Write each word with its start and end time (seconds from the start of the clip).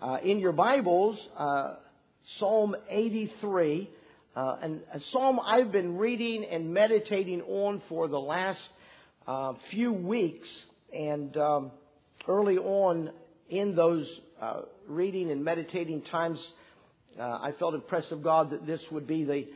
Uh, 0.00 0.18
in 0.22 0.38
your 0.38 0.52
Bibles, 0.52 1.18
uh, 1.36 1.74
Psalm 2.38 2.76
83, 2.88 3.90
uh, 4.36 4.56
and 4.62 4.80
a 4.94 5.00
psalm 5.10 5.40
I've 5.44 5.72
been 5.72 5.96
reading 5.96 6.44
and 6.44 6.72
meditating 6.72 7.42
on 7.42 7.82
for 7.88 8.06
the 8.06 8.20
last 8.20 8.60
uh, 9.26 9.54
few 9.72 9.92
weeks. 9.92 10.48
And 10.94 11.36
um, 11.36 11.72
early 12.28 12.58
on 12.58 13.10
in 13.48 13.74
those 13.74 14.08
uh, 14.40 14.60
reading 14.86 15.32
and 15.32 15.44
meditating 15.44 16.02
times, 16.02 16.38
uh, 17.18 17.24
I 17.24 17.50
felt 17.58 17.74
impressed 17.74 18.12
of 18.12 18.22
God 18.22 18.50
that 18.50 18.68
this 18.68 18.80
would 18.92 19.08
be 19.08 19.24
the 19.24 19.48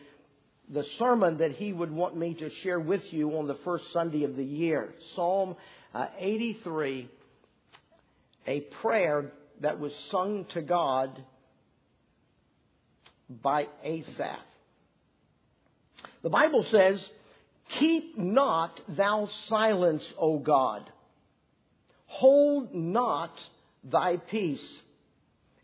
the 0.72 0.84
sermon 0.98 1.38
that 1.38 1.52
He 1.52 1.72
would 1.72 1.93
want 1.93 2.16
me 2.16 2.34
to 2.34 2.50
share 2.64 2.80
with 2.80 3.02
you 3.12 3.38
on 3.38 3.46
the 3.46 3.59
first 3.64 3.84
Sunday 3.93 4.24
of 4.24 4.34
the 4.34 4.45
year. 4.45 4.93
Psalm 5.14 5.54
83, 6.18 7.09
a 8.48 8.61
prayer 8.80 9.30
that 9.62 9.80
was 9.80 9.92
sung 10.10 10.44
to 10.52 10.60
God 10.62 11.22
by 13.29 13.68
Asaph. 13.82 14.39
The 16.22 16.30
Bible 16.30 16.64
says, 16.70 17.04
Keep 17.79 18.18
not 18.18 18.80
thou 18.89 19.29
silence, 19.48 20.04
O 20.18 20.39
God. 20.39 20.90
Hold 22.06 22.75
not 22.75 23.32
thy 23.82 24.18
peace, 24.18 24.80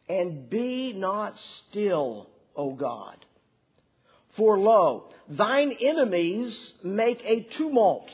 and 0.09 0.48
be 0.48 0.92
not 0.95 1.39
still, 1.39 2.30
O 2.56 2.73
God. 2.73 3.17
For 4.37 4.59
lo, 4.59 5.11
thine 5.28 5.77
enemies 5.80 6.73
make 6.83 7.20
a 7.25 7.42
tumult, 7.56 8.09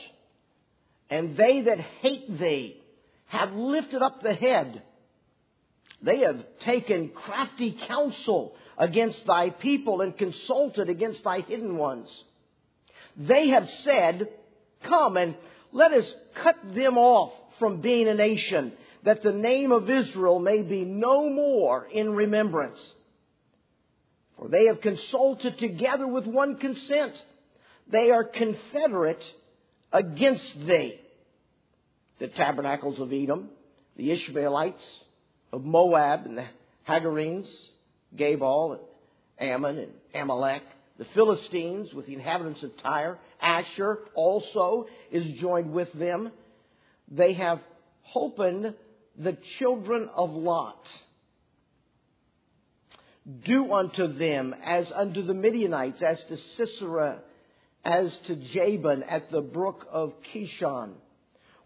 and 1.09 1.37
they 1.37 1.61
that 1.61 1.79
hate 1.79 2.39
thee 2.39 2.81
have 3.27 3.53
lifted 3.53 4.01
up 4.01 4.21
the 4.21 4.33
head. 4.33 4.81
They 6.05 6.19
have 6.19 6.39
taken 6.63 7.09
crafty 7.09 7.75
counsel 7.87 8.53
against 8.77 9.25
thy 9.25 9.49
people 9.49 10.01
and 10.01 10.15
consulted 10.15 10.87
against 10.87 11.23
thy 11.23 11.41
hidden 11.41 11.77
ones. 11.77 12.07
They 13.17 13.49
have 13.49 13.67
said, 13.83 14.29
Come 14.83 15.17
and 15.17 15.35
let 15.71 15.93
us 15.93 16.05
cut 16.43 16.57
them 16.75 16.99
off 16.99 17.33
from 17.57 17.81
being 17.81 18.07
a 18.07 18.13
nation, 18.13 18.73
that 19.03 19.23
the 19.23 19.31
name 19.31 19.71
of 19.71 19.89
Israel 19.89 20.37
may 20.37 20.61
be 20.61 20.85
no 20.85 21.27
more 21.27 21.87
in 21.91 22.11
remembrance. 22.11 22.79
For 24.37 24.47
they 24.47 24.65
have 24.65 24.81
consulted 24.81 25.57
together 25.57 26.05
with 26.05 26.27
one 26.27 26.57
consent. 26.57 27.13
They 27.91 28.11
are 28.11 28.23
confederate 28.23 29.23
against 29.91 30.67
thee. 30.67 30.99
The 32.19 32.27
tabernacles 32.27 32.99
of 32.99 33.11
Edom, 33.11 33.49
the 33.95 34.11
Ishmaelites 34.11 34.85
of 35.55 35.63
Moab, 35.63 36.25
and 36.25 36.37
the 36.37 36.45
Hagarenes, 36.85 37.47
Gebal, 38.13 38.79
and 39.37 39.49
Ammon, 39.49 39.77
and 39.79 39.89
Amalek, 40.13 40.63
the 40.97 41.05
Philistines 41.13 41.93
with 41.93 42.07
the 42.07 42.13
inhabitants 42.13 42.61
of 42.61 42.75
Tyre, 42.81 43.17
Asher 43.41 43.99
also 44.15 44.87
is 45.11 45.39
joined 45.39 45.71
with 45.71 45.91
them. 45.93 46.31
They 47.09 47.33
have 47.33 47.61
holpen 48.13 48.73
the 49.17 49.37
children 49.57 50.09
of 50.13 50.31
Lot. 50.31 50.85
Do 53.45 53.71
unto 53.73 54.07
them 54.13 54.53
as 54.63 54.91
unto 54.93 55.23
the 55.23 55.33
Midianites, 55.33 56.01
as 56.01 56.19
to 56.27 56.37
Sisera, 56.57 57.19
as 57.83 58.13
to 58.27 58.35
Jabin 58.35 59.03
at 59.03 59.31
the 59.31 59.41
brook 59.41 59.87
of 59.89 60.13
Kishon, 60.33 60.91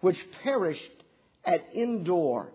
which 0.01 0.17
perished 0.43 1.03
at 1.43 1.61
Endor. 1.75 2.51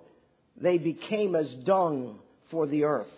They 0.60 0.78
became 0.78 1.34
as 1.34 1.52
dung 1.52 2.18
for 2.50 2.66
the 2.66 2.84
earth. 2.84 3.08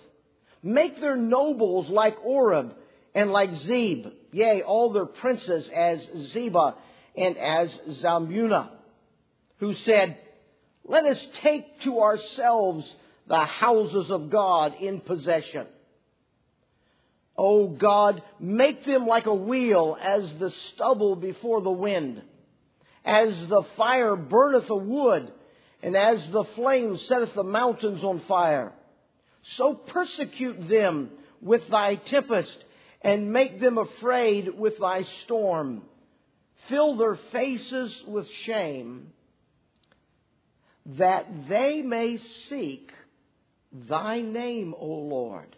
Make 0.62 1.00
their 1.00 1.16
nobles 1.16 1.88
like 1.88 2.16
Oreb 2.24 2.74
and 3.14 3.30
like 3.30 3.52
Zeb, 3.54 4.06
yea, 4.32 4.62
all 4.62 4.92
their 4.92 5.06
princes 5.06 5.70
as 5.74 6.06
Zeba 6.34 6.74
and 7.16 7.36
as 7.36 7.74
Zalmunna, 8.02 8.70
who 9.58 9.74
said, 9.74 10.18
Let 10.84 11.04
us 11.04 11.24
take 11.42 11.80
to 11.82 12.00
ourselves 12.00 12.92
the 13.26 13.44
houses 13.44 14.10
of 14.10 14.30
God 14.30 14.74
in 14.80 15.00
possession. 15.00 15.66
O 17.38 17.68
God, 17.68 18.22
make 18.40 18.84
them 18.84 19.06
like 19.06 19.26
a 19.26 19.34
wheel 19.34 19.96
as 20.00 20.32
the 20.38 20.50
stubble 20.50 21.16
before 21.16 21.60
the 21.60 21.70
wind, 21.70 22.22
as 23.04 23.34
the 23.48 23.62
fire 23.76 24.16
burneth 24.16 24.70
a 24.70 24.76
wood, 24.76 25.30
and 25.86 25.96
as 25.96 26.20
the 26.32 26.42
flame 26.56 26.98
setteth 26.98 27.32
the 27.34 27.44
mountains 27.44 28.02
on 28.02 28.18
fire. 28.26 28.72
So 29.54 29.72
persecute 29.72 30.68
them 30.68 31.10
with 31.40 31.68
thy 31.68 31.94
tempest, 31.94 32.58
and 33.02 33.32
make 33.32 33.60
them 33.60 33.78
afraid 33.78 34.58
with 34.58 34.80
thy 34.80 35.04
storm. 35.22 35.82
Fill 36.68 36.96
their 36.96 37.14
faces 37.30 38.02
with 38.04 38.26
shame, 38.46 39.12
that 40.86 41.48
they 41.48 41.82
may 41.82 42.16
seek 42.48 42.90
thy 43.72 44.22
name, 44.22 44.74
O 44.76 44.86
Lord. 44.86 45.54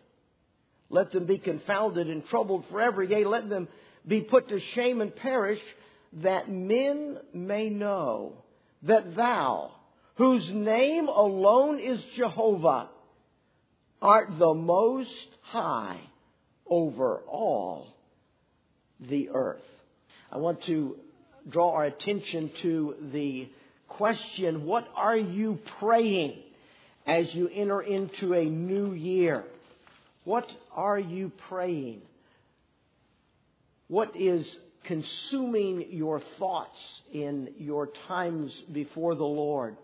Let 0.90 1.10
them 1.10 1.24
be 1.24 1.38
confounded 1.38 2.10
and 2.10 2.26
troubled 2.26 2.66
forever. 2.70 3.02
Yea, 3.02 3.24
let 3.24 3.48
them 3.48 3.66
be 4.06 4.20
put 4.20 4.50
to 4.50 4.60
shame 4.60 5.00
and 5.00 5.16
perish, 5.16 5.60
that 6.12 6.50
men 6.50 7.16
may 7.32 7.70
know 7.70 8.44
that 8.82 9.16
thou, 9.16 9.72
whose 10.18 10.50
name 10.50 11.06
alone 11.06 11.78
is 11.78 12.02
Jehovah, 12.16 12.88
art 14.02 14.30
the 14.36 14.52
most 14.52 15.28
high 15.42 16.00
over 16.68 17.18
all 17.28 17.86
the 19.00 19.30
earth. 19.30 19.62
I 20.32 20.38
want 20.38 20.60
to 20.64 20.96
draw 21.48 21.72
our 21.72 21.84
attention 21.84 22.50
to 22.62 22.96
the 23.12 23.48
question, 23.86 24.66
what 24.66 24.88
are 24.96 25.16
you 25.16 25.60
praying 25.78 26.36
as 27.06 27.32
you 27.32 27.48
enter 27.48 27.80
into 27.80 28.34
a 28.34 28.44
new 28.44 28.94
year? 28.94 29.44
What 30.24 30.50
are 30.74 30.98
you 30.98 31.30
praying? 31.48 32.02
What 33.86 34.16
is 34.16 34.44
consuming 34.82 35.86
your 35.90 36.20
thoughts 36.40 36.78
in 37.12 37.50
your 37.56 37.88
times 38.08 38.52
before 38.72 39.14
the 39.14 39.24
Lord? 39.24 39.76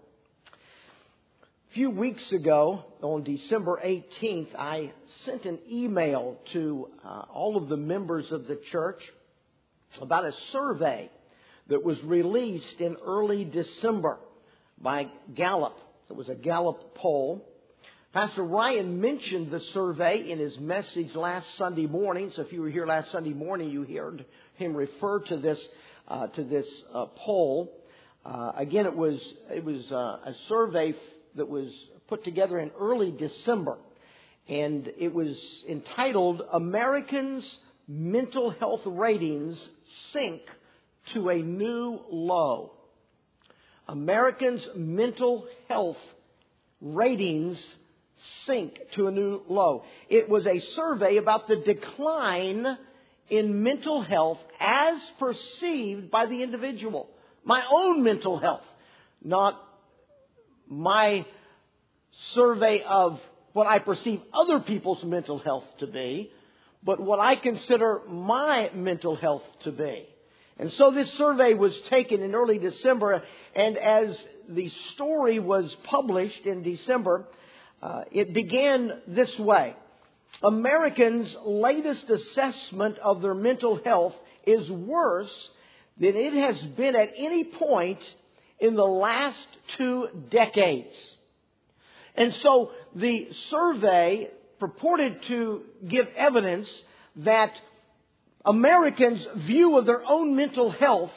A 1.75 1.77
few 1.77 1.91
weeks 1.91 2.31
ago, 2.31 2.85
on 3.03 3.25
December 3.25 3.81
18th, 3.85 4.55
I 4.57 4.93
sent 5.25 5.45
an 5.45 5.59
email 5.69 6.37
to 6.53 6.89
uh, 7.05 7.23
all 7.33 7.57
of 7.57 7.69
the 7.69 7.77
members 7.77 8.31
of 8.31 8.47
the 8.47 8.61
church 8.71 9.03
about 10.01 10.25
a 10.25 10.33
survey 10.53 11.11
that 11.67 11.83
was 11.83 12.01
released 12.05 12.79
in 12.81 12.97
early 13.05 13.45
December 13.45 14.19
by 14.81 15.09
Gallup. 15.35 15.77
It 16.09 16.15
was 16.15 16.29
a 16.29 16.37
Gallup 16.37 16.95
poll. 16.95 17.45
Pastor 18.13 18.45
Ryan 18.45 19.01
mentioned 19.01 19.51
the 19.51 19.59
survey 19.73 20.31
in 20.31 20.39
his 20.39 20.57
message 20.61 21.13
last 21.17 21.57
Sunday 21.57 21.87
morning. 21.87 22.31
So 22.37 22.43
if 22.43 22.53
you 22.53 22.61
were 22.61 22.71
here 22.71 22.87
last 22.87 23.11
Sunday 23.11 23.33
morning, 23.33 23.71
you 23.71 23.83
heard 23.83 24.25
him 24.55 24.77
refer 24.77 25.19
to 25.25 25.39
this 25.39 25.61
uh, 26.07 26.29
to 26.29 26.45
this 26.45 26.69
uh, 26.95 27.07
poll. 27.17 27.81
Uh, 28.25 28.53
again, 28.55 28.87
it 28.87 28.97
was 28.97 29.21
it 29.51 29.65
was 29.65 29.91
uh, 29.91 30.21
a 30.25 30.35
survey 30.49 30.95
that 31.37 31.49
was 31.49 31.69
put 32.09 32.25
together 32.25 32.59
in 32.59 32.71
early 32.79 33.11
December, 33.11 33.79
and 34.49 34.91
it 34.99 35.13
was 35.13 35.37
entitled 35.69 36.43
"Americans' 36.53 37.59
Mental 37.89 38.51
Health 38.51 38.83
Ratings 38.85 39.69
Sink 40.13 40.43
to 41.13 41.29
a 41.29 41.37
New 41.37 42.01
Low." 42.11 42.73
Americans' 43.89 44.67
mental 44.75 45.47
health 45.69 45.99
ratings 46.81 47.77
sink 48.45 48.79
to 48.93 49.07
a 49.07 49.11
new 49.11 49.43
low. 49.49 49.85
It 50.09 50.29
was 50.29 50.47
a 50.47 50.59
survey 50.59 51.17
about 51.17 51.49
the 51.49 51.57
decline 51.57 52.79
in 53.29 53.63
mental 53.63 54.03
health 54.03 54.39
as 54.61 55.01
perceived 55.19 56.11
by 56.11 56.27
the 56.27 56.43
individual. 56.43 57.09
My 57.45 57.65
own 57.71 58.03
mental 58.03 58.39
health, 58.39 58.65
not 59.23 59.61
my 60.69 61.27
survey 62.33 62.83
of 62.83 63.21
what 63.53 63.67
I 63.67 63.79
perceive 63.79 64.21
other 64.33 64.61
people's 64.61 65.03
mental 65.05 65.39
health 65.39 65.65
to 65.79 65.87
be, 65.87 66.31
but 66.83 67.01
what 67.01 67.21
I 67.21 67.37
consider 67.37 68.03
my 68.09 68.71
mental 68.75 69.17
health 69.17 69.45
to 69.61 69.73
be. 69.73 70.07
And 70.59 70.73
so 70.73 70.91
this 70.91 71.13
survey 71.15 71.55
was 71.55 71.77
taken 71.89 72.23
in 72.23 72.35
early 72.35 72.59
December, 72.59 73.23
and 73.55 73.77
as 73.77 74.23
the 74.49 74.69
story 74.93 75.39
was 75.41 75.75
published 75.85 76.47
in 76.47 76.63
December, 76.63 77.27
uh, 77.83 78.03
it 78.13 78.33
began 78.33 78.93
this 79.07 79.37
way. 79.39 79.75
Americans' 80.43 81.35
latest 81.45 82.09
assessment 82.11 82.99
of 82.99 83.23
their 83.23 83.35
mental 83.35 83.81
health 83.85 84.15
is 84.47 84.71
worse 84.71 85.51
than 85.99 86.17
it 86.17 86.33
has 86.35 86.61
been 86.63 86.97
at 86.97 87.13
any 87.17 87.45
point 87.45 88.01
in 88.59 88.75
the 88.75 88.85
last 88.85 89.47
two 89.77 90.09
decades. 90.31 90.95
And 92.15 92.35
so 92.35 92.71
the 92.95 93.29
survey 93.51 94.31
purported 94.61 95.23
to 95.25 95.63
give 95.87 96.07
evidence 96.17 96.69
that 97.17 97.53
Americans' 98.45 99.27
view 99.37 99.79
of 99.79 99.87
their 99.87 100.03
own 100.07 100.37
mental 100.37 100.71
health 100.71 101.13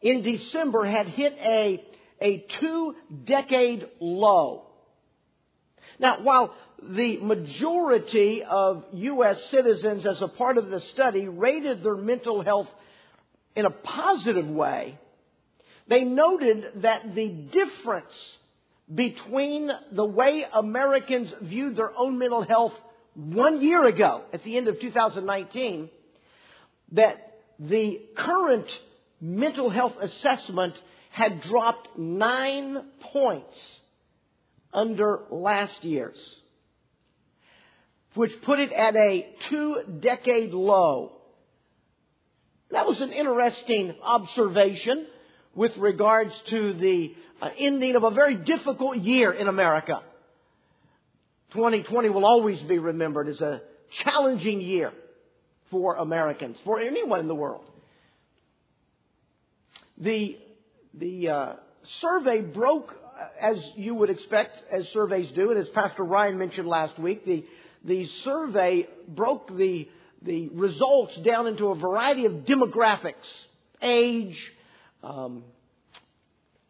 in 0.00 0.22
December 0.22 0.84
had 0.84 1.08
hit 1.08 1.36
a, 1.40 1.84
a 2.20 2.38
two 2.60 2.94
decade 3.24 3.86
low. 4.00 4.64
Now, 5.98 6.20
while 6.22 6.54
the 6.82 7.18
majority 7.18 8.44
of 8.44 8.84
U.S. 8.92 9.42
citizens, 9.50 10.06
as 10.06 10.22
a 10.22 10.28
part 10.28 10.58
of 10.58 10.70
the 10.70 10.80
study, 10.80 11.28
rated 11.28 11.82
their 11.82 11.96
mental 11.96 12.42
health 12.42 12.68
in 13.56 13.66
a 13.66 13.70
positive 13.70 14.48
way, 14.48 14.98
they 15.88 16.04
noted 16.04 16.82
that 16.82 17.14
the 17.14 17.28
difference 17.28 18.12
between 18.94 19.70
the 19.92 20.04
way 20.04 20.44
Americans 20.52 21.32
viewed 21.42 21.76
their 21.76 21.96
own 21.96 22.18
mental 22.18 22.42
health 22.42 22.74
one 23.14 23.60
year 23.60 23.84
ago, 23.84 24.22
at 24.32 24.44
the 24.44 24.56
end 24.56 24.68
of 24.68 24.80
2019, 24.80 25.90
that 26.92 27.40
the 27.58 28.00
current 28.16 28.66
mental 29.20 29.70
health 29.70 29.94
assessment 30.00 30.74
had 31.10 31.42
dropped 31.42 31.98
nine 31.98 32.84
points 33.12 33.80
under 34.72 35.20
last 35.30 35.82
year's, 35.82 36.18
which 38.14 38.30
put 38.42 38.60
it 38.60 38.72
at 38.72 38.94
a 38.94 39.28
two 39.48 39.82
decade 40.00 40.52
low. 40.52 41.12
That 42.70 42.86
was 42.86 43.00
an 43.00 43.12
interesting 43.12 43.94
observation 44.02 45.06
with 45.58 45.76
regards 45.76 46.30
to 46.50 46.72
the 46.74 47.12
uh, 47.42 47.50
ending 47.58 47.96
of 47.96 48.04
a 48.04 48.12
very 48.12 48.36
difficult 48.36 48.96
year 48.96 49.32
in 49.32 49.48
America. 49.48 50.00
2020 51.52 52.10
will 52.10 52.24
always 52.24 52.60
be 52.60 52.78
remembered 52.78 53.26
as 53.28 53.40
a 53.40 53.60
challenging 54.04 54.60
year 54.60 54.92
for 55.72 55.96
Americans, 55.96 56.56
for 56.64 56.78
anyone 56.78 57.18
in 57.18 57.26
the 57.26 57.34
world. 57.34 57.64
The, 59.98 60.38
the 60.94 61.28
uh, 61.28 61.52
survey 62.00 62.40
broke, 62.40 62.94
uh, 62.94 63.26
as 63.40 63.60
you 63.74 63.96
would 63.96 64.10
expect, 64.10 64.56
as 64.70 64.86
surveys 64.90 65.28
do, 65.34 65.50
and 65.50 65.58
as 65.58 65.68
Pastor 65.70 66.04
Ryan 66.04 66.38
mentioned 66.38 66.68
last 66.68 67.00
week, 67.00 67.26
the, 67.26 67.44
the 67.84 68.06
survey 68.22 68.86
broke 69.08 69.48
the, 69.56 69.88
the 70.22 70.50
results 70.50 71.16
down 71.24 71.48
into 71.48 71.66
a 71.66 71.74
variety 71.74 72.26
of 72.26 72.44
demographics 72.46 73.26
age, 73.82 74.38
um, 75.02 75.44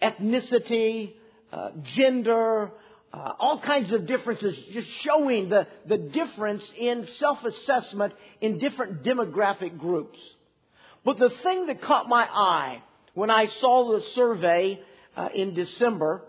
ethnicity, 0.03 1.15
uh, 1.53 1.71
gender, 1.95 2.71
uh, 3.13 3.33
all 3.39 3.61
kinds 3.61 3.93
of 3.93 4.07
differences, 4.07 4.57
just 4.73 4.89
showing 5.03 5.49
the, 5.49 5.67
the 5.87 5.97
difference 5.97 6.63
in 6.79 7.07
self 7.19 7.43
assessment 7.45 8.13
in 8.41 8.59
different 8.59 9.03
demographic 9.03 9.79
groups. 9.79 10.19
But 11.05 11.19
the 11.19 11.31
thing 11.43 11.67
that 11.67 11.81
caught 11.81 12.09
my 12.09 12.29
eye 12.31 12.83
when 13.15 13.31
I 13.31 13.47
saw 13.47 13.93
the 13.93 14.03
survey 14.15 14.81
uh, 15.17 15.29
in 15.35 15.55
December 15.55 16.23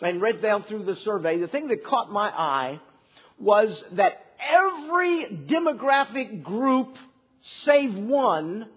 and 0.00 0.20
read 0.22 0.40
down 0.40 0.62
through 0.62 0.84
the 0.84 0.96
survey, 0.96 1.38
the 1.38 1.48
thing 1.48 1.68
that 1.68 1.84
caught 1.84 2.10
my 2.10 2.28
eye 2.28 2.80
was 3.38 3.82
that 3.92 4.24
every 4.40 5.26
demographic 5.48 6.42
group, 6.42 6.96
save 7.64 7.96
one, 7.96 8.68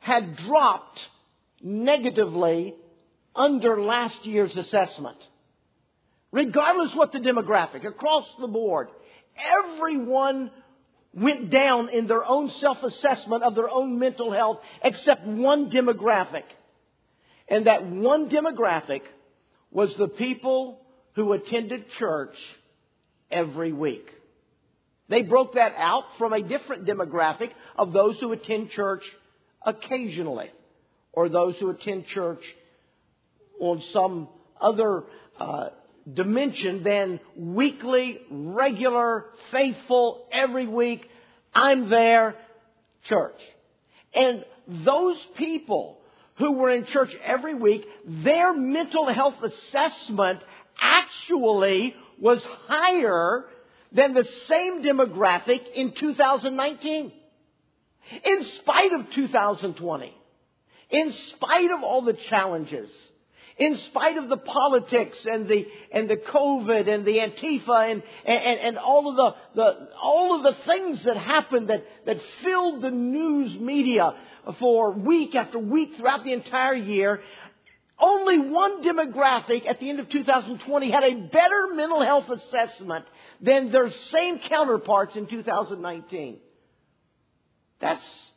had 0.00 0.36
dropped 0.36 1.00
negatively 1.64 2.74
under 3.34 3.80
last 3.80 4.24
year's 4.26 4.54
assessment. 4.56 5.16
Regardless 6.30 6.94
what 6.94 7.12
the 7.12 7.18
demographic, 7.18 7.86
across 7.86 8.26
the 8.38 8.46
board, 8.46 8.88
everyone 9.36 10.50
went 11.14 11.50
down 11.50 11.88
in 11.88 12.06
their 12.06 12.24
own 12.24 12.50
self-assessment 12.50 13.42
of 13.42 13.54
their 13.54 13.70
own 13.70 13.98
mental 13.98 14.30
health 14.30 14.58
except 14.82 15.26
one 15.26 15.70
demographic. 15.70 16.44
And 17.48 17.66
that 17.66 17.86
one 17.86 18.28
demographic 18.28 19.02
was 19.70 19.94
the 19.96 20.08
people 20.08 20.80
who 21.14 21.32
attended 21.32 21.88
church 21.98 22.36
every 23.30 23.72
week. 23.72 24.10
They 25.08 25.22
broke 25.22 25.54
that 25.54 25.72
out 25.76 26.04
from 26.18 26.32
a 26.32 26.42
different 26.42 26.84
demographic 26.84 27.50
of 27.76 27.92
those 27.92 28.18
who 28.18 28.32
attend 28.32 28.70
church 28.70 29.04
occasionally 29.64 30.50
or 31.16 31.28
those 31.28 31.56
who 31.56 31.70
attend 31.70 32.06
church 32.06 32.42
on 33.60 33.82
some 33.92 34.28
other 34.60 35.04
uh, 35.38 35.68
dimension 36.12 36.82
than 36.82 37.20
weekly, 37.36 38.20
regular, 38.30 39.26
faithful, 39.50 40.26
every 40.32 40.66
week, 40.66 41.08
I'm 41.54 41.88
there, 41.88 42.36
church. 43.04 43.40
And 44.14 44.44
those 44.66 45.18
people 45.36 45.98
who 46.36 46.52
were 46.52 46.70
in 46.70 46.84
church 46.86 47.14
every 47.24 47.54
week, 47.54 47.86
their 48.06 48.52
mental 48.52 49.06
health 49.06 49.42
assessment 49.42 50.42
actually 50.80 51.94
was 52.20 52.44
higher 52.66 53.44
than 53.92 54.14
the 54.14 54.24
same 54.46 54.82
demographic 54.82 55.72
in 55.74 55.92
2019. 55.92 57.12
In 58.24 58.44
spite 58.44 58.92
of 58.92 59.10
2020. 59.10 60.14
In 60.94 61.12
spite 61.12 61.72
of 61.72 61.82
all 61.82 62.02
the 62.02 62.12
challenges 62.12 62.88
in 63.56 63.76
spite 63.76 64.16
of 64.16 64.28
the 64.28 64.36
politics 64.36 65.26
and 65.26 65.48
the 65.48 65.66
and 65.92 66.08
the 66.08 66.16
COVID 66.16 66.88
and 66.88 67.04
the 67.04 67.18
Antifa 67.18 67.90
and 67.90 68.02
and, 68.24 68.60
and 68.60 68.78
all 68.78 69.10
of 69.10 69.16
the, 69.16 69.34
the 69.60 69.88
all 70.00 70.36
of 70.36 70.42
the 70.42 70.62
things 70.64 71.02
that 71.04 71.16
happened 71.16 71.68
that, 71.68 71.84
that 72.06 72.20
filled 72.42 72.82
the 72.82 72.90
news 72.92 73.58
media 73.58 74.14
for 74.58 74.92
week 74.92 75.34
after 75.34 75.58
week 75.58 75.96
throughout 75.96 76.22
the 76.22 76.32
entire 76.32 76.74
year, 76.74 77.22
only 77.98 78.38
one 78.38 78.84
demographic 78.84 79.66
at 79.66 79.80
the 79.80 79.88
end 79.88 79.98
of 79.98 80.08
2020 80.08 80.90
had 80.92 81.02
a 81.02 81.14
better 81.14 81.74
mental 81.74 82.04
health 82.04 82.28
assessment 82.30 83.04
than 83.40 83.72
their 83.72 83.90
same 83.90 84.38
counterparts 84.38 85.16
in 85.16 85.26
2019. 85.26 86.38
That's 87.80 88.30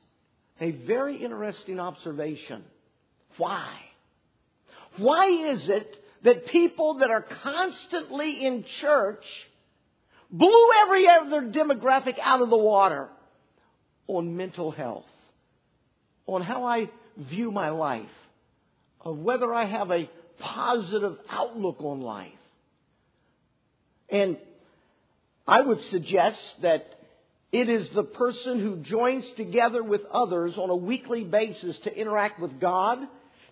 a 0.60 0.72
very 0.72 1.18
interesting 1.18 1.80
observation. 1.80 2.64
Why? 3.38 3.70
Why 4.98 5.26
is 5.28 5.70
it 5.70 6.04
that 6.24 6.48
people 6.48 6.96
that 6.96 7.12
are 7.12 7.22
constantly 7.22 8.46
in 8.46 8.64
church 8.64 9.24
blew 10.32 10.70
every 10.82 11.08
other 11.08 11.42
demographic 11.42 12.18
out 12.20 12.42
of 12.42 12.50
the 12.50 12.58
water 12.58 13.08
on 14.08 14.36
mental 14.36 14.72
health, 14.72 15.06
on 16.26 16.42
how 16.42 16.66
I 16.66 16.90
view 17.16 17.52
my 17.52 17.70
life, 17.70 18.10
of 19.02 19.20
whether 19.20 19.54
I 19.54 19.66
have 19.66 19.92
a 19.92 20.10
positive 20.40 21.18
outlook 21.30 21.78
on 21.82 22.02
life? 22.02 22.32
And 24.10 24.38
I 25.48 25.62
would 25.62 25.82
suggest 25.92 26.40
that 26.62 26.97
it 27.52 27.70
is 27.70 27.90
the 27.90 28.04
person 28.04 28.60
who 28.60 28.78
joins 28.78 29.26
together 29.38 29.82
with 29.84 30.02
others 30.12 30.58
on 30.58 30.70
a 30.70 30.76
weekly 30.76 31.24
basis 31.24 31.78
to 31.80 31.98
interact 31.98 32.40
with 32.40 32.60
God 32.60 33.00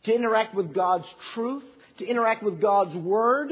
to 0.06 0.14
interact 0.14 0.56
with 0.56 0.74
God's 0.74 1.08
truth, 1.34 1.64
to 1.98 2.06
interact 2.06 2.44
with 2.44 2.62
God's 2.62 2.96
Word, 2.96 3.52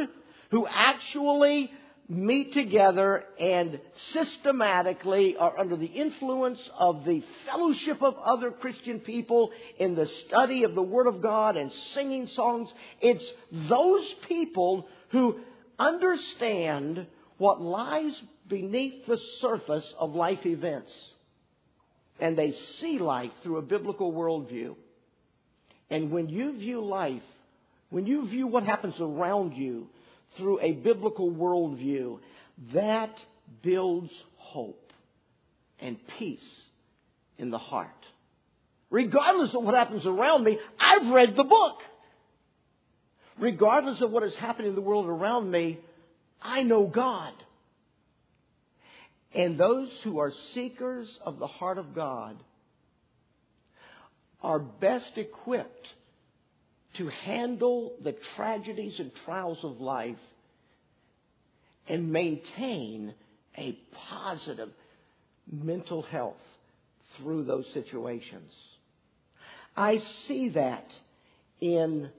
who 0.52 0.66
actually 0.68 1.72
meet 2.10 2.54
together 2.54 3.24
and 3.40 3.80
systematically 4.12 5.36
are 5.38 5.58
under 5.58 5.76
the 5.76 5.86
influence 5.86 6.60
of 6.78 7.06
the 7.06 7.24
fellowship 7.46 8.04
of 8.04 8.16
other 8.18 8.52
Christian 8.52 9.00
people 9.00 9.52
in 9.80 9.96
the 9.96 10.06
study 10.28 10.64
of 10.64 10.76
the 10.76 10.82
Word 10.82 11.08
of 11.08 11.22
God 11.22 11.58
and 11.58 11.72
singing 11.94 12.28
songs. 12.28 12.72
It's 13.02 13.26
those 13.52 14.14
people 14.28 14.88
who 15.10 15.40
understand 15.80 17.08
what 17.38 17.62
lies 17.62 18.22
beneath 18.48 19.06
the 19.06 19.18
surface 19.40 19.94
of 20.00 20.16
life 20.16 20.46
events. 20.46 20.92
And 22.20 22.38
they 22.38 22.52
see 22.80 23.00
life 23.00 23.32
through 23.42 23.58
a 23.58 23.62
biblical 23.62 24.14
worldview. 24.14 24.76
And 25.90 26.12
when 26.12 26.30
you 26.30 26.58
view 26.58 26.84
life, 26.84 27.24
when 27.90 28.06
you 28.06 28.28
view 28.28 28.48
what 28.48 28.64
happens 28.64 28.96
around 29.00 29.54
you 29.54 29.88
through 30.38 30.60
a 30.62 30.72
biblical 30.72 31.32
worldview, 31.32 32.20
that 32.74 33.16
builds 33.62 34.12
hope 34.38 34.92
and 35.80 35.98
peace 36.18 36.62
in 37.38 37.52
the 37.52 37.58
heart. 37.58 37.90
Regardless 38.90 39.54
of 39.56 39.64
what 39.64 39.74
happens 39.74 40.06
around 40.06 40.44
me, 40.44 40.60
I've 40.80 41.08
read 41.12 41.36
the 41.36 41.44
book. 41.44 41.82
Regardless 43.40 44.02
of 44.02 44.12
what 44.12 44.24
is 44.24 44.36
happening 44.36 44.70
in 44.70 44.76
the 44.76 44.82
world 44.82 45.08
around 45.08 45.50
me, 45.50 45.80
I 46.42 46.64
know 46.64 46.86
God. 46.86 47.34
And 49.36 49.60
those 49.60 49.90
who 50.04 50.20
are 50.20 50.32
seekers 50.54 51.18
of 51.26 51.40
the 51.40 51.48
heart 51.48 51.78
of 51.78 51.96
God 51.96 52.38
are 54.42 54.60
best 54.60 55.18
equipped 55.18 55.88
to 56.98 57.08
handle 57.08 57.96
the 58.04 58.16
tragedies 58.36 59.00
and 59.00 59.12
trials 59.26 59.58
of 59.64 59.82
life 59.82 60.18
and 61.88 62.12
maintain 62.12 63.14
a 63.58 63.78
positive 64.10 64.70
mental 65.52 66.04
health 66.04 66.38
through 67.18 67.44
those 67.46 67.66
situations. 67.74 68.52
I 69.76 70.00
see 70.28 70.50
that 70.50 70.86
in 71.60 72.10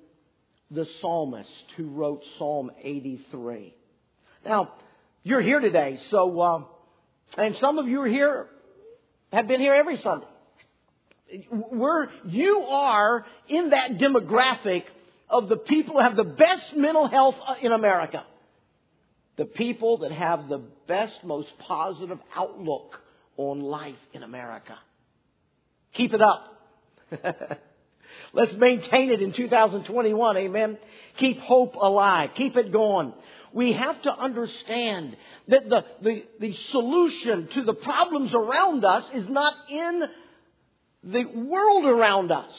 the 0.71 0.87
psalmist 1.00 1.50
who 1.76 1.88
wrote 1.90 2.23
Psalm 2.38 2.71
83. 2.83 3.75
Now, 4.44 4.73
you're 5.23 5.40
here 5.40 5.61
today, 5.61 5.99
so, 6.11 6.40
uh, 6.40 6.62
and 7.37 7.57
some 7.57 7.79
of 7.79 7.88
you 7.88 8.00
are 8.03 8.09
here, 8.09 8.47
have 9.33 9.49
been 9.49 9.61
here 9.61 9.75
every 9.75 9.97
Sunday. 9.99 10.26
We're, 11.50 12.09
you 12.26 12.61
are 12.61 13.26
in 13.49 13.71
that 13.71 13.99
demographic 13.99 14.85
of 15.29 15.49
the 15.49 15.57
people 15.57 15.95
who 15.95 16.00
have 16.00 16.17
the 16.17 16.25
best 16.25 16.76
mental 16.76 17.09
health 17.09 17.37
in 17.61 17.73
America. 17.73 18.25
The 19.37 19.47
people 19.47 19.99
that 19.99 20.12
have 20.12 20.49
the 20.49 20.62
best, 20.87 21.25
most 21.25 21.50
positive 21.59 22.19
outlook 22.37 23.00
on 23.37 23.61
life 23.61 23.97
in 24.12 24.23
America. 24.23 24.79
Keep 25.95 26.14
it 26.14 26.21
up. 26.21 26.61
Let's 28.33 28.53
maintain 28.55 29.11
it 29.11 29.23
in 29.23 29.33
2021. 29.33 30.37
Amen. 30.37 30.79
Keep 31.19 31.38
hope 31.41 31.75
alive. 31.75 32.31
Keep 32.35 32.57
it 32.57 32.73
going. 32.73 33.12
We 33.55 33.73
have 33.73 34.03
to 34.03 34.13
understand 34.13 35.17
that 35.47 35.69
the, 35.69 35.85
the, 36.03 36.25
the 36.41 36.53
solution 36.73 37.47
to 37.55 37.63
the 37.63 37.73
problems 37.73 38.35
around 38.35 38.85
us 38.85 39.09
is 39.15 39.29
not 39.29 39.55
in 39.71 40.03
the 41.05 41.25
world 41.25 41.85
around 41.85 42.33
us. 42.33 42.53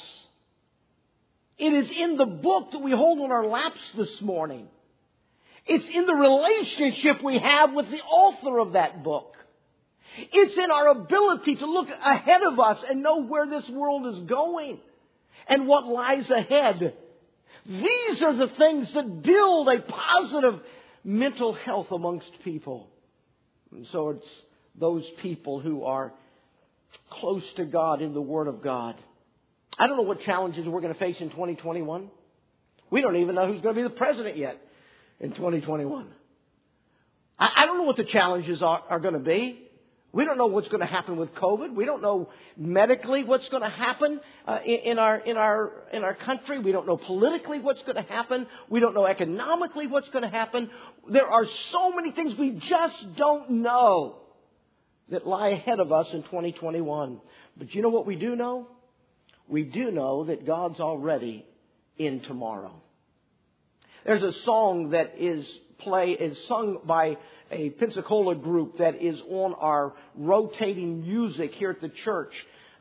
It 1.58 1.74
is 1.74 1.92
in 1.92 2.16
the 2.16 2.25
book 2.25 2.72
that 2.72 2.80
we 2.82 2.92
hold 2.92 3.20
on 3.20 3.34
our 3.34 3.46
laps 3.46 3.82
this 3.98 4.22
morning. 4.22 4.70
It's 5.66 5.88
in 5.88 6.06
the 6.06 6.16
relationship 6.16 7.22
we 7.22 7.40
have 7.40 7.74
with 7.74 7.92
the 7.92 8.02
author 8.02 8.60
of 8.60 8.72
that 8.74 9.04
book. 9.04 9.36
It's 10.18 10.56
in 10.56 10.72
our 10.72 10.88
ability 10.88 11.56
to 11.56 11.66
look 11.66 11.90
ahead 11.90 12.42
of 12.44 12.58
us 12.58 12.82
and 12.90 13.04
know 13.04 13.22
where 13.24 13.48
this 13.48 13.68
world 13.70 14.08
is 14.08 14.20
going 14.20 14.80
and 15.48 15.68
what 15.68 15.88
lies 15.88 16.30
ahead. 16.30 16.94
These 17.66 18.22
are 18.22 18.34
the 18.36 18.48
things 18.48 18.94
that 18.94 19.24
build 19.24 19.68
a 19.68 19.82
positive 19.82 20.62
mental 21.05 21.53
health 21.53 21.88
amongst 21.91 22.29
people. 22.43 22.89
And 23.71 23.88
so 23.91 24.09
it's 24.09 24.27
those 24.77 25.05
people 25.21 25.59
who 25.62 25.83
are 25.83 26.12
close 27.09 27.43
to 27.57 27.65
God 27.65 28.01
in 28.01 28.13
the 28.13 28.21
Word 28.21 28.47
of 28.47 28.62
God. 28.62 28.95
I 29.77 29.88
don't 29.88 29.97
know 29.97 30.03
what 30.03 30.21
challenges 30.21 30.67
we're 30.67 30.81
going 30.81 30.93
to 30.93 31.00
face 31.00 31.17
in 31.19 31.29
2021. 31.29 32.09
We 32.89 33.01
don't 33.01 33.15
even 33.17 33.35
know 33.35 33.47
who's 33.47 33.62
going 33.62 33.75
to 33.75 33.81
be 33.81 33.88
the 33.88 33.95
president 33.95 34.38
yet 34.38 34.59
in 35.19 35.29
2021. 35.29 36.07
I, 37.38 37.65
don't 37.65 37.77
know 37.77 37.83
what 37.83 37.97
the 37.97 38.05
challenges 38.05 38.62
are, 38.62 38.81
are 38.89 39.00
going 39.00 39.13
to 39.13 39.19
be. 39.19 39.64
We 40.15 40.24
don't 40.24 40.38
know 40.38 40.45
what's 40.45 40.69
going 40.69 40.79
to 40.79 40.86
happen 40.86 41.17
with 41.17 41.36
COVID. 41.36 41.75
We 41.75 41.84
don't 41.84 42.01
know 42.01 42.29
medically 42.55 43.25
what's 43.25 43.50
going 43.50 43.63
to 43.63 43.69
happen 43.69 44.22
uh, 44.48 44.60
in, 44.63 44.91
in, 44.91 44.98
our 44.98 45.17
in 45.17 45.36
our 45.36 45.74
in 45.91 46.05
our 46.05 46.13
country. 46.13 46.57
We 46.57 46.72
don't 46.72 46.88
know 46.88 46.95
politically 46.95 47.60
what's 47.60 47.81
going 47.81 47.98
to 47.98 48.10
happen. 48.10 48.48
We 48.69 48.79
don't 48.79 48.93
know 48.93 49.05
economically 49.05 49.88
what's 49.88 50.07
going 50.07 50.24
to 50.24 50.29
happen. 50.29 50.69
There 51.10 51.27
are 51.27 51.45
so 51.45 51.91
many 51.91 52.12
things 52.12 52.34
we 52.38 52.51
just 52.51 53.17
don't 53.17 53.50
know 53.50 54.22
that 55.10 55.27
lie 55.27 55.50
ahead 55.50 55.81
of 55.81 55.91
us 55.91 56.07
in 56.13 56.24
2021. 56.24 57.19
But 57.57 57.75
you 57.75 57.81
know 57.81 57.89
what 57.89 58.05
we 58.05 58.15
do 58.15 58.38
know? 58.38 58.69
We 59.50 59.65
do 59.65 59.91
know 59.91 60.24
that 60.24 60.45
God's 60.45 60.79
already 60.79 61.45
in 61.98 62.22
tomorrow. 62.22 62.81
There's 64.05 64.24
a 64.24 64.31
song 64.43 64.91
that 64.91 65.15
is 65.19 65.45
play 65.79 66.12
is 66.12 66.41
sung 66.48 66.79
by 66.86 67.17
a 67.52 67.70
Pensacola 67.72 68.36
group 68.36 68.78
that 68.78 69.02
is 69.02 69.22
on 69.30 69.54
our 69.54 69.94
rotating 70.16 71.02
music 71.02 71.54
here 71.54 71.72
at 71.72 71.82
the 71.82 71.90
church. 71.90 72.34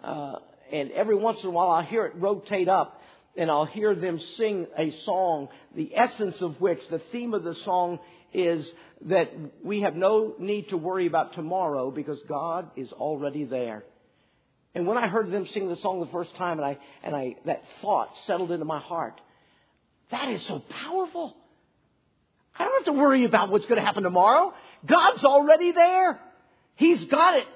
Uh, 0.03 0.37
and 0.73 0.91
every 0.93 1.15
once 1.15 1.41
in 1.43 1.49
a 1.49 1.51
while 1.51 1.71
I'll 1.71 1.85
hear 1.85 2.07
it 2.07 2.15
rotate 2.17 2.69
up 2.69 3.01
and 3.37 3.51
I'll 3.51 3.67
hear 3.67 3.95
them 3.95 4.21
sing 4.37 4.67
a 4.79 4.91
song, 5.05 5.49
the 5.75 5.91
essence 5.97 6.41
of 6.41 6.61
which, 6.61 6.81
the 6.89 7.01
theme 7.11 7.35
of 7.35 7.43
the 7.43 7.55
song 7.57 7.99
is 8.33 8.71
that 9.07 9.33
we 9.63 9.83
have 9.83 9.97
no 9.97 10.35
need 10.39 10.69
to 10.71 10.77
worry 10.77 11.07
about 11.07 11.35
tomorrow 11.35 11.91
because 11.91 12.21
God 12.29 12.71
is 12.77 12.93
already 12.93 13.45
there. 13.45 13.85
And 14.75 14.87
when 14.87 14.99
I 14.99 15.09
heard 15.09 15.31
them 15.31 15.47
sing 15.49 15.69
the 15.69 15.77
song 15.77 16.01
the 16.01 16.07
first 16.07 16.35
time 16.37 16.59
and 16.59 16.67
I, 16.67 16.79
and 17.03 17.15
I, 17.15 17.37
that 17.45 17.63
thought 17.81 18.11
settled 18.27 18.51
into 18.51 18.65
my 18.65 18.81
heart, 18.81 19.21
that 20.11 20.29
is 20.29 20.43
so 20.43 20.61
powerful. 20.69 21.37
I 22.59 22.65
don't 22.65 22.85
have 22.85 22.95
to 22.95 23.01
worry 23.01 23.25
about 23.25 23.51
what's 23.51 23.67
going 23.67 23.81
to 23.81 23.85
happen 23.85 24.05
tomorrow. 24.05 24.55
God's 24.87 25.25
already 25.25 25.73
there. 25.73 26.21
He's 26.77 27.05
got 27.07 27.35
it. 27.35 27.49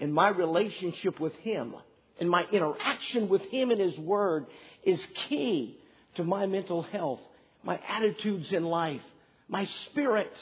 And 0.00 0.14
my 0.14 0.28
relationship 0.28 1.18
with 1.18 1.34
Him 1.36 1.74
and 2.20 2.30
my 2.30 2.46
interaction 2.52 3.28
with 3.28 3.42
Him 3.42 3.70
and 3.70 3.80
His 3.80 3.98
Word 3.98 4.46
is 4.84 5.04
key 5.28 5.78
to 6.14 6.24
my 6.24 6.46
mental 6.46 6.82
health, 6.82 7.20
my 7.62 7.80
attitudes 7.88 8.52
in 8.52 8.64
life, 8.64 9.02
my 9.48 9.64
spirit. 9.86 10.32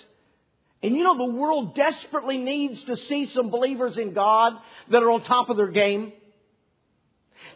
And 0.82 0.94
you 0.94 1.04
know, 1.04 1.16
the 1.16 1.32
world 1.32 1.74
desperately 1.74 2.38
needs 2.38 2.82
to 2.84 2.96
see 2.96 3.26
some 3.26 3.50
believers 3.50 3.96
in 3.96 4.12
God 4.12 4.54
that 4.90 5.02
are 5.02 5.10
on 5.10 5.22
top 5.22 5.48
of 5.48 5.56
their 5.56 5.70
game. 5.70 6.12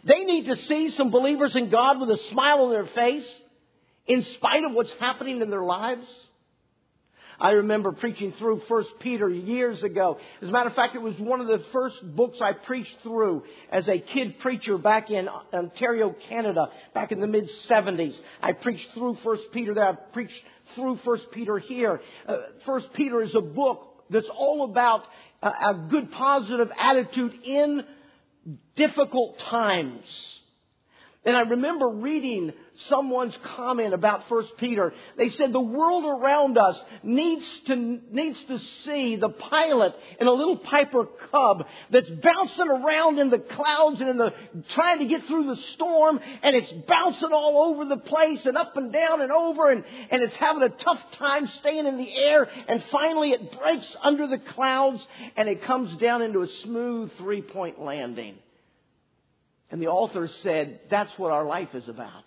They 0.03 0.23
need 0.23 0.47
to 0.47 0.55
see 0.55 0.89
some 0.91 1.11
believers 1.11 1.55
in 1.55 1.69
God 1.69 1.99
with 1.99 2.09
a 2.09 2.17
smile 2.29 2.65
on 2.65 2.71
their 2.71 2.87
face 2.87 3.41
in 4.11 4.23
spite 4.35 4.65
of 4.65 4.73
what's 4.73 4.91
happening 4.99 5.39
in 5.39 5.49
their 5.49 5.63
lives. 5.63 6.05
I 7.39 7.51
remember 7.51 7.93
preaching 7.93 8.33
through 8.33 8.61
First 8.67 8.89
Peter 8.99 9.29
years 9.29 9.81
ago. 9.83 10.19
As 10.41 10.49
a 10.49 10.51
matter 10.51 10.67
of 10.67 10.75
fact, 10.75 10.95
it 10.95 11.01
was 11.01 11.17
one 11.17 11.39
of 11.39 11.47
the 11.47 11.63
first 11.71 11.97
books 12.13 12.39
I 12.41 12.51
preached 12.51 12.99
through 13.03 13.43
as 13.71 13.87
a 13.87 13.99
kid 13.99 14.37
preacher 14.39 14.77
back 14.77 15.11
in 15.11 15.29
Ontario, 15.53 16.13
Canada, 16.27 16.69
back 16.93 17.13
in 17.13 17.21
the 17.21 17.25
mid 17.25 17.49
70s. 17.69 18.19
I 18.41 18.51
preached 18.51 18.89
through 18.93 19.17
First 19.23 19.43
Peter 19.53 19.73
there. 19.73 19.85
I 19.85 19.93
preached 19.93 20.43
through 20.75 20.97
First 21.05 21.31
Peter 21.31 21.57
here. 21.57 22.01
Uh, 22.27 22.35
First 22.65 22.91
Peter 22.91 23.21
is 23.21 23.33
a 23.33 23.41
book 23.41 24.03
that's 24.09 24.29
all 24.29 24.65
about 24.65 25.05
a 25.41 25.73
good 25.89 26.11
positive 26.11 26.69
attitude 26.77 27.33
in 27.45 27.85
difficult 28.75 29.39
times. 29.39 30.40
And 31.23 31.37
I 31.37 31.41
remember 31.41 31.87
reading 31.87 32.51
someone's 32.87 33.37
comment 33.55 33.93
about 33.93 34.27
First 34.27 34.57
Peter. 34.57 34.91
They 35.17 35.29
said 35.29 35.53
the 35.53 35.59
world 35.59 36.03
around 36.03 36.57
us 36.57 36.79
needs 37.03 37.45
to, 37.67 37.75
needs 37.75 38.43
to 38.45 38.57
see 38.83 39.17
the 39.17 39.29
pilot 39.29 39.93
in 40.19 40.25
a 40.25 40.31
little 40.31 40.57
Piper 40.57 41.05
Cub 41.31 41.67
that's 41.91 42.09
bouncing 42.09 42.67
around 42.67 43.19
in 43.19 43.29
the 43.29 43.37
clouds 43.37 44.01
and 44.01 44.09
in 44.09 44.17
the, 44.17 44.33
trying 44.69 44.97
to 44.97 45.05
get 45.05 45.23
through 45.25 45.45
the 45.45 45.61
storm 45.73 46.19
and 46.41 46.55
it's 46.55 46.71
bouncing 46.87 47.31
all 47.31 47.65
over 47.69 47.85
the 47.85 47.97
place 47.97 48.43
and 48.47 48.57
up 48.57 48.75
and 48.75 48.91
down 48.91 49.21
and 49.21 49.31
over 49.31 49.69
and, 49.69 49.83
and 50.09 50.23
it's 50.23 50.35
having 50.37 50.63
a 50.63 50.69
tough 50.69 51.01
time 51.19 51.45
staying 51.59 51.85
in 51.85 51.97
the 51.97 52.15
air 52.15 52.49
and 52.67 52.83
finally 52.91 53.29
it 53.29 53.59
breaks 53.59 53.95
under 54.01 54.25
the 54.25 54.39
clouds 54.39 55.05
and 55.35 55.47
it 55.47 55.61
comes 55.61 55.95
down 55.97 56.23
into 56.23 56.41
a 56.41 56.47
smooth 56.63 57.11
three 57.19 57.43
point 57.43 57.79
landing. 57.79 58.39
And 59.71 59.81
the 59.81 59.87
author 59.87 60.29
said, 60.43 60.81
that's 60.89 61.17
what 61.17 61.31
our 61.31 61.45
life 61.45 61.73
is 61.73 61.87
about. 61.87 62.25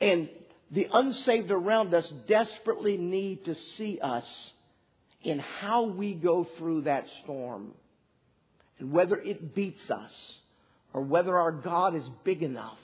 And 0.00 0.28
the 0.70 0.86
unsaved 0.90 1.50
around 1.50 1.92
us 1.94 2.10
desperately 2.28 2.96
need 2.96 3.44
to 3.46 3.56
see 3.56 3.98
us 4.00 4.52
in 5.22 5.40
how 5.40 5.86
we 5.86 6.14
go 6.14 6.44
through 6.56 6.82
that 6.82 7.06
storm. 7.24 7.72
And 8.78 8.92
whether 8.92 9.16
it 9.16 9.52
beats 9.54 9.90
us 9.90 10.38
or 10.94 11.02
whether 11.02 11.36
our 11.36 11.52
God 11.52 11.96
is 11.96 12.08
big 12.22 12.44
enough. 12.44 12.78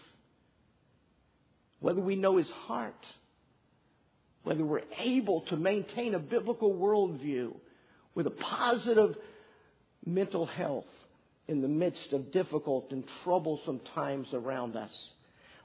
Whether 1.79 2.01
we 2.01 2.17
know 2.17 2.39
His 2.39 2.51
heart. 2.51 3.07
Whether 4.43 4.65
we're 4.65 4.83
able 4.99 5.43
to 5.43 5.57
maintain 5.57 6.15
a 6.15 6.19
biblical 6.19 6.75
worldview 6.75 7.55
with 8.17 8.27
a 8.27 8.31
positive 8.31 9.17
mental 10.05 10.45
health 10.45 10.87
in 11.49 11.63
the 11.63 11.69
midst 11.69 12.13
of 12.13 12.33
difficult 12.33 12.91
and 12.91 13.05
troublesome 13.25 13.81
times 13.95 14.29
around 14.33 14.77
us. 14.77 14.91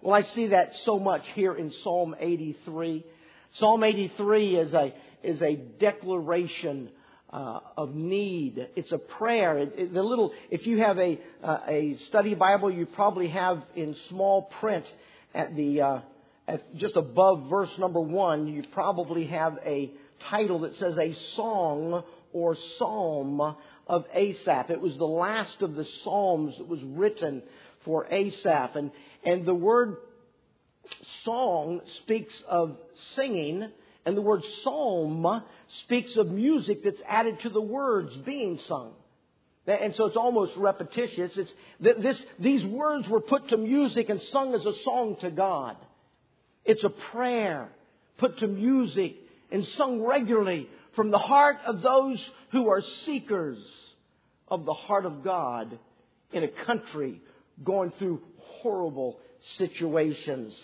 Well, 0.02 0.14
I 0.14 0.24
see 0.34 0.48
that 0.48 0.72
so 0.84 1.00
much 1.00 1.24
here 1.36 1.54
in 1.54 1.72
Psalm 1.84 2.16
83. 2.20 3.06
Psalm 3.54 3.84
83 3.84 4.56
is 4.56 4.74
a, 4.74 4.94
is 5.24 5.42
a 5.42 5.56
declaration 5.56 6.90
uh, 7.32 7.60
of 7.78 7.96
need. 7.96 8.68
It's 8.76 8.92
a 8.92 8.98
prayer. 8.98 9.58
It, 9.58 9.74
it, 9.78 9.94
the 9.94 10.04
little, 10.04 10.34
if 10.50 10.66
you 10.68 10.80
have 10.80 10.98
a, 10.98 11.20
uh, 11.44 11.60
a 11.68 11.98
study 12.08 12.36
Bible, 12.36 12.72
you 12.72 12.86
probably 12.86 13.30
have 13.30 13.64
in 13.76 13.96
small 14.10 14.44
print 14.60 14.86
at 15.34 15.56
the, 15.56 15.82
uh, 15.82 16.00
at 16.48 16.76
just 16.76 16.96
above 16.96 17.50
verse 17.50 17.72
number 17.78 18.02
one, 18.02 18.48
you 18.48 18.64
probably 18.74 19.28
have 19.28 19.58
a 19.66 19.92
title 20.30 20.60
that 20.60 20.76
says 20.76 20.98
a 20.98 21.14
song 21.36 22.04
or 22.34 22.56
psalm 22.78 23.56
of 23.88 24.06
Asaph. 24.14 24.70
It 24.70 24.82
was 24.82 24.98
the 24.98 25.06
last 25.06 25.62
of 25.62 25.76
the 25.76 25.86
Psalms 26.04 26.58
that 26.58 26.68
was 26.68 26.82
written 26.84 27.44
for 27.86 28.06
Asaph. 28.10 28.76
And, 28.76 28.92
and 29.26 29.46
the 29.46 29.54
word 29.54 29.98
song 31.24 31.82
speaks 32.04 32.34
of 32.48 32.78
singing 33.16 33.70
And 34.06 34.18
the 34.18 34.22
word 34.22 34.44
psalm 34.64 35.44
speaks 35.84 36.16
of 36.18 36.28
music 36.32 36.84
that's 36.84 37.02
added 37.08 37.40
to 37.42 37.50
the 37.50 37.62
words 37.62 38.16
being 38.18 38.58
sung. 38.68 38.94
And 39.68 39.96
so 39.96 40.08
it's 40.08 40.18
almost 40.18 40.54
repetitious. 40.58 41.38
It's, 41.38 41.52
this, 41.80 42.20
these 42.40 42.66
words 42.66 43.08
were 43.08 43.22
put 43.22 43.50
to 43.50 43.58
music 43.58 44.10
and 44.10 44.20
sung 44.32 44.56
as 44.56 44.66
a 44.66 44.74
song 44.84 45.18
to 45.22 45.30
God. 45.30 45.78
It's 46.66 46.84
a 46.84 46.90
prayer 46.90 47.70
put 48.18 48.40
to 48.40 48.48
music 48.48 49.16
and 49.52 49.64
sung 49.66 50.02
regularly 50.02 50.68
from 50.96 51.12
the 51.12 51.18
heart 51.18 51.58
of 51.66 51.82
those 51.82 52.32
who 52.52 52.70
are 52.70 52.82
seekers 52.82 53.60
of 54.48 54.66
the 54.66 54.74
heart 54.74 55.06
of 55.06 55.24
God 55.24 55.80
in 56.34 56.44
a 56.44 56.48
country 56.48 57.22
going 57.64 57.92
through 57.92 58.22
horrible 58.38 59.20
situations. 59.58 60.56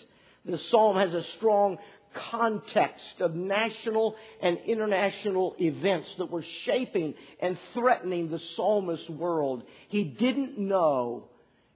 The 0.44 0.58
psalm 0.58 0.96
has 0.96 1.14
a 1.14 1.24
strong 1.36 1.78
context 2.14 3.20
of 3.20 3.34
national 3.34 4.16
and 4.40 4.58
international 4.66 5.54
events 5.60 6.08
that 6.18 6.30
were 6.30 6.44
shaping 6.64 7.14
and 7.40 7.58
threatening 7.74 8.30
the 8.30 8.38
psalmist's 8.56 9.08
world. 9.10 9.62
He 9.88 10.04
didn't 10.04 10.58
know 10.58 11.28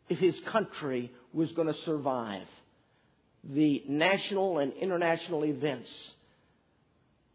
if 0.09 0.19
his 0.19 0.39
country 0.47 1.13
was 1.33 1.53
going 1.53 1.69
to 1.69 1.81
survive 1.83 2.47
the 3.45 3.83
national 3.89 4.59
and 4.59 4.73
international 4.75 5.45
events 5.45 5.91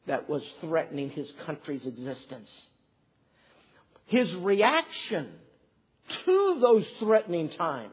that 0.08 0.30
was 0.30 0.44
threatening 0.62 1.10
his 1.10 1.32
country's 1.46 1.86
existence. 1.86 2.50
His 4.06 4.34
reaction 4.36 5.30
to 6.26 6.58
those 6.62 6.86
threatening 7.00 7.50
times 7.50 7.92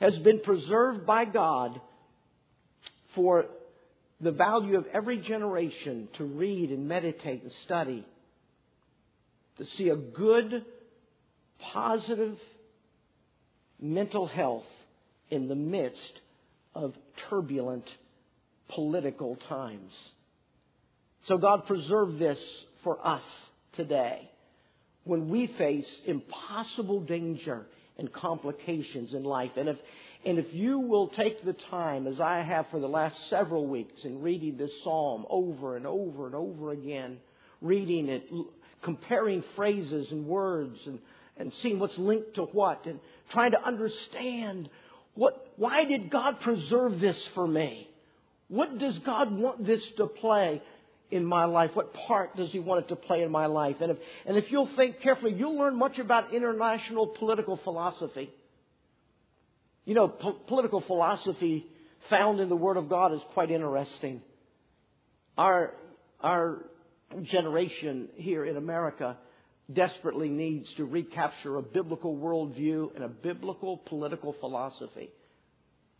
has 0.00 0.16
been 0.18 0.40
preserved 0.40 1.04
by 1.04 1.24
God 1.24 1.80
for 3.14 3.46
the 4.20 4.30
value 4.30 4.78
of 4.78 4.86
every 4.92 5.18
generation 5.18 6.08
to 6.14 6.24
read 6.24 6.70
and 6.70 6.88
meditate 6.88 7.42
and 7.42 7.52
study, 7.64 8.06
to 9.58 9.66
see 9.76 9.88
a 9.88 9.96
good, 9.96 10.64
positive 11.60 12.38
mental 13.80 14.26
health 14.26 14.64
in 15.30 15.48
the 15.48 15.54
midst 15.54 16.20
of 16.74 16.94
turbulent 17.28 17.88
political 18.68 19.36
times. 19.48 19.92
So 21.26 21.38
God 21.38 21.66
preserved 21.66 22.18
this 22.18 22.38
for 22.82 23.04
us 23.04 23.22
today 23.72 24.30
when 25.04 25.28
we 25.28 25.46
face 25.46 25.86
impossible 26.06 27.00
danger 27.00 27.66
and 27.98 28.12
complications 28.12 29.14
in 29.14 29.24
life. 29.24 29.52
And 29.56 29.68
if, 29.68 29.76
and 30.26 30.38
if 30.38 30.52
you 30.52 30.80
will 30.80 31.08
take 31.08 31.44
the 31.44 31.54
time, 31.70 32.06
as 32.06 32.20
I 32.20 32.40
have 32.40 32.66
for 32.70 32.80
the 32.80 32.88
last 32.88 33.16
several 33.30 33.66
weeks, 33.66 34.04
in 34.04 34.20
reading 34.20 34.56
this 34.58 34.70
psalm 34.82 35.24
over 35.30 35.76
and 35.76 35.86
over 35.86 36.26
and 36.26 36.34
over 36.34 36.72
again, 36.72 37.18
reading 37.62 38.08
it, 38.08 38.28
comparing 38.82 39.42
phrases 39.56 40.10
and 40.10 40.26
words, 40.26 40.78
and, 40.86 40.98
and 41.38 41.52
seeing 41.62 41.78
what's 41.78 41.96
linked 41.96 42.34
to 42.34 42.42
what, 42.42 42.84
and 42.86 43.00
trying 43.30 43.52
to 43.52 43.62
understand 43.64 44.68
what, 45.14 45.52
why 45.56 45.84
did 45.84 46.10
God 46.10 46.40
preserve 46.40 47.00
this 47.00 47.16
for 47.34 47.46
me? 47.46 47.88
What 48.48 48.78
does 48.78 48.98
God 49.00 49.32
want 49.32 49.64
this 49.64 49.82
to 49.96 50.06
play 50.06 50.60
in 51.14 51.24
my 51.24 51.44
life? 51.44 51.70
What 51.74 51.94
part 51.94 52.36
does 52.36 52.50
He 52.50 52.58
want 52.58 52.84
it 52.84 52.88
to 52.88 52.96
play 52.96 53.22
in 53.22 53.30
my 53.30 53.46
life? 53.46 53.76
And 53.80 53.92
if, 53.92 53.96
and 54.26 54.36
if 54.36 54.50
you'll 54.50 54.70
think 54.76 55.00
carefully, 55.00 55.32
you'll 55.32 55.56
learn 55.56 55.76
much 55.76 55.98
about 55.98 56.34
international 56.34 57.06
political 57.06 57.58
philosophy. 57.62 58.30
You 59.84 59.94
know, 59.94 60.08
po- 60.08 60.38
political 60.46 60.80
philosophy 60.80 61.66
found 62.10 62.40
in 62.40 62.48
the 62.48 62.56
Word 62.56 62.76
of 62.76 62.88
God 62.88 63.12
is 63.12 63.20
quite 63.32 63.50
interesting. 63.50 64.22
Our, 65.38 65.74
our 66.20 66.64
generation 67.22 68.08
here 68.16 68.44
in 68.44 68.56
America 68.56 69.16
desperately 69.72 70.28
needs 70.28 70.72
to 70.76 70.84
recapture 70.84 71.56
a 71.56 71.62
biblical 71.62 72.16
worldview 72.16 72.94
and 72.94 73.04
a 73.04 73.08
biblical 73.08 73.78
political 73.78 74.34
philosophy. 74.40 75.10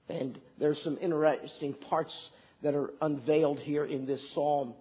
And 0.09 0.39
there's 0.59 0.83
some 0.83 0.99
interesting 1.01 1.75
parts 1.89 2.15
that 2.63 2.75
are 2.75 2.91
unveiled 3.01 3.61
here 3.61 3.85
in 3.85 4.07
this 4.07 4.21
psalm. 4.35 4.75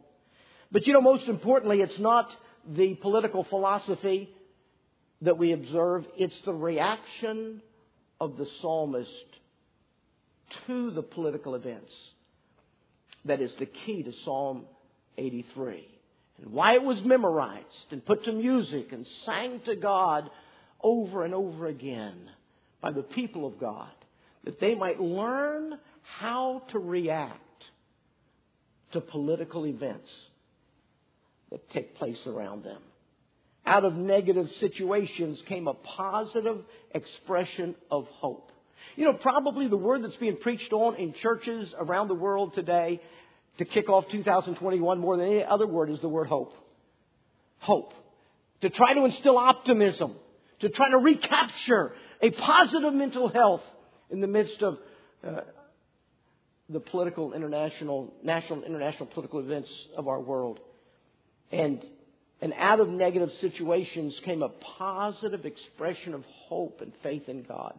But 0.74 0.88
you 0.88 0.94
know, 0.94 1.02
most 1.02 1.28
importantly, 1.28 1.82
it's 1.82 2.00
not 2.00 2.30
the 2.68 2.96
political 2.96 3.44
philosophy 3.44 4.30
that 5.22 5.38
we 5.38 5.54
observe, 5.54 6.06
it's 6.18 6.38
the 6.44 6.54
reaction 6.54 7.62
of 8.20 8.36
the 8.38 8.48
psalmist 8.60 9.10
to 10.68 10.92
the 10.92 11.04
political 11.04 11.56
events 11.56 11.94
that 13.26 13.40
is 13.40 13.54
the 13.60 13.66
key 13.66 14.04
to 14.04 14.12
Psalm 14.26 14.66
83 15.18 15.88
and 16.42 16.52
why 16.52 16.74
it 16.74 16.84
was 16.84 17.02
memorized 17.04 17.92
and 17.92 18.06
put 18.06 18.26
to 18.26 18.32
music 18.32 18.92
and 18.92 19.06
sang 19.26 19.62
to 19.66 19.76
God 19.76 20.30
over 20.82 21.24
and 21.24 21.34
over 21.34 21.68
again 21.68 22.30
by 22.82 22.92
the 22.92 23.04
people 23.04 23.46
of 23.46 23.60
God, 23.60 23.92
that 24.44 24.60
they 24.60 24.76
might 24.76 25.00
learn 25.00 25.78
how 26.02 26.64
to 26.72 26.80
react 26.80 27.40
to 28.92 29.00
political 29.00 29.66
events 29.66 30.10
that 31.54 31.70
take 31.70 31.96
place 31.96 32.18
around 32.26 32.64
them. 32.64 32.82
Out 33.64 33.86
of 33.86 33.94
negative 33.94 34.50
situations 34.60 35.42
came 35.48 35.68
a 35.68 35.76
positive 35.76 36.58
expression 36.92 37.76
of 37.92 38.08
hope. 38.08 38.52
You 38.96 39.06
know, 39.06 39.14
probably 39.14 39.68
the 39.68 39.78
word 39.78 40.04
that's 40.04 40.16
being 40.16 40.38
preached 40.38 40.74
on 40.74 40.96
in 40.96 41.14
churches 41.14 41.72
around 41.78 42.08
the 42.08 42.16
world 42.16 42.56
today 42.56 43.00
to 43.60 43.66
kick 43.66 43.88
off 43.88 44.06
2021 44.10 45.00
more 45.00 45.16
than 45.16 45.28
any 45.28 45.44
other 45.44 45.68
word 45.68 45.92
is 45.92 46.00
the 46.00 46.10
word 46.10 46.28
hope. 46.28 46.56
Hope. 47.60 47.94
To 48.62 48.72
try 48.72 48.96
to 48.96 49.06
instill 49.06 49.38
optimism. 49.38 50.16
To 50.62 50.70
try 50.70 50.90
to 50.90 50.98
recapture 50.98 51.94
a 52.20 52.32
positive 52.32 52.94
mental 52.96 53.30
health 53.30 53.62
in 54.10 54.22
the 54.22 54.28
midst 54.28 54.64
of 54.64 54.80
uh, 55.26 55.42
the 56.68 56.80
political 56.80 57.34
international, 57.34 58.12
national 58.24 58.64
international 58.64 59.06
political 59.06 59.40
events 59.40 59.70
of 59.96 60.08
our 60.08 60.20
world. 60.20 60.60
And, 61.54 61.86
and 62.42 62.54
out 62.58 62.80
of 62.80 62.90
negative 62.90 63.30
situations 63.40 64.20
came 64.26 64.42
a 64.42 64.50
positive 64.50 65.46
expression 65.46 66.16
of 66.16 66.24
hope 66.48 66.82
and 66.82 66.92
faith 67.04 67.30
in 67.30 67.44
God. 67.44 67.78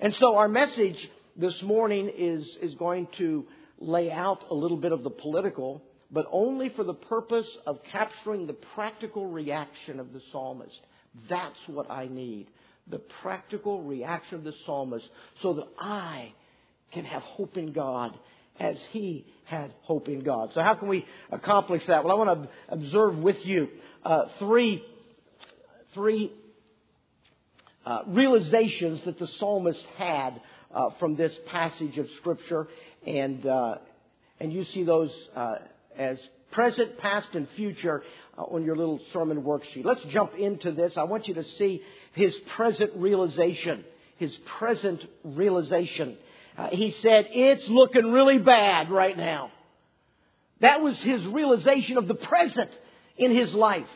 And 0.00 0.14
so 0.16 0.36
our 0.36 0.48
message 0.48 0.96
this 1.34 1.60
morning 1.62 2.10
is, 2.14 2.46
is 2.60 2.74
going 2.74 3.08
to 3.16 3.46
lay 3.78 4.10
out 4.10 4.44
a 4.50 4.54
little 4.54 4.76
bit 4.76 4.92
of 4.92 5.02
the 5.02 5.10
political, 5.10 5.82
but 6.10 6.26
only 6.30 6.68
for 6.68 6.84
the 6.84 6.92
purpose 6.92 7.48
of 7.66 7.78
capturing 7.90 8.46
the 8.46 8.52
practical 8.52 9.26
reaction 9.26 9.98
of 9.98 10.12
the 10.12 10.20
psalmist. 10.30 10.78
That's 11.30 11.58
what 11.66 11.90
I 11.90 12.08
need. 12.08 12.48
The 12.88 13.00
practical 13.22 13.82
reaction 13.82 14.36
of 14.36 14.44
the 14.44 14.52
psalmist 14.66 15.08
so 15.40 15.54
that 15.54 15.68
I 15.80 16.34
can 16.92 17.06
have 17.06 17.22
hope 17.22 17.56
in 17.56 17.72
God 17.72 18.18
as 18.62 18.78
he 18.92 19.26
had 19.44 19.72
hope 19.82 20.08
in 20.08 20.20
God. 20.20 20.52
So 20.54 20.62
how 20.62 20.74
can 20.74 20.86
we 20.86 21.04
accomplish 21.30 21.84
that? 21.88 22.04
Well, 22.04 22.14
I 22.14 22.24
want 22.24 22.44
to 22.44 22.48
observe 22.68 23.18
with 23.18 23.44
you 23.44 23.68
uh, 24.04 24.26
three, 24.38 24.84
three 25.94 26.32
uh, 27.84 28.02
realizations 28.06 29.02
that 29.04 29.18
the 29.18 29.26
psalmist 29.26 29.84
had 29.96 30.40
uh, 30.72 30.90
from 31.00 31.16
this 31.16 31.36
passage 31.48 31.98
of 31.98 32.08
Scripture, 32.18 32.68
and 33.04 33.44
uh, 33.44 33.74
and 34.38 34.52
you 34.52 34.64
see 34.64 34.84
those 34.84 35.12
uh, 35.34 35.56
as 35.98 36.18
present, 36.52 36.98
past, 36.98 37.34
and 37.34 37.48
future 37.56 38.04
uh, 38.38 38.42
on 38.42 38.64
your 38.64 38.76
little 38.76 39.00
sermon 39.12 39.42
worksheet. 39.42 39.84
Let's 39.84 40.04
jump 40.04 40.34
into 40.34 40.70
this. 40.70 40.96
I 40.96 41.02
want 41.02 41.26
you 41.26 41.34
to 41.34 41.44
see 41.44 41.82
his 42.14 42.34
present 42.56 42.92
realization. 42.94 43.84
His 44.18 44.34
present 44.58 45.04
realization. 45.24 46.16
Uh, 46.56 46.68
he 46.68 46.90
said, 46.90 47.28
"It's 47.30 47.68
looking 47.68 48.12
really 48.12 48.38
bad 48.38 48.90
right 48.90 49.16
now." 49.16 49.50
That 50.60 50.80
was 50.80 50.96
his 50.98 51.26
realization 51.26 51.98
of 51.98 52.06
the 52.06 52.14
present 52.14 52.70
in 53.16 53.32
his 53.32 53.52
life. 53.52 53.88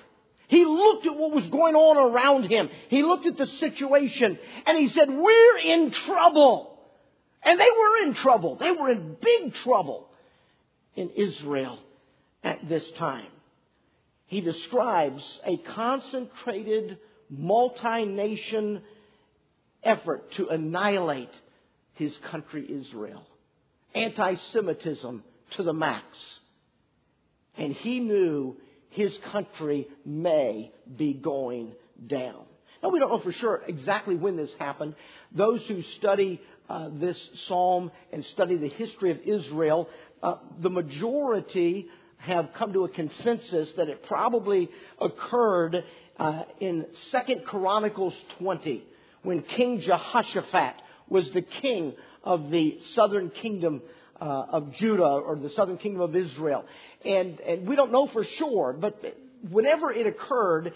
He 0.48 0.64
looked 0.64 1.06
at 1.06 1.16
what 1.16 1.32
was 1.32 1.46
going 1.46 1.74
on 1.74 1.96
around 1.96 2.44
him. 2.44 2.68
He 2.88 3.02
looked 3.02 3.26
at 3.26 3.36
the 3.36 3.46
situation 3.46 4.38
and 4.66 4.78
he 4.78 4.88
said, 4.88 5.08
we're 5.10 5.58
in 5.58 5.90
trouble. 5.90 6.78
And 7.42 7.58
they 7.58 7.64
were 7.64 8.06
in 8.06 8.14
trouble. 8.14 8.56
They 8.56 8.70
were 8.70 8.90
in 8.90 9.16
big 9.20 9.54
trouble 9.54 10.08
in 10.94 11.10
Israel 11.10 11.78
at 12.42 12.68
this 12.68 12.88
time. 12.92 13.30
He 14.26 14.40
describes 14.40 15.40
a 15.44 15.56
concentrated 15.56 16.98
multi-nation 17.30 18.82
effort 19.82 20.32
to 20.32 20.48
annihilate 20.48 21.30
his 21.96 22.16
country 22.30 22.66
Israel. 22.68 23.26
Anti-Semitism 23.94 25.22
to 25.52 25.62
the 25.62 25.72
max. 25.72 26.04
And 27.56 27.72
he 27.72 28.00
knew 28.00 28.56
his 28.90 29.16
country 29.32 29.88
may 30.04 30.72
be 30.96 31.12
going 31.14 31.72
down. 32.06 32.44
Now, 32.82 32.90
we 32.90 32.98
don't 32.98 33.10
know 33.10 33.18
for 33.18 33.32
sure 33.32 33.62
exactly 33.66 34.14
when 34.14 34.36
this 34.36 34.52
happened. 34.58 34.94
Those 35.32 35.66
who 35.66 35.82
study 35.82 36.40
uh, 36.68 36.90
this 36.92 37.18
psalm 37.46 37.90
and 38.12 38.24
study 38.26 38.56
the 38.56 38.68
history 38.68 39.10
of 39.10 39.18
Israel 39.20 39.88
uh, 40.22 40.36
the 40.60 40.70
majority 40.70 41.86
have 42.18 42.48
come 42.54 42.72
to 42.72 42.84
a 42.84 42.88
consensus 42.88 43.72
that 43.74 43.88
it 43.88 44.02
probably 44.04 44.70
occurred 45.00 45.84
uh, 46.18 46.42
in 46.60 46.86
Second 47.10 47.44
Chronicles 47.44 48.14
20 48.38 48.82
when 49.22 49.42
King 49.42 49.80
Jehoshaphat 49.80 50.74
was 51.08 51.30
the 51.30 51.42
king 51.42 51.94
of 52.22 52.50
the 52.50 52.78
southern 52.94 53.30
kingdom 53.30 53.82
uh, 54.20 54.24
of 54.24 54.72
Judah 54.74 55.04
or 55.04 55.36
the 55.36 55.50
southern 55.50 55.78
kingdom 55.78 56.00
of 56.00 56.16
Israel. 56.16 56.64
And, 57.04 57.40
and 57.40 57.68
we 57.68 57.76
don't 57.76 57.92
know 57.92 58.06
for 58.08 58.24
sure, 58.24 58.72
but 58.72 59.00
whenever 59.50 59.92
it 59.92 60.06
occurred, 60.06 60.72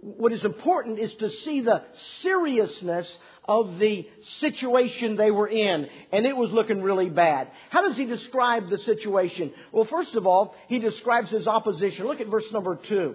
what 0.00 0.32
is 0.32 0.44
important 0.44 0.98
is 0.98 1.12
to 1.16 1.30
see 1.30 1.60
the 1.60 1.82
seriousness 2.22 3.10
of 3.44 3.78
the 3.78 4.06
situation 4.40 5.16
they 5.16 5.30
were 5.30 5.48
in, 5.48 5.88
and 6.12 6.26
it 6.26 6.36
was 6.36 6.52
looking 6.52 6.82
really 6.82 7.08
bad. 7.08 7.50
How 7.70 7.88
does 7.88 7.96
he 7.96 8.04
describe 8.04 8.68
the 8.68 8.76
situation? 8.78 9.52
Well, 9.72 9.86
first 9.86 10.14
of 10.14 10.26
all, 10.26 10.54
he 10.68 10.78
describes 10.78 11.30
his 11.30 11.46
opposition. 11.46 12.06
Look 12.06 12.20
at 12.20 12.26
verse 12.26 12.44
number 12.52 12.76
two. 12.76 13.14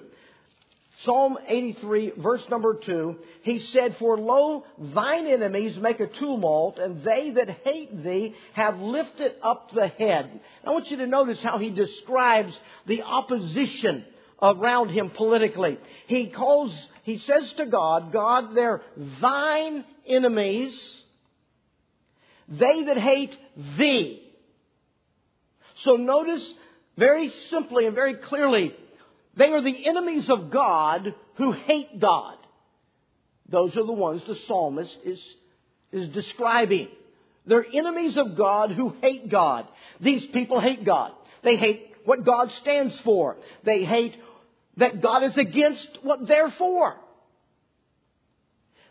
Psalm 1.06 1.38
83, 1.48 2.14
verse 2.18 2.44
number 2.50 2.76
2, 2.76 3.18
he 3.42 3.60
said, 3.60 3.98
For 3.98 4.18
lo, 4.18 4.64
thine 4.78 5.28
enemies 5.28 5.78
make 5.78 6.00
a 6.00 6.08
tumult, 6.08 6.80
and 6.80 7.04
they 7.04 7.32
that 7.32 7.50
hate 7.50 8.04
thee 8.04 8.36
have 8.54 8.80
lifted 8.80 9.34
up 9.42 9.72
the 9.72 9.88
head. 9.88 10.40
I 10.66 10.72
want 10.72 10.90
you 10.92 10.98
to 10.98 11.08
notice 11.08 11.42
how 11.42 11.58
he 11.58 11.72
describes 11.72 12.58
the 12.86 13.02
opposition 13.02 14.06
around 14.42 14.90
him 14.90 15.10
politically. 15.10 15.78
He 16.08 16.28
calls, 16.28 16.74
he 17.04 17.18
says 17.18 17.52
to 17.54 17.66
God, 17.66 18.12
God, 18.12 18.56
they're 18.56 18.82
thine 19.22 19.84
enemies, 20.06 21.02
they 22.48 22.84
that 22.86 22.98
hate 22.98 23.36
thee. 23.78 24.22
So 25.84 25.96
notice 25.96 26.54
very 26.98 27.30
simply 27.50 27.88
and 27.88 27.96
very 27.96 28.16
clearly, 28.16 28.76
they 29.36 29.46
are 29.46 29.62
the 29.62 29.88
enemies 29.88 30.30
of 30.30 30.52
God 30.52 31.14
who 31.36 31.52
hate 31.52 32.00
God. 32.00 32.38
Those 33.50 33.76
are 33.76 33.86
the 33.86 33.92
ones 33.92 34.22
the 34.28 34.38
psalmist 34.48 34.96
is, 35.04 35.22
is 35.92 36.10
describing. 36.10 36.90
They're 37.46 37.66
enemies 37.74 38.18
of 38.18 38.38
God 38.38 38.72
who 38.72 38.96
hate 39.02 39.30
God. 39.30 39.68
These 40.00 40.26
people 40.28 40.60
hate 40.60 40.86
God. 40.86 41.12
They 41.44 41.58
hate 41.58 41.92
what 42.06 42.26
God 42.26 42.52
stands 42.62 43.00
for. 43.02 43.38
They 43.64 43.84
hate 43.84 44.16
that 44.78 45.02
God 45.02 45.24
is 45.24 45.38
against 45.38 46.00
what 46.02 46.28
they're 46.28 46.52
for. 46.52 46.96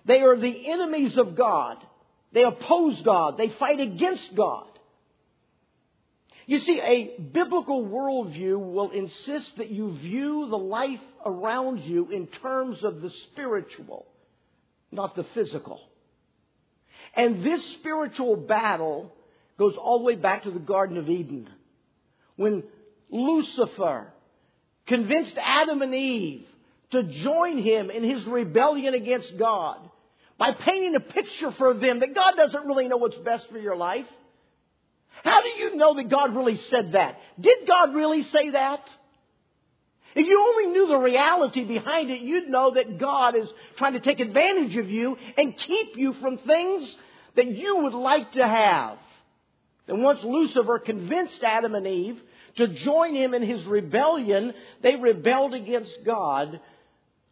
They 0.04 0.20
are 0.20 0.36
the 0.36 0.70
enemies 0.70 1.16
of 1.16 1.36
God. 1.36 1.78
They 2.32 2.42
oppose 2.42 3.00
God. 3.02 3.38
They 3.38 3.48
fight 3.48 3.80
against 3.80 4.34
God. 4.34 4.66
You 6.46 6.58
see, 6.58 6.80
a 6.80 7.20
biblical 7.20 7.84
worldview 7.84 8.58
will 8.58 8.90
insist 8.90 9.56
that 9.58 9.70
you 9.70 9.92
view 9.92 10.48
the 10.48 10.58
life 10.58 11.00
around 11.24 11.80
you 11.80 12.10
in 12.10 12.26
terms 12.26 12.82
of 12.82 13.00
the 13.00 13.10
spiritual, 13.10 14.06
not 14.90 15.14
the 15.14 15.24
physical. 15.34 15.80
And 17.14 17.44
this 17.44 17.64
spiritual 17.74 18.36
battle 18.36 19.12
goes 19.58 19.76
all 19.76 19.98
the 19.98 20.04
way 20.04 20.16
back 20.16 20.44
to 20.44 20.50
the 20.50 20.58
Garden 20.58 20.96
of 20.96 21.08
Eden. 21.08 21.48
When 22.36 22.64
Lucifer 23.10 24.08
convinced 24.86 25.36
Adam 25.40 25.82
and 25.82 25.94
Eve 25.94 26.46
to 26.90 27.02
join 27.04 27.58
him 27.58 27.90
in 27.90 28.02
his 28.02 28.24
rebellion 28.26 28.94
against 28.94 29.36
God 29.38 29.78
by 30.38 30.52
painting 30.52 30.96
a 30.96 31.00
picture 31.00 31.52
for 31.52 31.74
them 31.74 32.00
that 32.00 32.14
God 32.14 32.34
doesn't 32.36 32.66
really 32.66 32.88
know 32.88 32.96
what's 32.96 33.16
best 33.16 33.48
for 33.50 33.58
your 33.58 33.76
life. 33.76 34.06
How 35.22 35.40
do 35.40 35.48
you 35.48 35.76
know 35.76 35.94
that 35.94 36.08
God 36.08 36.34
really 36.34 36.56
said 36.56 36.92
that? 36.92 37.18
Did 37.40 37.66
God 37.66 37.94
really 37.94 38.22
say 38.24 38.50
that? 38.50 38.80
If 40.14 40.26
you 40.26 40.40
only 40.40 40.72
knew 40.72 40.88
the 40.88 40.98
reality 40.98 41.64
behind 41.64 42.10
it, 42.10 42.20
you'd 42.20 42.48
know 42.48 42.74
that 42.74 42.98
God 42.98 43.34
is 43.34 43.48
trying 43.76 43.94
to 43.94 44.00
take 44.00 44.20
advantage 44.20 44.76
of 44.76 44.90
you 44.90 45.16
and 45.38 45.56
keep 45.56 45.96
you 45.96 46.12
from 46.14 46.38
things 46.38 46.96
that 47.34 47.46
you 47.46 47.78
would 47.78 47.94
like 47.94 48.32
to 48.32 48.46
have. 48.46 48.98
And 49.88 50.02
once 50.02 50.22
Lucifer 50.22 50.78
convinced 50.78 51.42
Adam 51.42 51.74
and 51.74 51.86
Eve 51.86 52.20
to 52.56 52.68
join 52.68 53.14
him 53.14 53.32
in 53.32 53.42
his 53.42 53.64
rebellion, 53.64 54.52
they 54.82 54.96
rebelled 54.96 55.54
against 55.54 55.96
God 56.04 56.60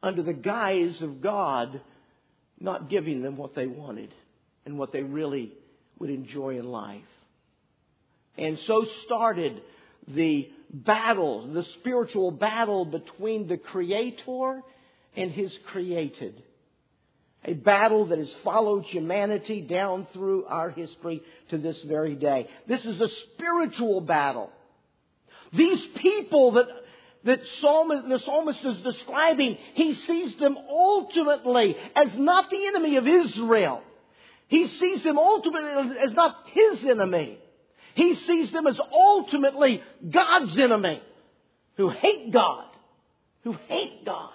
under 0.02 0.22
the 0.22 0.32
guise 0.32 1.02
of 1.02 1.20
God 1.20 1.80
not 2.58 2.88
giving 2.88 3.22
them 3.22 3.36
what 3.36 3.54
they 3.54 3.66
wanted 3.66 4.12
and 4.64 4.78
what 4.78 4.92
they 4.92 5.02
really 5.02 5.52
would 5.98 6.10
enjoy 6.10 6.58
in 6.58 6.64
life. 6.64 7.02
And 8.40 8.58
so 8.60 8.86
started 9.04 9.60
the 10.08 10.50
battle, 10.72 11.52
the 11.52 11.62
spiritual 11.62 12.30
battle 12.30 12.86
between 12.86 13.46
the 13.46 13.58
Creator 13.58 14.62
and 15.14 15.30
His 15.30 15.56
created. 15.66 16.42
A 17.44 17.52
battle 17.54 18.06
that 18.06 18.18
has 18.18 18.32
followed 18.44 18.84
humanity 18.84 19.60
down 19.60 20.06
through 20.12 20.46
our 20.46 20.70
history 20.70 21.22
to 21.50 21.58
this 21.58 21.80
very 21.82 22.14
day. 22.14 22.48
This 22.66 22.84
is 22.84 23.00
a 23.00 23.08
spiritual 23.08 24.00
battle. 24.00 24.50
These 25.52 25.84
people 25.96 26.52
that 26.52 26.66
that 27.24 27.40
psalmist, 27.60 28.08
the 28.08 28.18
psalmist 28.20 28.64
is 28.64 28.78
describing, 28.78 29.58
he 29.74 29.92
sees 29.94 30.36
them 30.36 30.56
ultimately 30.56 31.76
as 31.94 32.14
not 32.16 32.48
the 32.48 32.66
enemy 32.66 32.96
of 32.96 33.06
Israel. 33.06 33.82
He 34.48 34.68
sees 34.68 35.02
them 35.02 35.18
ultimately 35.18 35.98
as 35.98 36.14
not 36.14 36.34
his 36.46 36.82
enemy. 36.84 37.38
He 38.00 38.14
sees 38.14 38.50
them 38.50 38.66
as 38.66 38.80
ultimately 38.92 39.82
God's 40.08 40.56
enemy 40.56 41.02
who 41.76 41.90
hate 41.90 42.32
God, 42.32 42.64
who 43.44 43.52
hate 43.68 44.04
God. 44.06 44.30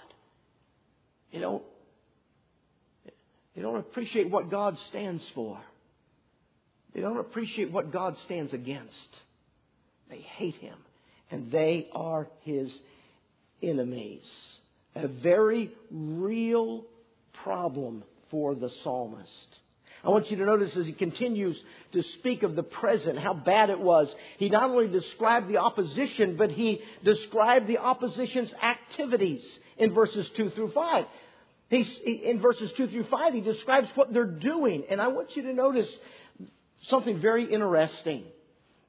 You 1.32 1.40
know, 1.40 1.62
they 3.56 3.62
don't 3.62 3.78
appreciate 3.78 4.30
what 4.30 4.52
God 4.52 4.78
stands 4.90 5.24
for. 5.34 5.60
They 6.94 7.02
don't 7.02 7.18
appreciate 7.18 7.72
what 7.72 7.92
God 7.92 8.16
stands 8.26 8.54
against. 8.54 8.94
They 10.10 10.20
hate 10.20 10.56
Him 10.56 10.78
and 11.32 11.52
they 11.52 11.88
are 11.92 12.28
his 12.44 12.72
enemies. 13.62 14.24
A 14.96 15.08
very 15.08 15.72
real 15.92 16.86
problem 17.44 18.04
for 18.30 18.56
the 18.56 18.70
psalmist. 18.84 19.60
I 20.06 20.10
want 20.10 20.30
you 20.30 20.38
to 20.38 20.46
notice 20.46 20.76
as 20.76 20.86
he 20.86 20.94
continues 20.94 21.60
to 21.94 22.04
speak 22.04 22.44
of 22.44 22.56
the 22.56 22.64
present, 22.64 23.18
how 23.18 23.34
bad 23.34 23.70
it 23.70 23.80
was. 23.80 24.14
He 24.38 24.50
not 24.50 24.70
only 24.70 24.88
described 24.88 25.48
the 25.48 25.58
opposition, 25.58 26.36
but 26.38 26.52
he 26.52 26.82
described 27.04 27.68
the 27.68 27.80
opposition's 27.80 28.54
activities 28.62 29.44
in 29.78 29.94
verses 29.94 30.30
2 30.36 30.52
through 30.52 30.72
5. 30.72 31.06
He's, 31.70 32.00
in 32.06 32.40
verses 32.40 32.72
2 32.74 32.88
through 32.88 33.06
5, 33.06 33.34
he 33.34 33.42
describes 33.42 33.90
what 33.96 34.14
they're 34.14 34.26
doing. 34.26 34.84
And 34.90 35.02
I 35.02 35.08
want 35.08 35.36
you 35.36 35.42
to 35.44 35.54
notice 35.54 35.90
something 36.84 37.20
very 37.20 37.52
interesting. 37.52 38.24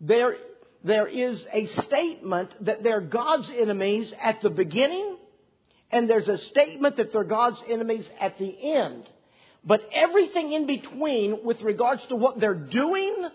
There 0.00 0.36
there 0.84 1.08
is 1.08 1.44
a 1.52 1.66
statement 1.82 2.50
that 2.64 2.84
they're 2.84 3.00
God's 3.00 3.50
enemies 3.50 4.12
at 4.22 4.40
the 4.40 4.50
beginning, 4.50 5.16
and 5.90 6.08
there's 6.08 6.28
a 6.28 6.38
statement 6.38 6.98
that 6.98 7.12
they're 7.12 7.24
God's 7.24 7.60
enemies 7.68 8.08
at 8.20 8.38
the 8.38 8.56
end. 8.74 9.04
But 9.66 9.80
everything 9.92 10.52
in 10.52 10.66
between, 10.66 11.42
with 11.42 11.60
regards 11.60 12.06
to 12.06 12.16
what 12.16 12.38
they're 12.38 12.54
doing, 12.54 13.28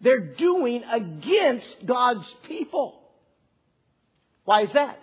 they're 0.00 0.34
doing 0.34 0.82
against 0.82 1.86
God's 1.86 2.28
people. 2.48 3.00
Why 4.44 4.62
is 4.62 4.72
that? 4.72 4.98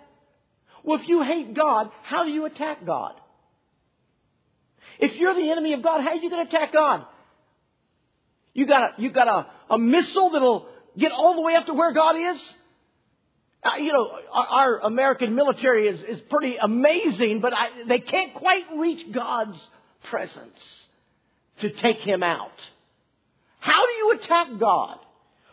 Well, 0.84 1.00
if 1.00 1.08
you 1.08 1.22
hate 1.22 1.54
God, 1.54 1.90
how 2.02 2.24
do 2.24 2.30
you 2.30 2.44
attack 2.44 2.84
God? 2.84 3.14
If 4.98 5.16
you're 5.16 5.34
the 5.34 5.50
enemy 5.50 5.72
of 5.72 5.82
God, 5.82 6.02
how 6.02 6.10
are 6.10 6.16
you 6.16 6.28
going 6.28 6.46
to 6.46 6.54
attack 6.54 6.72
God? 6.72 7.06
You 8.52 8.66
got 8.66 8.98
a, 8.98 9.02
you 9.02 9.10
got 9.10 9.28
a, 9.28 9.74
a 9.74 9.78
missile 9.78 10.30
that'll 10.30 10.66
get 10.98 11.12
all 11.12 11.34
the 11.34 11.40
way 11.40 11.54
up 11.54 11.66
to 11.66 11.74
where 11.74 11.92
God 11.92 12.16
is? 12.16 12.42
Uh, 13.62 13.76
you 13.78 13.92
know, 13.92 14.10
our, 14.32 14.46
our, 14.46 14.78
American 14.80 15.34
military 15.34 15.88
is, 15.88 16.00
is 16.02 16.20
pretty 16.28 16.56
amazing, 16.56 17.40
but 17.40 17.54
I, 17.54 17.84
they 17.86 17.98
can't 18.00 18.34
quite 18.34 18.64
reach 18.76 19.10
God's 19.12 19.58
presence 20.04 20.58
to 21.60 21.70
take 21.70 21.98
him 21.98 22.22
out. 22.22 22.52
How 23.60 23.86
do 23.86 23.92
you 23.92 24.12
attack 24.12 24.48
God? 24.58 24.98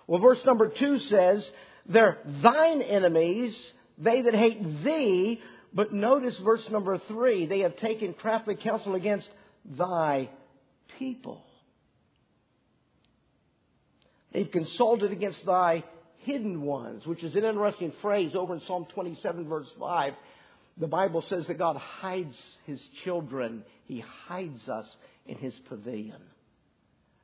Well, 0.08 0.22
verse 0.22 0.44
number 0.46 0.70
two 0.70 1.00
says, 1.00 1.48
they're 1.88 2.18
thine 2.42 2.82
enemies, 2.82 3.56
they 3.98 4.22
that 4.22 4.36
hate 4.36 4.84
thee. 4.84 5.42
But 5.74 5.94
notice 5.94 6.38
verse 6.44 6.66
number 6.70 6.98
three, 7.08 7.48
they 7.48 7.60
have 7.60 7.76
taken 7.78 8.14
crafty 8.14 8.56
counsel 8.56 8.96
against 8.96 9.28
thy 9.66 10.30
people. 10.98 11.44
They've 14.32 14.50
consulted 14.52 15.12
against 15.12 15.46
thy 15.46 15.84
hidden 16.20 16.62
ones, 16.62 17.06
which 17.06 17.24
is 17.24 17.36
an 17.36 17.44
interesting 17.46 17.94
phrase 18.02 18.36
over 18.36 18.54
in 18.54 18.62
Psalm 18.62 18.86
27, 18.94 19.48
verse 19.48 19.68
5. 19.80 20.14
The 20.78 20.88
Bible 20.88 21.24
says 21.30 21.48
that 21.48 21.58
God 21.58 21.78
hides 21.78 22.38
his 22.66 22.82
children, 23.04 23.64
he 23.88 24.04
hides 24.28 24.68
us 24.68 24.86
in 25.26 25.38
his 25.38 25.54
pavilion. 25.70 26.22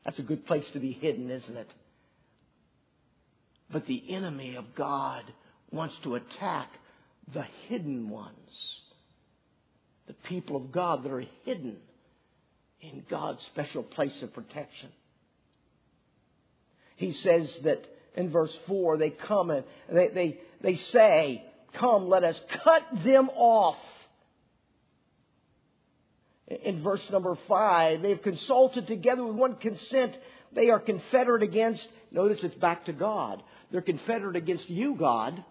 That's 0.05 0.19
a 0.19 0.23
good 0.23 0.45
place 0.45 0.65
to 0.73 0.79
be 0.79 0.91
hidden, 0.91 1.29
isn't 1.29 1.57
it? 1.57 1.71
But 3.71 3.85
the 3.85 4.03
enemy 4.13 4.55
of 4.55 4.75
God 4.75 5.23
wants 5.71 5.95
to 6.03 6.15
attack 6.15 6.69
the 7.33 7.45
hidden 7.67 8.09
ones. 8.09 8.35
The 10.07 10.13
people 10.13 10.57
of 10.57 10.71
God 10.71 11.03
that 11.03 11.11
are 11.11 11.23
hidden 11.45 11.77
in 12.81 13.05
God's 13.09 13.41
special 13.53 13.83
place 13.83 14.21
of 14.21 14.33
protection. 14.33 14.89
He 16.95 17.13
says 17.13 17.49
that 17.63 17.85
in 18.15 18.29
verse 18.29 18.55
4, 18.67 18.97
they 18.97 19.11
come 19.11 19.49
and 19.51 19.63
they, 19.89 20.09
they, 20.09 20.39
they 20.61 20.75
say, 20.75 21.43
Come, 21.73 22.09
let 22.09 22.23
us 22.23 22.39
cut 22.63 22.83
them 23.05 23.29
off. 23.35 23.77
In 26.63 26.81
verse 26.81 27.01
number 27.09 27.37
5, 27.47 28.01
they 28.01 28.09
have 28.09 28.21
consulted 28.21 28.87
together 28.87 29.23
with 29.23 29.35
one 29.35 29.55
consent. 29.55 30.17
They 30.53 30.69
are 30.69 30.79
confederate 30.79 31.43
against, 31.43 31.87
notice 32.11 32.43
it's 32.43 32.55
back 32.55 32.85
to 32.85 32.93
God. 32.93 33.41
They're 33.71 33.81
confederate 33.81 34.35
against 34.35 34.69
you, 34.69 34.95
God. 34.95 35.43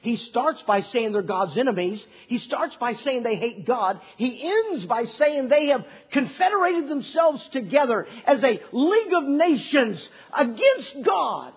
He 0.00 0.16
starts 0.16 0.62
by 0.62 0.82
saying 0.82 1.12
they're 1.12 1.22
God's 1.22 1.56
enemies. 1.56 2.04
He 2.28 2.38
starts 2.38 2.74
by 2.76 2.94
saying 2.94 3.22
they 3.22 3.36
hate 3.36 3.66
God. 3.66 4.00
He 4.16 4.48
ends 4.48 4.86
by 4.86 5.04
saying 5.04 5.48
they 5.48 5.66
have 5.68 5.84
confederated 6.10 6.88
themselves 6.88 7.46
together 7.48 8.06
as 8.24 8.42
a 8.42 8.60
league 8.72 9.14
of 9.14 9.24
nations 9.24 10.08
against 10.32 11.02
God. 11.02 11.52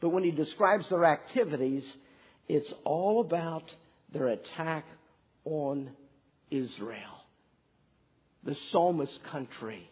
But 0.00 0.10
when 0.10 0.24
he 0.24 0.30
describes 0.30 0.88
their 0.88 1.04
activities, 1.04 1.84
it's 2.48 2.72
all 2.84 3.20
about 3.20 3.74
their 4.12 4.28
attack 4.28 4.84
on 5.44 5.90
Israel, 6.50 7.19
the 8.44 8.56
psalmist 8.70 9.22
country, 9.24 9.90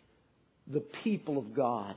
the 0.66 0.80
people 0.80 1.38
of 1.38 1.54
God. 1.54 1.94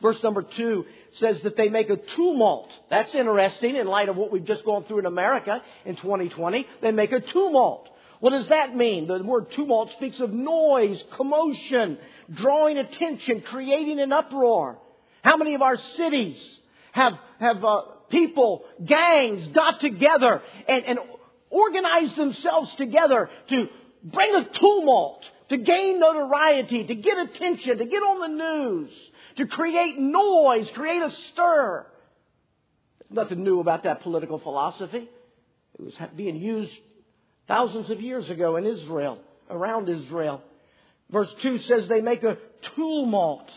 Verse 0.00 0.20
number 0.22 0.42
two 0.42 0.84
says 1.12 1.40
that 1.42 1.56
they 1.56 1.68
make 1.68 1.88
a 1.88 1.96
tumult. 1.96 2.70
That's 2.90 3.14
interesting 3.14 3.76
in 3.76 3.86
light 3.86 4.08
of 4.08 4.16
what 4.16 4.32
we've 4.32 4.44
just 4.44 4.64
gone 4.64 4.84
through 4.84 5.00
in 5.00 5.06
America 5.06 5.62
in 5.84 5.94
2020. 5.96 6.66
They 6.80 6.90
make 6.90 7.12
a 7.12 7.20
tumult. 7.20 7.88
What 8.18 8.30
does 8.30 8.48
that 8.48 8.76
mean? 8.76 9.06
The 9.06 9.22
word 9.22 9.52
tumult 9.52 9.92
speaks 9.92 10.18
of 10.20 10.32
noise, 10.32 11.02
commotion, 11.16 11.98
drawing 12.32 12.78
attention, 12.78 13.42
creating 13.42 14.00
an 14.00 14.12
uproar. 14.12 14.78
How 15.22 15.36
many 15.36 15.54
of 15.54 15.62
our 15.62 15.76
cities 15.76 16.58
have, 16.92 17.14
have 17.38 17.64
uh, 17.64 17.82
people, 18.10 18.64
gangs 18.84 19.48
got 19.48 19.80
together 19.80 20.42
and, 20.68 20.84
and 20.84 20.98
organized 21.50 22.16
themselves 22.16 22.74
together 22.76 23.30
to 23.48 23.68
bring 24.04 24.34
a 24.34 24.48
tumult, 24.48 25.24
to 25.52 25.58
gain 25.58 26.00
notoriety, 26.00 26.84
to 26.84 26.94
get 26.94 27.18
attention, 27.18 27.78
to 27.78 27.84
get 27.84 28.02
on 28.02 28.20
the 28.20 28.44
news? 28.44 28.90
to 29.36 29.46
create 29.46 29.98
noise, 29.98 30.70
create 30.74 31.02
a 31.02 31.10
stir. 31.10 31.86
Nothing 33.10 33.44
new 33.44 33.60
about 33.60 33.84
that 33.84 34.02
political 34.02 34.38
philosophy. 34.38 35.08
It 35.78 35.82
was 35.82 35.94
being 36.16 36.36
used 36.36 36.72
thousands 37.48 37.90
of 37.90 38.00
years 38.00 38.28
ago 38.30 38.56
in 38.56 38.66
Israel, 38.66 39.18
around 39.50 39.88
Israel. 39.88 40.42
Verse 41.10 41.32
2 41.42 41.58
says 41.58 41.88
they 41.88 42.00
make 42.00 42.22
a 42.22 42.38
tumult. 42.74 43.50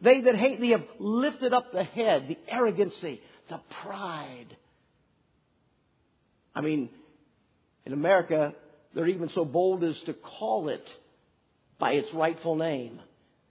They 0.00 0.22
that 0.22 0.36
hate 0.36 0.60
thee 0.60 0.70
have 0.70 0.84
lifted 0.98 1.52
up 1.52 1.72
the 1.72 1.84
head, 1.84 2.28
the 2.28 2.38
arrogancy, 2.48 3.20
the 3.48 3.60
pride. 3.82 4.56
I 6.54 6.62
mean, 6.62 6.88
in 7.84 7.92
America, 7.92 8.54
they're 8.94 9.08
even 9.08 9.28
so 9.30 9.44
bold 9.44 9.84
as 9.84 9.98
to 10.06 10.14
call 10.14 10.68
it 10.68 10.86
by 11.78 11.92
its 11.92 12.12
rightful 12.12 12.56
name. 12.56 13.00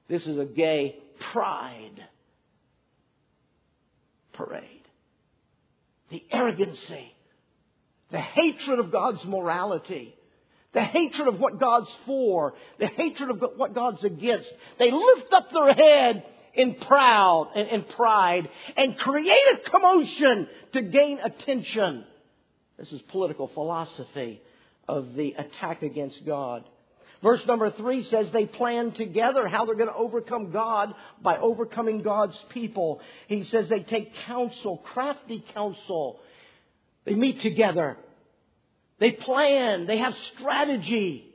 This 0.08 0.26
is 0.26 0.38
a 0.38 0.46
gay 0.46 0.98
pride 1.32 2.04
parade. 4.34 4.70
The 6.10 6.24
arrogancy, 6.32 7.16
the 8.12 8.20
hatred 8.20 8.80
of 8.80 8.92
God's 8.92 9.24
morality, 9.26 10.16
the 10.74 10.84
hatred 10.84 11.28
of 11.28 11.40
what 11.40 11.60
God's 11.60 11.90
for, 12.06 12.54
the 12.80 12.88
hatred 12.88 13.30
of 13.30 13.42
what 13.56 13.74
God's 13.74 14.04
against. 14.04 14.52
They 14.78 14.92
lift 14.92 15.34
up 15.34 15.52
their 15.52 15.74
head 15.74 16.26
in 16.54 16.76
proud 16.76 17.52
and 17.56 17.68
in 17.70 17.84
pride 17.84 18.50
and 18.76 18.98
create 18.98 19.46
a 19.54 19.70
commotion 19.70 20.48
to 20.74 20.82
gain 20.82 21.20
attention. 21.24 22.06
This 22.78 22.92
is 22.92 23.02
political 23.04 23.48
philosophy 23.48 24.42
of 24.88 25.16
the 25.16 25.34
attack 25.38 25.82
against 25.82 26.26
God. 26.26 26.64
Verse 27.26 27.44
number 27.48 27.72
three 27.72 28.04
says 28.04 28.32
they 28.32 28.46
plan 28.46 28.92
together 28.92 29.48
how 29.48 29.66
they're 29.66 29.74
going 29.74 29.90
to 29.90 29.96
overcome 29.96 30.52
God 30.52 30.94
by 31.24 31.38
overcoming 31.38 32.04
God's 32.04 32.38
people. 32.50 33.02
He 33.28 33.46
says 33.46 33.68
they 33.68 33.80
take 33.80 34.14
counsel, 34.28 34.78
crafty 34.94 35.44
counsel. 35.56 36.20
They 37.04 37.16
meet 37.16 37.42
together. 37.42 37.98
They 39.00 39.12
plan. 39.12 39.88
They 39.88 39.98
have 39.98 40.16
strategy. 40.36 41.34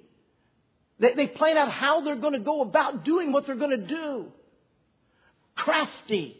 They, 1.00 1.14
they 1.14 1.26
plan 1.26 1.58
out 1.58 1.72
how 1.72 2.02
they're 2.02 2.14
going 2.14 2.34
to 2.34 2.38
go 2.38 2.60
about 2.60 3.04
doing 3.04 3.32
what 3.32 3.46
they're 3.46 3.56
going 3.56 3.70
to 3.70 3.88
do. 3.88 4.26
Crafty, 5.56 6.36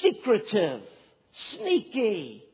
secretive, 0.00 0.80
sneaky. 1.50 2.44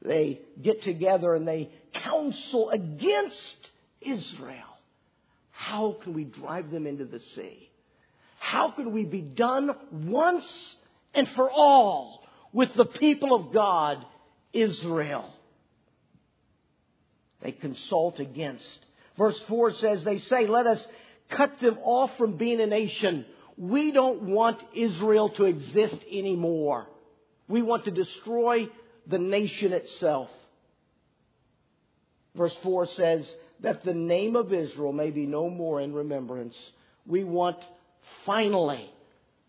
They 0.00 0.40
get 0.62 0.82
together 0.84 1.34
and 1.34 1.46
they 1.46 1.68
counsel 1.92 2.70
against 2.70 3.70
Israel. 4.00 4.69
How 5.60 5.94
can 6.02 6.14
we 6.14 6.24
drive 6.24 6.70
them 6.70 6.86
into 6.86 7.04
the 7.04 7.20
sea? 7.20 7.70
How 8.38 8.70
can 8.70 8.92
we 8.92 9.04
be 9.04 9.20
done 9.20 9.70
once 9.92 10.76
and 11.12 11.28
for 11.36 11.50
all 11.50 12.26
with 12.50 12.72
the 12.74 12.86
people 12.86 13.34
of 13.34 13.52
God, 13.52 13.98
Israel? 14.54 15.30
They 17.42 17.52
consult 17.52 18.20
against. 18.20 18.66
Verse 19.18 19.38
4 19.48 19.74
says, 19.74 20.02
They 20.02 20.16
say, 20.16 20.46
Let 20.46 20.66
us 20.66 20.82
cut 21.28 21.60
them 21.60 21.76
off 21.82 22.16
from 22.16 22.38
being 22.38 22.62
a 22.62 22.66
nation. 22.66 23.26
We 23.58 23.92
don't 23.92 24.22
want 24.22 24.62
Israel 24.74 25.28
to 25.28 25.44
exist 25.44 25.98
anymore. 26.10 26.86
We 27.48 27.60
want 27.60 27.84
to 27.84 27.90
destroy 27.90 28.70
the 29.06 29.18
nation 29.18 29.74
itself. 29.74 30.30
Verse 32.34 32.56
4 32.62 32.86
says, 32.86 33.30
that 33.62 33.84
the 33.84 33.94
name 33.94 34.36
of 34.36 34.52
Israel 34.52 34.92
may 34.92 35.10
be 35.10 35.26
no 35.26 35.50
more 35.50 35.80
in 35.80 35.92
remembrance. 35.92 36.54
We 37.06 37.24
want 37.24 37.58
finally 38.24 38.90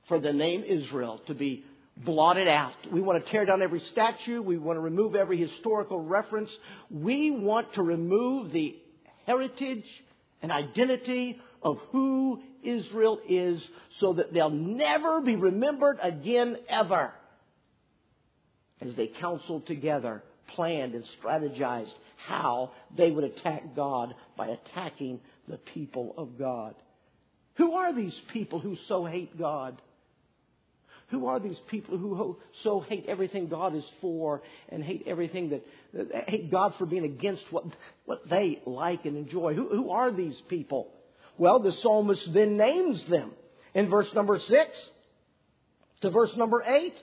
for 0.07 0.19
the 0.19 0.33
name 0.33 0.63
Israel 0.63 1.21
to 1.27 1.33
be 1.33 1.63
blotted 1.97 2.47
out. 2.47 2.73
We 2.91 3.01
want 3.01 3.23
to 3.23 3.31
tear 3.31 3.45
down 3.45 3.61
every 3.61 3.81
statue. 3.91 4.41
We 4.41 4.57
want 4.57 4.77
to 4.77 4.81
remove 4.81 5.15
every 5.15 5.37
historical 5.37 5.99
reference. 5.99 6.49
We 6.89 7.31
want 7.31 7.73
to 7.75 7.83
remove 7.83 8.51
the 8.51 8.75
heritage 9.25 9.85
and 10.41 10.51
identity 10.51 11.39
of 11.61 11.77
who 11.91 12.41
Israel 12.63 13.19
is 13.27 13.61
so 13.99 14.13
that 14.13 14.33
they'll 14.33 14.49
never 14.49 15.21
be 15.21 15.35
remembered 15.35 15.99
again 16.01 16.57
ever. 16.67 17.13
As 18.81 18.95
they 18.95 19.07
counseled 19.07 19.67
together, 19.67 20.23
planned 20.55 20.93
and 20.95 21.03
strategized 21.21 21.93
how 22.27 22.71
they 22.95 23.11
would 23.11 23.23
attack 23.23 23.75
God 23.75 24.13
by 24.37 24.47
attacking 24.47 25.19
the 25.47 25.57
people 25.57 26.13
of 26.17 26.37
God. 26.37 26.75
Who 27.55 27.73
are 27.73 27.93
these 27.93 28.19
people 28.31 28.59
who 28.59 28.77
so 28.87 29.05
hate 29.05 29.37
God? 29.37 29.81
Who 31.09 31.27
are 31.27 31.39
these 31.39 31.59
people 31.69 31.97
who 31.97 32.37
so 32.63 32.79
hate 32.79 33.05
everything 33.07 33.49
God 33.49 33.75
is 33.75 33.83
for 33.99 34.41
and 34.69 34.81
hate 34.81 35.03
everything 35.05 35.49
that, 35.49 35.65
that 35.93 36.29
hate 36.29 36.49
God 36.49 36.73
for 36.77 36.85
being 36.85 37.03
against 37.03 37.43
what, 37.51 37.65
what 38.05 38.29
they 38.29 38.61
like 38.65 39.05
and 39.05 39.17
enjoy? 39.17 39.53
Who, 39.53 39.67
who 39.67 39.89
are 39.91 40.11
these 40.11 40.39
people? 40.47 40.87
Well, 41.37 41.59
the 41.59 41.73
psalmist 41.73 42.33
then 42.33 42.55
names 42.55 43.03
them 43.09 43.31
in 43.73 43.89
verse 43.89 44.07
number 44.13 44.39
six 44.39 44.71
to 46.01 46.09
verse 46.09 46.31
number 46.37 46.63
eight. 46.65 46.95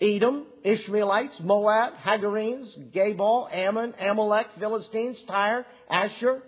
Edom, 0.00 0.46
Ishmaelites, 0.62 1.40
Moab, 1.40 1.94
Hagarenes, 1.94 2.92
Gebal, 2.92 3.52
Ammon, 3.52 3.94
Amalek, 3.98 4.46
Philistines, 4.58 5.18
Tyre, 5.26 5.66
Asher, 5.90 6.42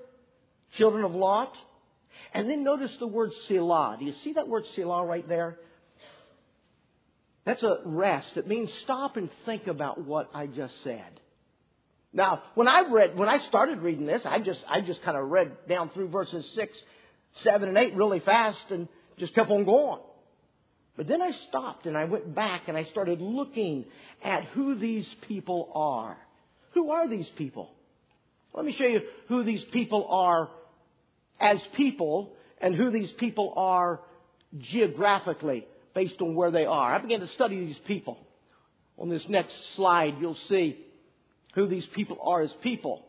children 0.76 1.04
of 1.04 1.14
Lot. 1.14 1.52
And 2.32 2.48
then 2.48 2.62
notice 2.62 2.94
the 3.00 3.08
word 3.08 3.32
Selah. 3.48 3.96
Do 3.98 4.04
you 4.04 4.14
see 4.22 4.34
that 4.34 4.46
word 4.46 4.64
Selah 4.76 5.04
right 5.04 5.28
there? 5.28 5.58
That's 7.44 7.62
a 7.62 7.78
rest. 7.84 8.36
It 8.36 8.46
means 8.46 8.72
stop 8.84 9.16
and 9.16 9.28
think 9.46 9.66
about 9.66 10.04
what 10.04 10.30
I 10.32 10.46
just 10.46 10.74
said. 10.84 11.20
Now, 12.12 12.42
when 12.54 12.68
I 12.68 12.88
read, 12.90 13.16
when 13.16 13.28
I 13.28 13.38
started 13.48 13.78
reading 13.78 14.06
this, 14.06 14.22
I 14.24 14.40
just, 14.40 14.60
I 14.68 14.80
just 14.80 15.02
kind 15.02 15.16
of 15.16 15.28
read 15.28 15.50
down 15.68 15.90
through 15.90 16.08
verses 16.08 16.48
six, 16.54 16.78
seven, 17.42 17.68
and 17.68 17.78
eight 17.78 17.94
really 17.94 18.20
fast 18.20 18.70
and 18.70 18.88
just 19.18 19.34
kept 19.34 19.50
on 19.50 19.64
going. 19.64 20.00
But 21.00 21.08
then 21.08 21.22
I 21.22 21.30
stopped 21.48 21.86
and 21.86 21.96
I 21.96 22.04
went 22.04 22.34
back 22.34 22.68
and 22.68 22.76
I 22.76 22.84
started 22.84 23.22
looking 23.22 23.86
at 24.22 24.44
who 24.44 24.74
these 24.74 25.08
people 25.28 25.70
are. 25.74 26.18
Who 26.74 26.90
are 26.90 27.08
these 27.08 27.26
people? 27.38 27.70
Let 28.52 28.66
me 28.66 28.74
show 28.76 28.84
you 28.84 29.00
who 29.26 29.42
these 29.42 29.64
people 29.72 30.06
are 30.10 30.50
as 31.40 31.58
people 31.74 32.34
and 32.60 32.74
who 32.74 32.90
these 32.90 33.10
people 33.12 33.54
are 33.56 34.00
geographically. 34.58 35.66
based 35.94 36.20
on 36.20 36.34
where 36.34 36.50
they 36.50 36.66
are. 36.66 36.94
I 36.94 36.98
began 36.98 37.20
to 37.20 37.28
study 37.28 37.64
these 37.64 37.80
people. 37.86 38.18
On 38.98 39.08
this 39.08 39.24
next 39.26 39.54
slide, 39.76 40.16
you'll 40.20 40.36
see 40.50 40.84
who 41.54 41.66
these 41.66 41.86
people 41.94 42.18
are 42.20 42.42
as 42.42 42.52
people. 42.62 43.06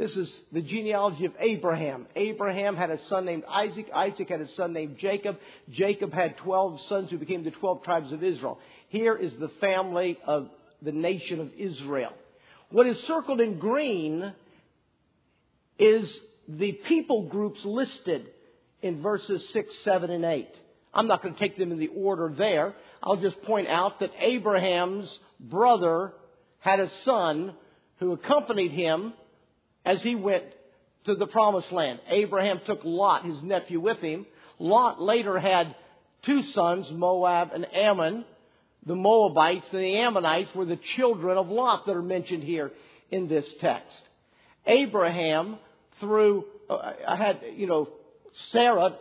This 0.00 0.16
is 0.16 0.40
the 0.50 0.62
genealogy 0.62 1.26
of 1.26 1.34
Abraham. 1.38 2.06
Abraham 2.16 2.74
had 2.74 2.88
a 2.88 2.96
son 3.08 3.26
named 3.26 3.42
Isaac. 3.46 3.90
Isaac 3.94 4.30
had 4.30 4.40
a 4.40 4.48
son 4.48 4.72
named 4.72 4.96
Jacob. 4.96 5.36
Jacob 5.68 6.14
had 6.14 6.38
12 6.38 6.80
sons 6.88 7.10
who 7.10 7.18
became 7.18 7.44
the 7.44 7.50
12 7.50 7.82
tribes 7.82 8.10
of 8.10 8.24
Israel. 8.24 8.58
Here 8.88 9.14
is 9.14 9.36
the 9.36 9.50
family 9.60 10.18
of 10.26 10.48
the 10.80 10.92
nation 10.92 11.38
of 11.38 11.52
Israel. 11.52 12.14
What 12.70 12.86
is 12.86 12.98
circled 13.00 13.42
in 13.42 13.58
green 13.58 14.32
is 15.78 16.20
the 16.48 16.72
people 16.72 17.28
groups 17.28 17.62
listed 17.62 18.26
in 18.80 19.02
verses 19.02 19.46
6, 19.52 19.74
7, 19.84 20.10
and 20.10 20.24
8. 20.24 20.48
I'm 20.94 21.08
not 21.08 21.22
going 21.22 21.34
to 21.34 21.40
take 21.40 21.58
them 21.58 21.72
in 21.72 21.78
the 21.78 21.88
order 21.88 22.32
there. 22.34 22.74
I'll 23.02 23.18
just 23.18 23.42
point 23.42 23.68
out 23.68 24.00
that 24.00 24.12
Abraham's 24.18 25.18
brother 25.38 26.14
had 26.60 26.80
a 26.80 26.88
son 27.04 27.52
who 27.98 28.12
accompanied 28.12 28.70
him 28.70 29.12
as 29.84 30.02
he 30.02 30.14
went 30.14 30.44
to 31.04 31.14
the 31.14 31.26
promised 31.26 31.72
land. 31.72 32.00
Abraham 32.08 32.60
took 32.64 32.80
Lot, 32.84 33.24
his 33.24 33.42
nephew, 33.42 33.80
with 33.80 33.98
him. 33.98 34.26
Lot 34.58 35.00
later 35.00 35.38
had 35.38 35.74
two 36.22 36.42
sons, 36.42 36.90
Moab 36.90 37.52
and 37.54 37.66
Ammon. 37.74 38.24
The 38.86 38.94
Moabites 38.94 39.66
and 39.72 39.80
the 39.82 39.98
Ammonites 39.98 40.54
were 40.54 40.64
the 40.64 40.78
children 40.96 41.36
of 41.36 41.48
Lot 41.48 41.86
that 41.86 41.96
are 41.96 42.02
mentioned 42.02 42.42
here 42.42 42.70
in 43.10 43.28
this 43.28 43.46
text. 43.60 43.96
Abraham, 44.66 45.58
through, 46.00 46.44
uh, 46.68 46.92
I 47.06 47.16
had, 47.16 47.40
you 47.54 47.66
know, 47.66 47.88
Sarah 48.50 48.96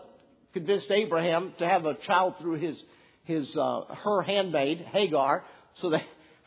convinced 0.53 0.89
Abraham 0.89 1.53
to 1.59 1.67
have 1.67 1.85
a 1.85 1.93
child 1.95 2.35
through 2.39 2.59
his, 2.59 2.81
his, 3.25 3.55
uh, 3.55 3.81
her 4.03 4.21
handmaid, 4.21 4.79
Hagar. 4.91 5.43
So 5.75 5.89
the 5.89 6.01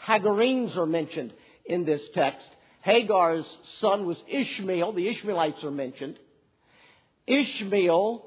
Hagarenes 0.04 0.76
are 0.76 0.86
mentioned 0.86 1.32
in 1.64 1.84
this 1.84 2.02
text. 2.12 2.46
Hagar's 2.82 3.46
son 3.78 4.06
was 4.06 4.22
Ishmael. 4.28 4.92
The 4.92 5.08
Ishmaelites 5.08 5.64
are 5.64 5.70
mentioned. 5.70 6.18
Ishmael, 7.26 8.26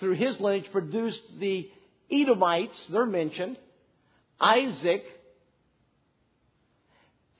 through 0.00 0.14
his 0.14 0.40
lineage, 0.40 0.70
produced 0.72 1.22
the 1.38 1.70
Edomites. 2.10 2.86
They're 2.86 3.06
mentioned. 3.06 3.58
Isaac 4.40 5.04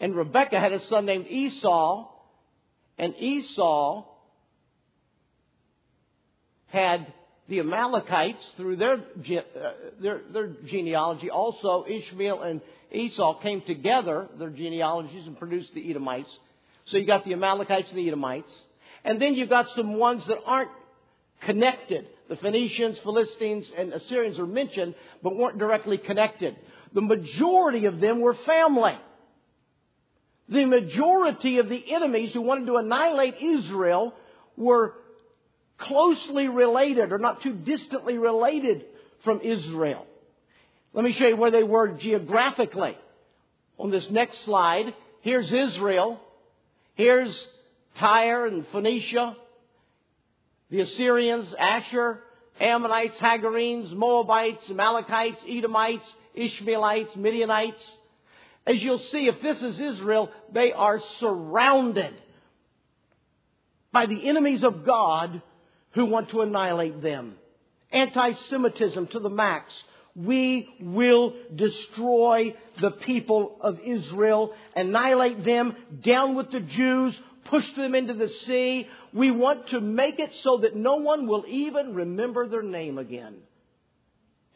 and 0.01 0.15
Rebekah 0.15 0.61
had 0.61 0.73
a 0.73 0.81
son 0.87 1.07
named 1.07 1.27
Esau. 1.29 2.09
And 2.99 3.15
Esau 3.17 4.05
had 6.67 7.13
the 7.49 7.61
Amalekites 7.61 8.45
through 8.57 8.77
their, 8.77 8.95
uh, 8.95 9.73
their, 10.01 10.21
their 10.33 10.49
genealogy. 10.67 11.31
Also, 11.31 11.85
Ishmael 11.89 12.43
and 12.43 12.61
Esau 12.91 13.41
came 13.41 13.61
together, 13.63 14.29
their 14.39 14.51
genealogies, 14.51 15.27
and 15.27 15.39
produced 15.39 15.75
the 15.75 15.91
Edomites. 15.91 16.31
So 16.87 16.97
you 16.97 17.07
got 17.07 17.25
the 17.25 17.35
Amalekites 17.35 17.89
and 17.91 17.99
the 17.99 18.09
Edomites. 18.09 18.51
And 19.05 19.21
then 19.21 19.35
you've 19.35 19.51
got 19.51 19.69
some 19.71 19.95
ones 19.95 20.27
that 20.27 20.39
aren't 20.45 20.71
connected. 21.43 22.07
The 22.29 22.37
Phoenicians, 22.37 22.99
Philistines, 23.01 23.71
and 23.77 23.93
Assyrians 23.93 24.39
are 24.39 24.47
mentioned, 24.47 24.95
but 25.23 25.37
weren't 25.37 25.59
directly 25.59 25.99
connected. 25.99 26.57
The 26.95 27.01
majority 27.01 27.85
of 27.87 28.01
them 28.01 28.21
were 28.21 28.35
family. 28.35 28.99
The 30.49 30.65
majority 30.65 31.59
of 31.59 31.69
the 31.69 31.93
enemies 31.93 32.33
who 32.33 32.41
wanted 32.41 32.67
to 32.67 32.77
annihilate 32.77 33.35
Israel 33.41 34.15
were 34.57 34.95
closely 35.77 36.49
related 36.49 37.13
or 37.13 37.19
not 37.19 37.43
too 37.43 37.53
distantly 37.53 38.19
related 38.19 38.85
from 39.25 39.41
Israel. 39.43 40.07
Let 40.93 41.05
me 41.05 41.13
show 41.13 41.27
you 41.27 41.37
where 41.37 41.51
they 41.51 41.63
were 41.63 41.89
geographically. 41.89 42.97
On 43.79 43.91
this 43.91 44.09
next 44.11 44.45
slide, 44.45 44.95
here's 45.21 45.53
Israel. 45.53 46.21
Here's 46.95 47.49
Tyre 47.97 48.47
and 48.47 48.67
Phoenicia. 48.69 49.37
The 50.71 50.81
Assyrians, 50.81 51.55
Asher, 51.59 52.21
Ammonites, 52.61 53.17
Hagarenes, 53.19 53.93
Moabites, 53.93 54.69
Amalekites, 54.69 55.41
Edomites, 55.49 56.15
Ishmaelites, 56.35 57.15
Midianites. 57.17 57.97
As 58.67 58.83
you'll 58.83 58.99
see, 58.99 59.29
if 59.29 59.41
this 59.41 59.63
is 59.63 59.79
Israel, 59.79 60.31
they 60.53 60.73
are 60.73 61.01
surrounded 61.21 62.15
by 63.93 64.07
the 64.07 64.29
enemies 64.29 64.63
of 64.63 64.85
God 64.85 65.41
who 65.93 66.05
want 66.05 66.31
to 66.31 66.43
annihilate 66.43 67.01
them. 67.01 67.37
Anti-Semitism 67.91 69.07
to 69.09 69.21
the 69.21 69.31
max 69.31 69.73
we 70.15 70.69
will 70.81 71.35
destroy 71.55 72.55
the 72.81 72.91
people 72.91 73.57
of 73.61 73.79
Israel, 73.81 74.55
annihilate 74.75 75.45
them, 75.45 75.77
down 76.03 76.35
with 76.35 76.51
the 76.51 76.61
Jews, 76.61 77.19
push 77.45 77.69
them 77.73 77.95
into 77.95 78.15
the 78.15 78.29
sea. 78.29 78.89
We 79.13 79.31
want 79.31 79.69
to 79.69 79.81
make 79.81 80.19
it 80.19 80.35
so 80.43 80.59
that 80.59 80.77
no 80.77 80.97
one 80.97 81.27
will 81.27 81.45
even 81.47 81.95
remember 81.95 82.49
their 82.49 82.63
name 82.63 82.99
again. 82.99 83.37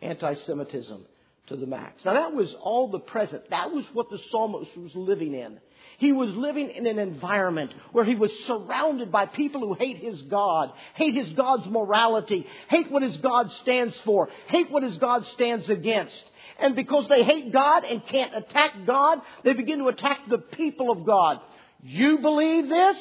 Anti 0.00 0.34
Semitism 0.34 1.04
to 1.48 1.56
the 1.56 1.66
max. 1.66 2.04
Now 2.04 2.14
that 2.14 2.34
was 2.34 2.54
all 2.60 2.88
the 2.88 2.98
present. 2.98 3.50
That 3.50 3.72
was 3.72 3.86
what 3.92 4.10
the 4.10 4.18
psalmist 4.30 4.76
was 4.76 4.94
living 4.94 5.34
in. 5.34 5.58
He 6.02 6.10
was 6.10 6.34
living 6.34 6.70
in 6.70 6.88
an 6.88 6.98
environment 6.98 7.72
where 7.92 8.04
he 8.04 8.16
was 8.16 8.32
surrounded 8.48 9.12
by 9.12 9.26
people 9.26 9.60
who 9.60 9.74
hate 9.74 9.98
his 9.98 10.20
God, 10.22 10.72
hate 10.94 11.14
his 11.14 11.30
God's 11.30 11.68
morality, 11.68 12.44
hate 12.68 12.90
what 12.90 13.04
his 13.04 13.16
God 13.18 13.52
stands 13.60 13.96
for, 14.04 14.28
hate 14.48 14.68
what 14.72 14.82
his 14.82 14.98
God 14.98 15.24
stands 15.26 15.70
against. 15.70 16.20
And 16.58 16.74
because 16.74 17.06
they 17.06 17.22
hate 17.22 17.52
God 17.52 17.84
and 17.84 18.04
can't 18.04 18.34
attack 18.34 18.72
God, 18.84 19.20
they 19.44 19.52
begin 19.52 19.78
to 19.78 19.86
attack 19.86 20.18
the 20.28 20.38
people 20.38 20.90
of 20.90 21.06
God. 21.06 21.40
You 21.84 22.18
believe 22.18 22.68
this? 22.68 22.96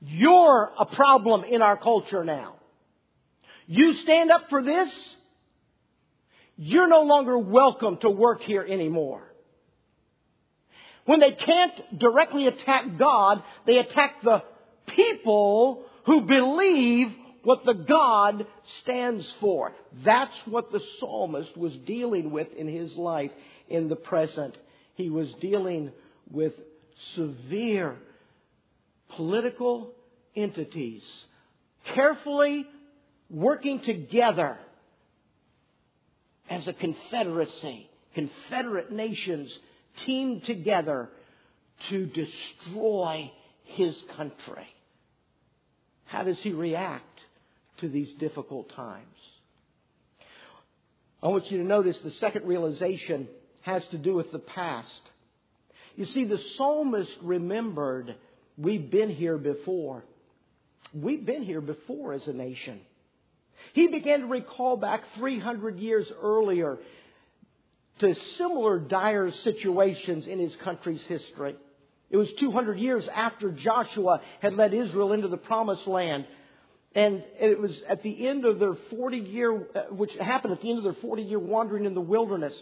You're 0.00 0.72
a 0.78 0.86
problem 0.86 1.44
in 1.44 1.60
our 1.60 1.76
culture 1.76 2.24
now. 2.24 2.54
You 3.66 3.92
stand 3.92 4.30
up 4.30 4.48
for 4.48 4.62
this? 4.62 4.90
You're 6.56 6.88
no 6.88 7.02
longer 7.02 7.36
welcome 7.36 7.98
to 7.98 8.08
work 8.08 8.40
here 8.40 8.64
anymore. 8.66 9.29
When 11.10 11.18
they 11.18 11.32
can't 11.32 11.98
directly 11.98 12.46
attack 12.46 12.96
God, 12.96 13.42
they 13.66 13.78
attack 13.78 14.22
the 14.22 14.44
people 14.86 15.82
who 16.06 16.20
believe 16.20 17.08
what 17.42 17.64
the 17.64 17.74
God 17.74 18.46
stands 18.82 19.28
for. 19.40 19.72
That's 20.04 20.36
what 20.44 20.70
the 20.70 20.80
psalmist 21.00 21.56
was 21.56 21.76
dealing 21.78 22.30
with 22.30 22.52
in 22.56 22.68
his 22.68 22.94
life 22.94 23.32
in 23.68 23.88
the 23.88 23.96
present. 23.96 24.56
He 24.94 25.10
was 25.10 25.34
dealing 25.40 25.90
with 26.30 26.52
severe 27.16 27.96
political 29.16 29.90
entities 30.36 31.02
carefully 31.86 32.68
working 33.28 33.80
together 33.80 34.58
as 36.48 36.68
a 36.68 36.72
confederacy, 36.72 37.90
confederate 38.14 38.92
nations 38.92 39.52
teamed 40.04 40.44
together 40.44 41.08
to 41.88 42.06
destroy 42.06 43.30
his 43.64 43.96
country. 44.16 44.66
How 46.04 46.24
does 46.24 46.38
he 46.40 46.52
react 46.52 47.20
to 47.78 47.88
these 47.88 48.12
difficult 48.14 48.70
times? 48.70 49.06
I 51.22 51.28
want 51.28 51.50
you 51.50 51.58
to 51.58 51.64
notice 51.64 51.98
the 51.98 52.10
second 52.12 52.46
realization 52.46 53.28
has 53.62 53.84
to 53.88 53.98
do 53.98 54.14
with 54.14 54.32
the 54.32 54.38
past. 54.38 55.00
You 55.96 56.06
see, 56.06 56.24
the 56.24 56.40
psalmist 56.56 57.12
remembered 57.22 58.14
we've 58.56 58.90
been 58.90 59.10
here 59.10 59.36
before. 59.36 60.04
We've 60.94 61.24
been 61.24 61.42
here 61.42 61.60
before 61.60 62.14
as 62.14 62.26
a 62.26 62.32
nation. 62.32 62.80
He 63.74 63.86
began 63.86 64.20
to 64.20 64.26
recall 64.26 64.76
back 64.76 65.02
300 65.16 65.78
years 65.78 66.10
earlier 66.20 66.78
to 68.00 68.14
similar 68.36 68.78
dire 68.78 69.30
situations 69.30 70.26
in 70.26 70.38
his 70.38 70.54
country's 70.56 71.02
history. 71.02 71.56
It 72.10 72.16
was 72.16 72.28
200 72.40 72.78
years 72.78 73.06
after 73.14 73.50
Joshua 73.52 74.20
had 74.40 74.54
led 74.54 74.74
Israel 74.74 75.12
into 75.12 75.28
the 75.28 75.36
promised 75.36 75.86
land. 75.86 76.26
And 76.94 77.22
it 77.38 77.58
was 77.60 77.80
at 77.88 78.02
the 78.02 78.26
end 78.26 78.44
of 78.44 78.58
their 78.58 78.74
40 78.90 79.18
year, 79.18 79.54
uh, 79.54 79.82
which 79.94 80.12
happened 80.14 80.54
at 80.54 80.60
the 80.60 80.70
end 80.70 80.78
of 80.78 80.84
their 80.84 81.00
40 81.00 81.22
year 81.22 81.38
wandering 81.38 81.84
in 81.84 81.94
the 81.94 82.00
wilderness. 82.00 82.54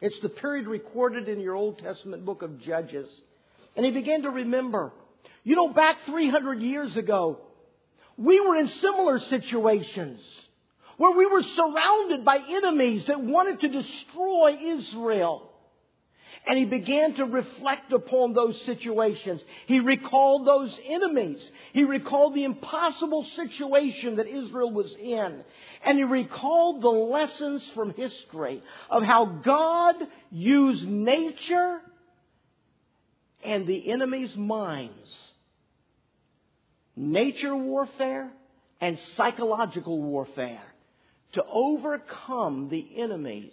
It's 0.00 0.18
the 0.20 0.30
period 0.30 0.66
recorded 0.66 1.28
in 1.28 1.40
your 1.40 1.54
Old 1.54 1.78
Testament 1.78 2.24
book 2.24 2.40
of 2.40 2.60
Judges. 2.62 3.08
And 3.76 3.84
he 3.84 3.92
began 3.92 4.22
to 4.22 4.30
remember, 4.30 4.92
you 5.44 5.56
know, 5.56 5.68
back 5.68 5.98
300 6.06 6.62
years 6.62 6.96
ago, 6.96 7.40
we 8.16 8.40
were 8.40 8.56
in 8.56 8.68
similar 8.68 9.18
situations 9.18 10.20
where 10.98 11.16
we 11.16 11.26
were 11.26 11.42
surrounded 11.42 12.24
by 12.24 12.38
enemies 12.48 13.06
that 13.06 13.20
wanted 13.20 13.60
to 13.60 13.68
destroy 13.68 14.58
Israel. 14.60 15.50
And 16.46 16.58
he 16.58 16.64
began 16.64 17.14
to 17.14 17.24
reflect 17.24 17.92
upon 17.92 18.32
those 18.32 18.60
situations. 18.62 19.42
He 19.66 19.80
recalled 19.80 20.46
those 20.46 20.76
enemies. 20.86 21.50
He 21.72 21.84
recalled 21.84 22.34
the 22.34 22.44
impossible 22.44 23.24
situation 23.36 24.16
that 24.16 24.26
Israel 24.26 24.72
was 24.72 24.94
in. 25.00 25.44
And 25.84 25.98
he 25.98 26.04
recalled 26.04 26.82
the 26.82 26.88
lessons 26.88 27.68
from 27.74 27.92
history 27.92 28.62
of 28.90 29.02
how 29.02 29.26
God 29.26 29.96
used 30.30 30.86
nature 30.86 31.80
and 33.44 33.66
the 33.66 33.90
enemy's 33.90 34.34
minds. 34.34 35.14
Nature 36.96 37.54
warfare 37.54 38.30
and 38.80 38.98
psychological 39.16 40.00
warfare 40.00 40.62
to 41.32 41.44
overcome 41.44 42.68
the 42.68 42.86
enemies 42.96 43.52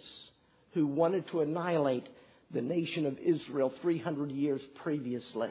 who 0.72 0.86
wanted 0.86 1.26
to 1.28 1.40
annihilate 1.40 2.06
the 2.50 2.60
nation 2.60 3.06
of 3.06 3.18
Israel 3.18 3.72
300 3.82 4.30
years 4.30 4.60
previously. 4.82 5.50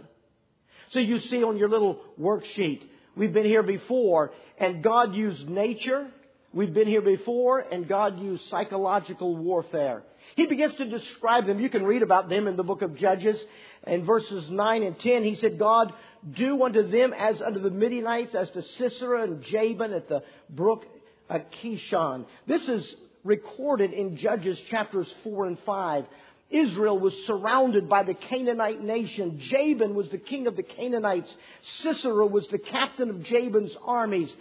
So 0.91 0.99
you 0.99 1.19
see 1.19 1.43
on 1.43 1.57
your 1.57 1.69
little 1.69 1.99
worksheet, 2.19 2.84
we've 3.15 3.34
been 3.34 3.45
here 3.45 3.63
before, 3.63 4.32
and 4.57 4.84
God 4.84 5.13
used 5.13 5.47
nature. 5.49 6.07
We've 6.53 6.73
been 6.73 6.88
here 6.88 7.01
before, 7.01 7.59
and 7.59 7.88
God 7.88 8.19
used 8.19 8.45
psychological 8.49 9.36
warfare. 9.36 10.03
He 10.36 10.45
begins 10.45 10.76
to 10.76 10.86
describe 10.86 11.45
them. 11.45 11.59
You 11.59 11.69
can 11.69 11.84
read 11.84 12.01
about 12.01 12.30
them 12.30 12.47
in 12.47 12.55
the 12.55 12.63
book 12.63 12.82
of 12.82 12.95
Judges. 12.95 13.38
In 13.86 14.05
verses 14.05 14.49
9 14.49 14.84
and 14.84 14.99
10, 14.99 15.23
he 15.23 15.36
said, 15.36 15.59
God, 15.59 15.93
do 16.36 16.63
unto 16.63 16.88
them 16.88 17.13
as 17.13 17.41
unto 17.41 17.59
the 17.59 17.69
Midianites, 17.69 18.34
as 18.34 18.49
to 18.51 18.61
Sisera 18.61 19.23
and 19.23 19.43
Jabin 19.43 19.93
at 19.93 20.07
the 20.07 20.23
brook 20.49 20.86
Uh, 21.30 21.39
Kishon. 21.61 22.26
This 22.47 22.67
is 22.67 22.95
recorded 23.23 23.93
in 23.93 24.17
Judges 24.17 24.59
chapters 24.69 25.11
4 25.23 25.47
and 25.47 25.59
5. 25.65 26.05
Israel 26.51 26.99
was 26.99 27.13
surrounded 27.26 27.89
by 27.89 28.03
the 28.03 28.13
Canaanite 28.13 28.82
nation. 28.82 29.39
Jabin 29.39 29.95
was 29.95 30.07
the 30.09 30.19
king 30.19 30.45
of 30.45 30.55
the 30.55 30.63
Canaanites. 30.63 31.36
Sisera 31.82 32.28
was 32.28 32.47
the 32.49 32.59
captain 32.59 33.09
of 33.09 33.23
Jabin's 33.23 33.76
armies. 33.84 34.32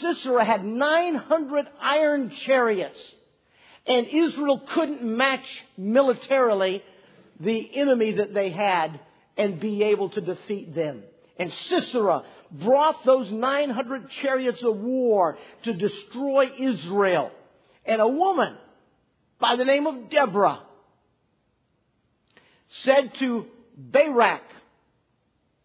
Sisera 0.00 0.44
had 0.44 0.64
900 0.64 1.66
iron 1.80 2.30
chariots. 2.30 3.00
And 3.86 4.06
Israel 4.06 4.62
couldn't 4.72 5.02
match 5.02 5.46
militarily 5.76 6.84
the 7.40 7.76
enemy 7.76 8.12
that 8.12 8.34
they 8.34 8.50
had 8.50 9.00
and 9.36 9.58
be 9.58 9.82
able 9.84 10.10
to 10.10 10.20
defeat 10.20 10.74
them. 10.74 11.02
And 11.38 11.52
Sisera 11.52 12.22
brought 12.50 13.04
those 13.04 13.30
900 13.30 14.10
chariots 14.22 14.62
of 14.62 14.76
war 14.76 15.38
to 15.64 15.72
destroy 15.72 16.50
Israel. 16.58 17.30
And 17.84 18.00
a 18.00 18.08
woman 18.08 18.56
by 19.38 19.56
the 19.56 19.64
name 19.64 19.86
of 19.86 20.10
Deborah 20.10 20.60
said 22.68 23.14
to 23.14 23.46
Barak, 23.76 24.42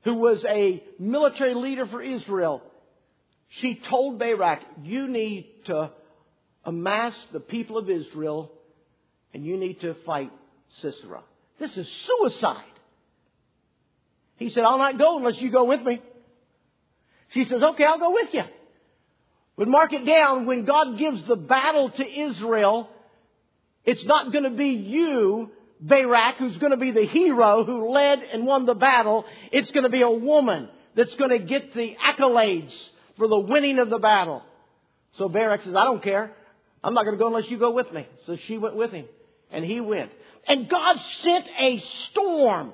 who 0.04 0.16
was 0.16 0.44
a 0.46 0.84
military 1.00 1.56
leader 1.56 1.86
for 1.86 2.02
Israel, 2.02 2.62
she 3.50 3.76
told 3.76 4.20
Barak, 4.20 4.62
you 4.84 5.08
need 5.08 5.48
to 5.66 5.92
amass 6.66 7.18
the 7.32 7.40
people 7.40 7.78
of 7.78 7.90
Israel 7.90 8.52
and 9.34 9.44
you 9.44 9.58
need 9.58 9.82
to 9.82 9.96
fight 10.06 10.32
Sisera. 10.82 11.24
This 11.60 11.76
is 11.78 11.88
suicide. 11.88 12.64
He 14.38 14.50
said, 14.50 14.64
I'll 14.64 14.78
not 14.78 14.98
go 14.98 15.18
unless 15.18 15.40
you 15.42 15.52
go 15.52 15.66
with 15.66 15.82
me. 15.82 16.02
She 17.30 17.46
says, 17.46 17.62
okay, 17.62 17.84
I'll 17.86 18.00
go 18.00 18.14
with 18.14 18.34
you. 18.34 18.44
But 19.58 19.68
mark 19.68 19.94
it 19.94 20.06
down, 20.06 20.46
when 20.46 20.66
God 20.66 20.98
gives 20.98 21.24
the 21.26 21.36
battle 21.36 21.90
to 21.90 22.22
Israel, 22.22 22.90
it's 23.86 24.04
not 24.06 24.32
going 24.32 24.46
to 24.46 24.52
be 24.52 24.70
you, 24.70 25.52
Barak, 25.80 26.36
who's 26.36 26.58
going 26.58 26.72
to 26.72 26.78
be 26.78 26.92
the 26.92 27.06
hero 27.06 27.64
who 27.64 27.92
led 27.92 28.20
and 28.20 28.46
won 28.46 28.66
the 28.66 28.74
battle. 28.74 29.26
It's 29.52 29.70
going 29.72 29.84
to 29.84 29.90
be 29.90 30.02
a 30.02 30.10
woman 30.10 30.70
that's 30.96 31.14
going 31.16 31.32
to 31.32 31.40
get 31.40 31.74
the 31.74 31.96
accolades 31.96 32.74
for 33.18 33.28
the 33.28 33.40
winning 33.40 33.80
of 33.80 33.90
the 33.90 34.00
battle. 34.00 34.44
So 35.18 35.30
Barak 35.30 35.62
says, 35.62 35.76
I 35.76 35.84
don't 35.84 36.02
care. 36.02 36.32
I'm 36.84 36.94
not 36.94 37.06
going 37.06 37.18
to 37.18 37.20
go 37.20 37.28
unless 37.28 37.50
you 37.50 37.58
go 37.58 37.72
with 37.72 37.92
me. 37.92 38.08
So 38.26 38.36
she 38.36 38.58
went 38.58 38.76
with 38.76 38.92
him. 38.92 39.06
And 39.52 39.64
he 39.64 39.80
went. 39.80 40.12
And 40.48 40.68
God 40.68 40.98
sent 41.22 41.46
a 41.60 41.80
storm. 42.10 42.74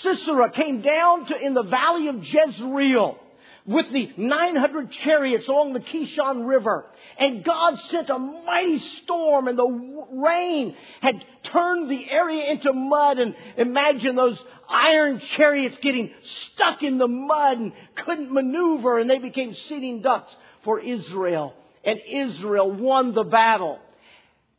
Sisera 0.00 0.50
came 0.50 0.80
down 0.80 1.26
to 1.26 1.38
in 1.38 1.54
the 1.54 1.62
valley 1.62 2.08
of 2.08 2.24
Jezreel 2.24 3.18
with 3.66 3.90
the 3.90 4.12
900 4.16 4.92
chariots 4.92 5.48
along 5.48 5.72
the 5.72 5.80
Kishon 5.80 6.46
River. 6.46 6.86
And 7.18 7.42
God 7.42 7.78
sent 7.80 8.10
a 8.10 8.18
mighty 8.18 8.78
storm 8.78 9.48
and 9.48 9.58
the 9.58 10.06
rain 10.12 10.76
had 11.00 11.24
turned 11.44 11.90
the 11.90 12.08
area 12.08 12.52
into 12.52 12.72
mud 12.72 13.18
and 13.18 13.34
imagine 13.56 14.14
those 14.14 14.38
iron 14.68 15.20
chariots 15.20 15.76
getting 15.80 16.12
stuck 16.52 16.82
in 16.82 16.98
the 16.98 17.08
mud 17.08 17.58
and 17.58 17.72
couldn't 17.96 18.32
maneuver 18.32 18.98
and 18.98 19.10
they 19.10 19.18
became 19.18 19.54
sitting 19.54 20.00
ducks 20.00 20.34
for 20.62 20.78
Israel. 20.78 21.54
And 21.84 22.00
Israel 22.08 22.70
won 22.70 23.14
the 23.14 23.24
battle. 23.24 23.80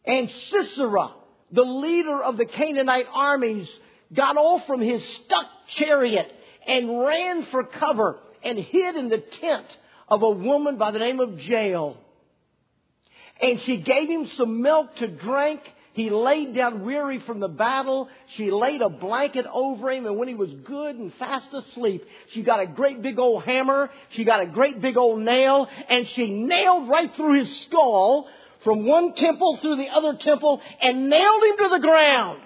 And 0.06 0.30
Sisera, 0.30 1.12
the 1.52 1.64
leader 1.64 2.22
of 2.24 2.38
the 2.38 2.46
Canaanite 2.46 3.08
armies, 3.14 3.70
got 4.14 4.38
off 4.38 4.66
from 4.68 4.82
his 4.82 5.04
stuck 5.26 5.46
chariot 5.78 6.32
and 6.68 7.00
ran 7.00 7.46
for 7.48 7.64
cover 7.64 8.20
and 8.44 8.58
hid 8.58 8.96
in 8.96 9.10
the 9.10 9.18
tent 9.18 9.66
of 10.08 10.22
a 10.22 10.30
woman 10.30 10.78
by 10.78 10.92
the 10.92 11.00
name 11.00 11.20
of 11.20 11.40
Jael. 11.40 11.98
And 13.42 13.60
she 13.62 13.78
gave 13.78 14.10
him 14.10 14.28
some 14.36 14.62
milk 14.62 14.96
to 14.98 15.08
drink. 15.08 15.62
He 15.94 16.10
laid 16.10 16.54
down 16.54 16.86
weary 16.86 17.20
from 17.20 17.40
the 17.40 17.48
battle. 17.48 18.08
She 18.36 18.52
laid 18.52 18.82
a 18.82 18.90
blanket 18.90 19.46
over 19.52 19.92
him, 19.92 20.06
and 20.06 20.18
when 20.18 20.28
he 20.28 20.36
was 20.36 20.52
good 20.64 20.96
and 20.96 21.14
fast 21.16 21.52
asleep, 21.54 22.06
she 22.32 22.44
got 22.44 22.60
a 22.60 22.68
great 22.68 23.02
big 23.02 23.18
old 23.18 23.44
hammer. 23.44 23.90
She 24.10 24.24
got 24.24 24.42
a 24.42 24.46
great 24.46 24.80
big 24.80 24.98
old 24.98 25.20
nail, 25.20 25.68
and 25.90 26.08
she 26.10 26.32
nailed 26.32 26.88
right 26.88 27.14
through 27.16 27.44
his 27.44 27.62
skull 27.62 28.28
from 28.64 28.86
one 28.86 29.14
temple 29.14 29.58
through 29.58 29.78
the 29.78 29.90
other 29.90 30.18
temple 30.18 30.62
and 30.82 31.10
nailed 31.10 31.44
him 31.44 31.58
to 31.58 31.70
the 31.70 31.80
ground. 31.80 32.42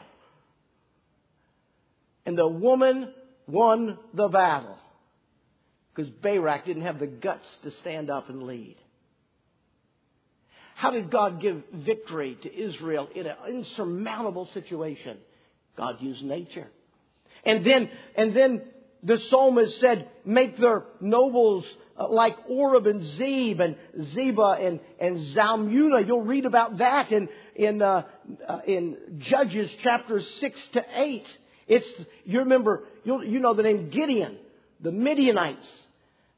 And 2.26 2.38
the 2.38 2.47
woman 2.47 3.13
won 3.47 3.97
the 4.13 4.28
battle 4.28 4.78
because 5.93 6.09
Barak 6.09 6.65
didn't 6.65 6.84
have 6.84 6.99
the 6.99 7.07
guts 7.07 7.45
to 7.63 7.72
stand 7.82 8.09
up 8.09 8.30
and 8.30 8.43
lead. 8.43 8.78
How 10.76 10.91
did 10.91 11.11
God 11.11 11.41
give 11.41 11.61
victory 11.74 12.38
to 12.41 12.53
Israel 12.53 13.07
in 13.13 13.28
an 13.28 13.36
insurmountable 13.47 14.47
situation? 14.53 15.17
God 15.78 16.01
used 16.01 16.24
nature. 16.24 16.67
And 17.45 17.65
then, 17.65 17.89
and 18.15 18.36
then 18.36 18.61
the 19.03 19.17
psalmist 19.17 19.80
said, 19.80 20.09
make 20.26 20.57
their 20.57 20.86
nobles 20.99 21.65
uh, 21.97 22.07
like 22.07 22.36
Oreb 22.47 22.88
and 22.88 23.03
Zeb 23.03 23.59
and 23.59 23.76
Zeba 23.99 24.65
and, 24.65 24.80
and 24.99 25.17
Zalmunna. 25.36 26.05
You'll 26.05 26.24
read 26.24 26.45
about 26.45 26.78
that 26.78 27.11
in, 27.11 27.30
in, 27.55 27.82
uh, 27.82 28.03
uh, 28.47 28.59
in 28.65 28.97
Judges 29.19 29.72
chapters 29.84 30.28
6 30.39 30.59
to 30.74 30.84
8. 30.95 31.38
It's, 31.72 31.88
you 32.26 32.39
remember, 32.39 32.84
you 33.05 33.39
know 33.39 33.53
the 33.53 33.63
name 33.63 33.91
Gideon, 33.91 34.38
the 34.82 34.91
Midianites. 34.91 35.65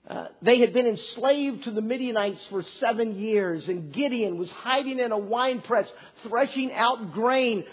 Uh, 0.07 0.27
they 0.43 0.59
had 0.59 0.73
been 0.73 0.86
enslaved 0.86 1.63
to 1.63 1.71
the 1.71 1.81
Midianites 1.81 2.45
for 2.51 2.61
seven 2.61 3.17
years, 3.17 3.67
and 3.67 3.91
Gideon 3.91 4.38
was 4.38 4.51
hiding 4.51 4.99
in 4.99 5.11
a 5.11 5.17
wine 5.17 5.61
press, 5.61 5.91
threshing 6.21 6.71
out 6.71 7.13
grain, 7.13 7.63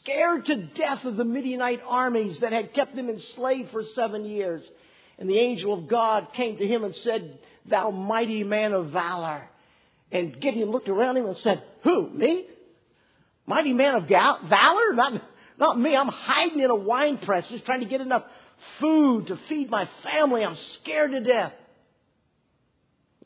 scared 0.00 0.46
to 0.46 0.56
death 0.56 1.04
of 1.04 1.14
the 1.16 1.24
Midianite 1.24 1.80
armies 1.86 2.40
that 2.40 2.50
had 2.50 2.74
kept 2.74 2.96
them 2.96 3.08
enslaved 3.08 3.70
for 3.70 3.84
seven 3.94 4.24
years. 4.24 4.68
And 5.16 5.30
the 5.30 5.38
angel 5.38 5.74
of 5.74 5.86
God 5.86 6.32
came 6.32 6.56
to 6.56 6.66
him 6.66 6.82
and 6.82 6.94
said, 6.96 7.38
Thou 7.66 7.92
mighty 7.92 8.42
man 8.42 8.72
of 8.72 8.90
valor. 8.90 9.48
And 10.10 10.40
Gideon 10.40 10.72
looked 10.72 10.88
around 10.88 11.18
him 11.18 11.26
and 11.26 11.36
said, 11.36 11.62
Who? 11.84 12.10
Me? 12.10 12.46
Mighty 13.46 13.74
man 13.74 13.94
of 13.94 14.08
gal- 14.08 14.40
valor? 14.48 14.92
Not, 14.92 15.22
not 15.58 15.78
me. 15.78 15.96
I'm 15.96 16.08
hiding 16.08 16.60
in 16.60 16.70
a 16.70 16.74
wine 16.74 17.18
press 17.18 17.46
just 17.48 17.64
trying 17.64 17.80
to 17.80 17.86
get 17.86 18.00
enough 18.00 18.24
food 18.80 19.28
to 19.28 19.36
feed 19.48 19.70
my 19.70 19.88
family. 20.02 20.44
I'm 20.44 20.56
scared 20.56 21.12
to 21.12 21.20
death. 21.20 21.52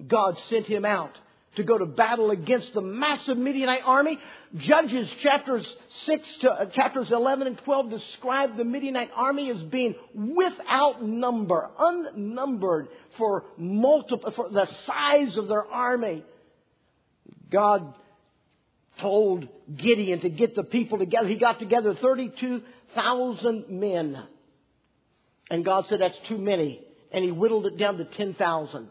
God 0.06 0.38
sent 0.48 0.66
him 0.66 0.84
out 0.84 1.16
to 1.56 1.64
go 1.64 1.76
to 1.76 1.86
battle 1.86 2.30
against 2.30 2.72
the 2.74 2.80
massive 2.80 3.36
Midianite 3.36 3.82
army. 3.84 4.18
Judges 4.56 5.10
chapters 5.20 5.68
6 6.04 6.36
to 6.40 6.52
uh, 6.52 6.66
chapters 6.66 7.10
11 7.10 7.46
and 7.46 7.58
12 7.58 7.90
describe 7.90 8.56
the 8.56 8.64
Midianite 8.64 9.10
army 9.14 9.50
as 9.50 9.62
being 9.64 9.94
without 10.14 11.02
number, 11.02 11.70
unnumbered 11.78 12.88
for 13.18 13.44
multiple, 13.56 14.30
for 14.30 14.48
the 14.48 14.66
size 14.86 15.36
of 15.36 15.48
their 15.48 15.66
army. 15.66 16.24
God 17.50 17.94
told 19.00 19.48
Gideon 19.76 20.20
to 20.20 20.28
get 20.28 20.54
the 20.54 20.62
people 20.62 20.98
together. 20.98 21.28
He 21.28 21.36
got 21.36 21.58
together 21.58 21.94
32,000 21.94 23.64
men. 23.68 24.22
And 25.50 25.64
God 25.64 25.86
said, 25.88 26.00
that's 26.00 26.18
too 26.28 26.38
many. 26.38 26.80
And 27.12 27.24
he 27.24 27.32
whittled 27.32 27.66
it 27.66 27.76
down 27.76 27.98
to 27.98 28.04
10,000. 28.04 28.88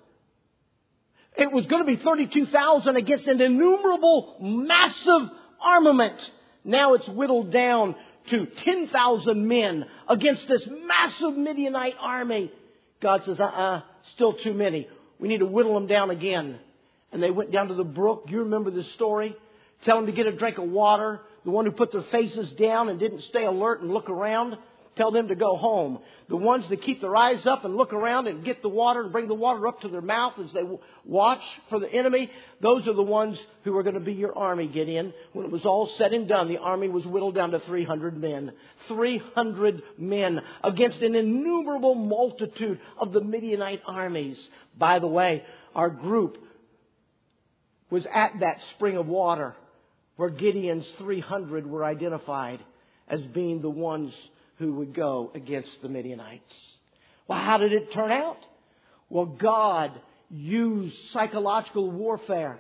It 1.38 1.52
was 1.52 1.66
going 1.68 1.86
to 1.86 1.88
be 1.88 2.02
32,000 2.04 2.96
against 2.98 3.28
an 3.28 3.40
innumerable, 3.40 4.36
massive 4.42 5.30
armament. 5.62 6.32
Now 6.66 6.96
it's 6.96 7.08
whittled 7.08 7.52
down 7.52 7.96
to 8.30 8.46
10,000 8.46 9.48
men 9.48 9.86
against 10.08 10.48
this 10.48 10.68
massive 10.86 11.38
Midianite 11.38 11.96
army. 12.00 12.52
God 13.02 13.24
says, 13.24 13.40
uh-uh, 13.40 13.82
still 14.16 14.34
too 14.34 14.54
many. 14.54 14.88
We 15.20 15.30
need 15.30 15.40
to 15.40 15.46
whittle 15.46 15.74
them 15.74 15.88
down 15.88 16.10
again. 16.10 16.60
And 17.12 17.24
they 17.24 17.32
went 17.32 17.52
down 17.52 17.70
to 17.70 17.74
the 17.74 17.84
brook. 17.84 18.26
You 18.28 18.40
remember 18.40 18.70
this 18.70 18.92
story? 18.94 19.36
Tell 19.86 19.98
them 19.98 20.08
to 20.08 20.12
get 20.12 20.28
a 20.28 20.32
drink 20.32 20.58
of 20.58 20.70
water. 20.70 21.22
The 21.46 21.52
one 21.52 21.66
who 21.66 21.72
put 21.72 21.92
their 21.92 22.04
faces 22.12 22.52
down 22.54 22.90
and 22.90 23.00
didn't 23.00 23.22
stay 23.24 23.46
alert 23.46 23.82
and 23.82 23.92
look 23.92 24.10
around, 24.10 24.58
tell 24.98 25.12
them 25.12 25.30
to 25.30 25.36
go 25.36 25.56
home. 25.56 26.00
The 26.28 26.36
ones 26.36 26.66
that 26.70 26.82
keep 26.82 27.00
their 27.00 27.16
eyes 27.16 27.46
up 27.46 27.64
and 27.64 27.78
look 27.78 27.94
around 27.94 28.28
and 28.28 28.44
get 28.44 28.62
the 28.62 28.70
water 28.70 29.02
and 29.02 29.12
bring 29.14 29.30
the 29.30 29.34
water 29.34 29.66
up 29.68 29.80
to 29.82 29.88
their 29.88 30.02
mouth 30.02 30.34
as 30.44 30.52
they 30.52 30.64
watch 31.06 31.42
for 31.70 31.80
the 31.80 31.92
enemy, 31.92 32.30
those 32.62 32.86
are 32.88 32.94
the 32.94 33.02
ones 33.02 33.40
who 33.64 33.76
are 33.78 33.84
going 33.84 33.96
to 33.96 34.02
be 34.02 34.14
your 34.14 34.38
army, 34.38 34.68
Gideon. 34.68 35.14
When 35.32 35.46
it 35.46 35.52
was 35.52 35.66
all 35.66 35.90
said 35.98 36.12
and 36.12 36.28
done, 36.28 36.50
the 36.50 36.58
army 36.58 36.90
was 36.90 37.06
whittled 37.06 37.36
down 37.36 37.52
to 37.52 37.62
300 37.62 38.20
men. 38.20 38.52
300 38.90 39.82
men 39.98 40.42
against 40.62 41.02
an 41.02 41.16
innumerable 41.16 41.96
multitude 41.96 42.80
of 42.98 43.14
the 43.14 43.22
Midianite 43.22 43.82
armies. 43.88 44.38
By 44.78 45.00
the 45.00 45.08
way, 45.08 45.44
our 45.74 45.90
group 45.90 46.38
was 47.90 48.06
at 48.14 48.34
that 48.42 48.58
spring 48.76 48.98
of 48.98 49.08
water 49.08 49.56
where 50.20 50.30
Gideon's 50.30 50.86
300 50.98 51.66
were 51.66 51.86
identified 51.86 52.60
as 53.08 53.22
being 53.22 53.62
the 53.62 53.70
ones 53.70 54.14
who 54.58 54.74
would 54.74 54.94
go 54.94 55.32
against 55.34 55.70
the 55.82 55.88
Midianites. 55.88 56.54
Well, 57.30 57.40
how 57.40 57.56
did 57.56 57.72
it 57.72 57.94
turn 57.94 58.12
out? 58.12 58.36
Well, 59.08 59.28
God 59.28 59.94
used 60.30 60.94
psychological 61.14 61.90
warfare. 61.90 62.60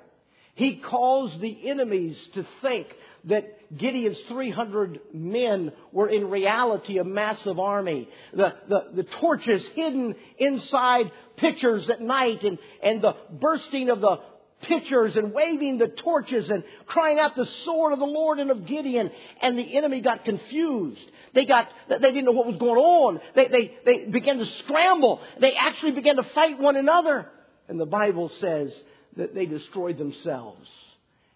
He 0.55 0.77
caused 0.77 1.41
the 1.41 1.69
enemies 1.69 2.17
to 2.35 2.47
think 2.61 2.87
that 3.25 3.77
Gideon's 3.77 4.19
300 4.29 5.01
men 5.13 5.73
were 5.91 6.07
in 6.07 6.29
reality 6.29 6.97
a 6.97 7.03
massive 7.03 7.59
army. 7.59 8.07
The, 8.33 8.53
the, 8.69 8.79
the 8.95 9.03
torches 9.19 9.67
hidden 9.75 10.15
inside 10.37 11.11
pitchers 11.35 11.89
at 11.89 11.99
night 11.99 12.41
and, 12.43 12.57
and 12.81 13.01
the 13.01 13.17
bursting 13.29 13.89
of 13.89 13.99
the 13.99 14.21
pitchers 14.61 15.15
and 15.15 15.33
waving 15.33 15.77
the 15.77 15.87
torches 15.87 16.49
and 16.49 16.63
crying 16.85 17.19
out 17.19 17.35
the 17.35 17.45
sword 17.45 17.93
of 17.93 17.99
the 17.99 18.05
Lord 18.05 18.39
and 18.39 18.51
of 18.51 18.65
Gideon. 18.65 19.11
And 19.41 19.57
the 19.57 19.77
enemy 19.77 20.01
got 20.01 20.25
confused. 20.25 21.01
They 21.33 21.45
got, 21.45 21.69
they 21.87 21.99
didn't 21.99 22.25
know 22.25 22.31
what 22.31 22.47
was 22.47 22.57
going 22.57 22.79
on. 22.79 23.21
They, 23.35 23.47
they, 23.47 23.77
they 23.85 24.05
began 24.05 24.37
to 24.39 24.45
scramble. 24.45 25.21
They 25.39 25.53
actually 25.53 25.91
began 25.91 26.15
to 26.17 26.23
fight 26.23 26.59
one 26.59 26.75
another. 26.75 27.29
And 27.67 27.79
the 27.79 27.85
Bible 27.85 28.31
says 28.39 28.73
that 29.15 29.35
they 29.35 29.45
destroyed 29.45 29.97
themselves. 29.97 30.69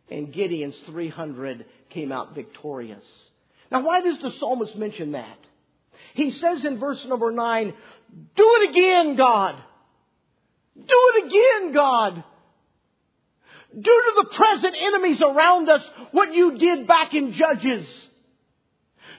And 0.10 0.32
Gideon's 0.32 0.78
300 0.88 1.66
came 1.90 2.12
out 2.12 2.36
victorious. 2.36 3.04
Now 3.72 3.82
why 3.82 4.02
does 4.02 4.20
the 4.20 4.32
psalmist 4.32 4.76
mention 4.76 5.14
that? 5.14 5.38
He 6.14 6.32
says 6.32 6.64
in 6.64 6.78
verse 6.78 7.04
number 7.06 7.32
9, 7.32 7.74
do 8.36 8.58
it 8.62 8.70
again, 8.70 9.16
God. 9.16 9.56
Do 10.76 10.84
it 10.88 11.26
again, 11.26 11.74
God. 11.74 12.24
Do 13.76 13.82
to 13.82 14.14
the 14.24 14.36
present 14.36 14.76
enemies 14.80 15.22
around 15.22 15.70
us 15.70 15.84
what 16.12 16.34
you 16.34 16.58
did 16.58 16.88
back 16.88 17.14
in 17.14 17.34
Judges. 17.34 17.88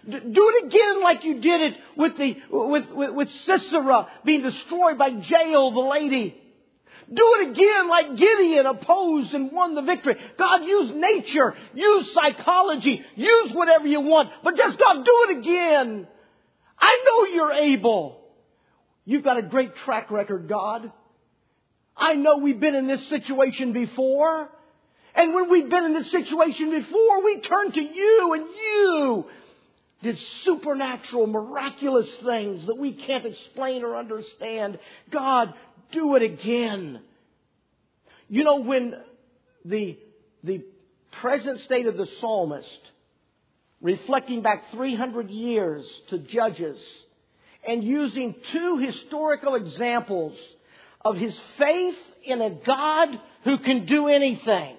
Do 0.08 0.12
it 0.54 0.66
again 0.66 1.02
like 1.02 1.24
you 1.24 1.40
did 1.40 1.60
it 1.62 1.74
with 1.96 2.16
the, 2.18 2.36
with, 2.50 2.90
with, 2.90 3.14
with 3.14 3.28
Sisera 3.46 4.08
being 4.24 4.42
destroyed 4.42 4.98
by 4.98 5.08
Jael, 5.08 5.72
the 5.72 5.80
lady. 5.80 6.40
Do 7.12 7.36
it 7.38 7.50
again 7.50 7.88
like 7.88 8.16
Gideon 8.16 8.66
opposed 8.66 9.34
and 9.34 9.50
won 9.50 9.74
the 9.74 9.82
victory. 9.82 10.16
God, 10.38 10.64
use 10.64 10.92
nature, 10.94 11.54
use 11.74 12.12
psychology, 12.14 13.02
use 13.16 13.52
whatever 13.52 13.86
you 13.86 14.00
want, 14.00 14.30
but 14.42 14.56
just 14.56 14.78
God, 14.78 15.04
do 15.04 15.26
it 15.28 15.38
again. 15.38 16.06
I 16.78 17.04
know 17.04 17.34
you're 17.34 17.52
able. 17.52 18.20
You've 19.04 19.24
got 19.24 19.36
a 19.36 19.42
great 19.42 19.74
track 19.76 20.10
record, 20.10 20.48
God. 20.48 20.92
I 21.96 22.14
know 22.14 22.38
we've 22.38 22.60
been 22.60 22.74
in 22.74 22.86
this 22.86 23.06
situation 23.08 23.72
before. 23.72 24.50
And 25.14 25.32
when 25.32 25.48
we've 25.48 25.68
been 25.68 25.84
in 25.84 25.94
this 25.94 26.10
situation 26.10 26.70
before, 26.70 27.24
we 27.24 27.40
turn 27.40 27.72
to 27.72 27.82
you 27.82 28.32
and 28.34 28.46
you 28.46 29.24
did 30.02 30.18
supernatural, 30.44 31.26
miraculous 31.26 32.08
things 32.24 32.66
that 32.66 32.76
we 32.76 32.92
can't 32.92 33.24
explain 33.24 33.84
or 33.84 33.96
understand. 33.96 34.78
God, 35.10 35.54
do 35.92 36.16
it 36.16 36.22
again. 36.22 37.00
You 38.28 38.44
know, 38.44 38.56
when 38.60 38.94
the, 39.64 39.96
the 40.42 40.62
present 41.12 41.60
state 41.60 41.86
of 41.86 41.96
the 41.96 42.06
psalmist, 42.20 42.80
reflecting 43.80 44.42
back 44.42 44.70
300 44.72 45.30
years 45.30 45.88
to 46.08 46.18
Judges, 46.18 46.80
and 47.66 47.82
using 47.82 48.34
two 48.52 48.78
historical 48.78 49.54
examples 49.54 50.36
of 51.04 51.16
his 51.16 51.36
faith 51.58 51.98
in 52.24 52.40
a 52.40 52.50
God 52.50 53.20
who 53.44 53.58
can 53.58 53.86
do 53.86 54.08
anything. 54.08 54.76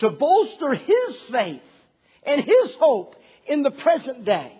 To 0.00 0.10
bolster 0.10 0.74
his 0.74 1.16
faith 1.30 1.62
and 2.22 2.42
his 2.42 2.74
hope 2.78 3.16
in 3.46 3.62
the 3.62 3.70
present 3.70 4.24
day. 4.24 4.56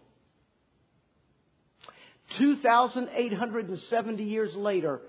2,870 2.38 4.24
years 4.24 4.56
later, 4.56 5.02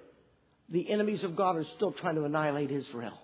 the 0.69 0.91
enemies 0.91 1.25
of 1.25 1.37
God 1.37 1.57
are 1.57 1.65
still 1.77 1.93
trying 1.93 2.17
to 2.17 2.25
annihilate 2.25 2.71
Israel. 2.71 3.19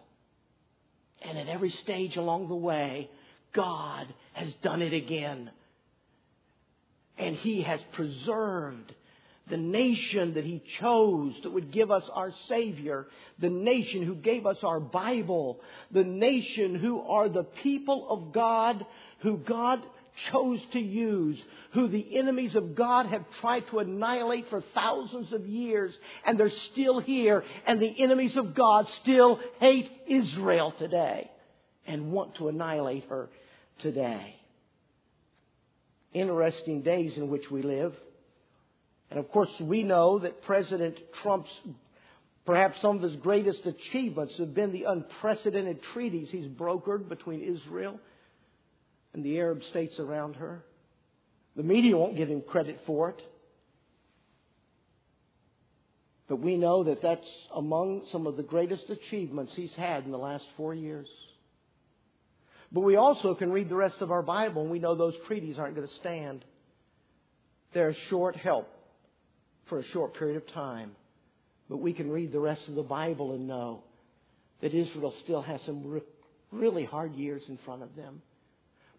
And 1.22 1.38
at 1.38 1.48
every 1.48 1.70
stage 1.70 2.16
along 2.16 2.48
the 2.48 2.54
way, 2.54 3.10
God 3.52 4.06
has 4.34 4.52
done 4.62 4.82
it 4.82 4.92
again. 4.92 5.50
And 7.16 7.36
He 7.36 7.62
has 7.62 7.80
preserved 7.92 8.94
the 9.48 9.56
nation 9.56 10.34
that 10.34 10.44
He 10.44 10.62
chose 10.78 11.34
that 11.42 11.50
would 11.50 11.72
give 11.72 11.90
us 11.90 12.08
our 12.12 12.30
Savior, 12.46 13.06
the 13.38 13.50
nation 13.50 14.02
who 14.02 14.14
gave 14.14 14.46
us 14.46 14.58
our 14.62 14.80
Bible, 14.80 15.60
the 15.90 16.04
nation 16.04 16.74
who 16.74 17.00
are 17.00 17.28
the 17.28 17.44
people 17.44 18.06
of 18.10 18.32
God, 18.32 18.84
who 19.20 19.38
God 19.38 19.84
chose 20.30 20.60
to 20.72 20.80
use, 20.80 21.42
who 21.72 21.88
the 21.88 22.16
enemies 22.18 22.56
of 22.56 22.74
God 22.74 23.06
have 23.06 23.24
tried 23.40 23.66
to 23.68 23.78
annihilate 23.78 24.48
for 24.48 24.62
thousands 24.74 25.32
of 25.32 25.46
years, 25.46 25.96
and 26.24 26.38
they're 26.38 26.50
still 26.50 27.00
here, 27.00 27.44
and 27.66 27.80
the 27.80 28.02
enemies 28.02 28.36
of 28.36 28.54
God 28.54 28.88
still 29.02 29.40
hate 29.60 29.90
Israel 30.06 30.72
today 30.78 31.30
and 31.86 32.12
want 32.12 32.36
to 32.36 32.48
annihilate 32.48 33.04
her 33.08 33.28
today. 33.80 34.36
Interesting 36.12 36.82
days 36.82 37.16
in 37.16 37.28
which 37.28 37.50
we 37.50 37.62
live. 37.62 37.94
And 39.10 39.18
of 39.18 39.30
course, 39.30 39.50
we 39.60 39.82
know 39.82 40.18
that 40.18 40.42
President 40.42 40.98
Trump's 41.22 41.50
Perhaps 42.48 42.80
some 42.80 42.96
of 42.96 43.02
his 43.02 43.16
greatest 43.16 43.66
achievements 43.66 44.38
have 44.38 44.54
been 44.54 44.72
the 44.72 44.84
unprecedented 44.84 45.82
treaties 45.92 46.30
he's 46.30 46.46
brokered 46.46 47.06
between 47.06 47.42
Israel 47.42 48.00
and 49.14 49.24
the 49.24 49.38
Arab 49.38 49.62
states 49.70 49.98
around 49.98 50.36
her. 50.36 50.62
The 51.56 51.62
media 51.62 51.96
won't 51.96 52.16
give 52.16 52.28
him 52.28 52.42
credit 52.42 52.80
for 52.86 53.10
it. 53.10 53.22
But 56.28 56.40
we 56.40 56.56
know 56.56 56.84
that 56.84 57.00
that's 57.02 57.26
among 57.54 58.02
some 58.12 58.26
of 58.26 58.36
the 58.36 58.42
greatest 58.42 58.84
achievements 58.90 59.52
he's 59.56 59.72
had 59.72 60.04
in 60.04 60.10
the 60.10 60.18
last 60.18 60.44
four 60.56 60.74
years. 60.74 61.08
But 62.70 62.80
we 62.80 62.96
also 62.96 63.34
can 63.34 63.50
read 63.50 63.70
the 63.70 63.76
rest 63.76 63.96
of 64.00 64.12
our 64.12 64.22
Bible 64.22 64.62
and 64.62 64.70
we 64.70 64.78
know 64.78 64.94
those 64.94 65.14
treaties 65.26 65.58
aren't 65.58 65.74
going 65.74 65.88
to 65.88 65.94
stand. 66.00 66.44
They're 67.72 67.88
a 67.88 68.08
short 68.10 68.36
help 68.36 68.68
for 69.68 69.78
a 69.78 69.84
short 69.84 70.14
period 70.14 70.36
of 70.36 70.46
time. 70.52 70.92
But 71.70 71.78
we 71.78 71.94
can 71.94 72.10
read 72.10 72.30
the 72.30 72.40
rest 72.40 72.62
of 72.68 72.74
the 72.74 72.82
Bible 72.82 73.34
and 73.34 73.48
know 73.48 73.82
that 74.60 74.74
Israel 74.74 75.14
still 75.24 75.42
has 75.42 75.60
some 75.64 76.02
really 76.50 76.84
hard 76.84 77.14
years 77.14 77.42
in 77.48 77.58
front 77.64 77.82
of 77.82 77.94
them. 77.96 78.22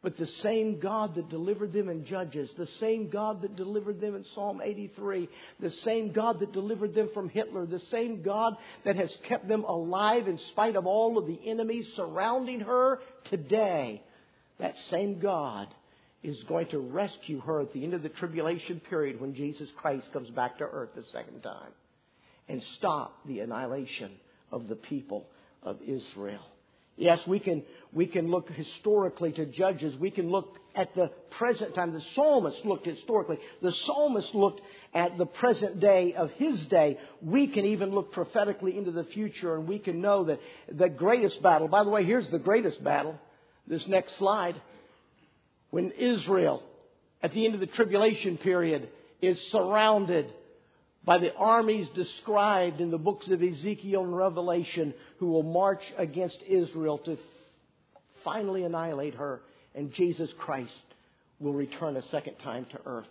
But 0.02 0.18
the 0.18 0.28
same 0.28 0.80
God 0.80 1.16
that 1.16 1.30
delivered 1.30 1.74
them 1.74 1.90
in 1.90 2.06
Judges, 2.06 2.50
the 2.58 2.70
same 2.80 3.10
God 3.10 3.42
that 3.42 3.58
delivered 3.58 4.00
them 4.00 4.16
in 4.16 4.24
Psalm 4.34 4.62
83, 4.64 5.28
the 5.60 5.72
same 5.84 6.14
God 6.14 6.40
that 6.40 6.54
delivered 6.54 6.96
them 6.96 7.10
from 7.14 7.28
Hitler, 7.28 7.66
the 7.66 7.82
same 7.92 8.22
God 8.22 8.56
that 8.86 8.96
has 8.96 9.14
kept 9.28 9.48
them 9.50 9.66
alive 9.66 10.30
in 10.30 10.38
spite 10.52 10.78
of 10.78 10.86
all 10.86 11.18
of 11.18 11.28
the 11.28 11.40
enemies 11.46 11.86
surrounding 11.98 12.62
her 12.62 13.00
today, 13.26 14.02
that 14.60 14.78
same 14.90 15.20
God 15.20 15.68
is 16.24 16.42
going 16.44 16.68
to 16.68 16.80
rescue 16.80 17.42
her 17.42 17.62
at 17.62 17.74
the 17.74 17.84
end 17.84 17.94
of 17.94 18.04
the 18.04 18.10
tribulation 18.10 18.80
period 18.90 19.20
when 19.20 19.36
Jesus 19.36 19.70
Christ 19.78 20.12
comes 20.14 20.30
back 20.30 20.58
to 20.58 20.64
earth 20.64 20.90
the 20.96 21.04
second 21.12 21.42
time 21.42 21.72
and 22.48 22.62
stop 22.78 23.18
the 23.26 23.40
annihilation 23.40 24.12
of 24.52 24.68
the 24.68 24.76
people 24.76 25.28
of 25.62 25.78
Israel. 25.82 26.46
Yes, 27.00 27.26
we 27.26 27.40
can, 27.40 27.64
we 27.94 28.08
can 28.08 28.30
look 28.30 28.50
historically 28.52 29.32
to 29.32 29.46
Judges. 29.46 29.96
We 29.96 30.12
can 30.12 30.30
look 30.30 30.58
at 30.76 30.94
the 30.96 31.10
present 31.32 31.74
time. 31.74 31.94
The 31.94 32.04
psalmist 32.14 32.66
looked 32.66 32.86
historically. 32.86 33.40
The 33.62 33.72
psalmist 33.72 34.36
looked 34.36 34.62
at 34.94 35.18
the 35.18 35.26
present 35.26 35.80
day 35.80 36.14
of 36.14 36.30
his 36.32 36.60
day. 36.66 37.00
We 37.22 37.48
can 37.48 37.64
even 37.64 37.92
look 37.92 38.12
prophetically 38.12 38.78
into 38.78 38.92
the 38.92 39.06
future 39.06 39.56
and 39.56 39.66
we 39.66 39.80
can 39.80 40.02
know 40.02 40.26
that 40.26 40.42
the 40.70 40.90
greatest 40.90 41.42
battle, 41.42 41.70
by 41.70 41.86
the 41.86 41.90
way, 41.90 42.04
here's 42.04 42.30
the 42.30 42.38
greatest 42.38 42.84
battle. 42.84 43.18
This 43.66 43.88
next 43.88 44.18
slide. 44.18 44.62
When 45.70 45.92
Israel, 45.92 46.64
at 47.24 47.32
the 47.32 47.46
end 47.46 47.54
of 47.54 47.62
the 47.62 47.68
tribulation 47.68 48.38
period, 48.38 48.90
is 49.22 49.40
surrounded 49.52 50.34
by 51.06 51.18
the 51.18 51.34
armies 51.36 51.88
described 51.96 52.82
in 52.82 52.92
the 52.92 52.98
books 52.98 53.28
of 53.30 53.42
Ezekiel 53.42 54.04
and 54.04 54.16
Revelation 54.16 54.94
who 55.18 55.28
will 55.28 55.44
march 55.44 55.82
against 55.98 56.38
Israel 56.48 56.98
to 57.00 57.18
finally 58.24 58.64
annihilate 58.64 59.16
her, 59.16 59.42
and 59.74 59.94
Jesus 59.94 60.30
Christ 60.38 60.72
will 61.40 61.54
return 61.54 61.96
a 61.96 62.02
second 62.10 62.36
time 62.44 62.66
to 62.72 62.80
earth. 62.86 63.08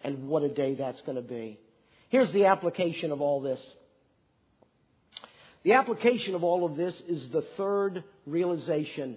And 0.00 0.28
what 0.28 0.42
a 0.42 0.48
day 0.48 0.74
that's 0.74 1.00
going 1.02 1.16
to 1.16 1.22
be. 1.22 1.58
Here's 2.10 2.32
the 2.32 2.46
application 2.46 3.10
of 3.10 3.20
all 3.20 3.40
this. 3.40 3.60
The 5.64 5.72
application 5.72 6.34
of 6.34 6.44
all 6.44 6.64
of 6.64 6.76
this 6.76 6.94
is 7.08 7.30
the 7.32 7.44
third 7.56 8.04
realization. 8.26 9.16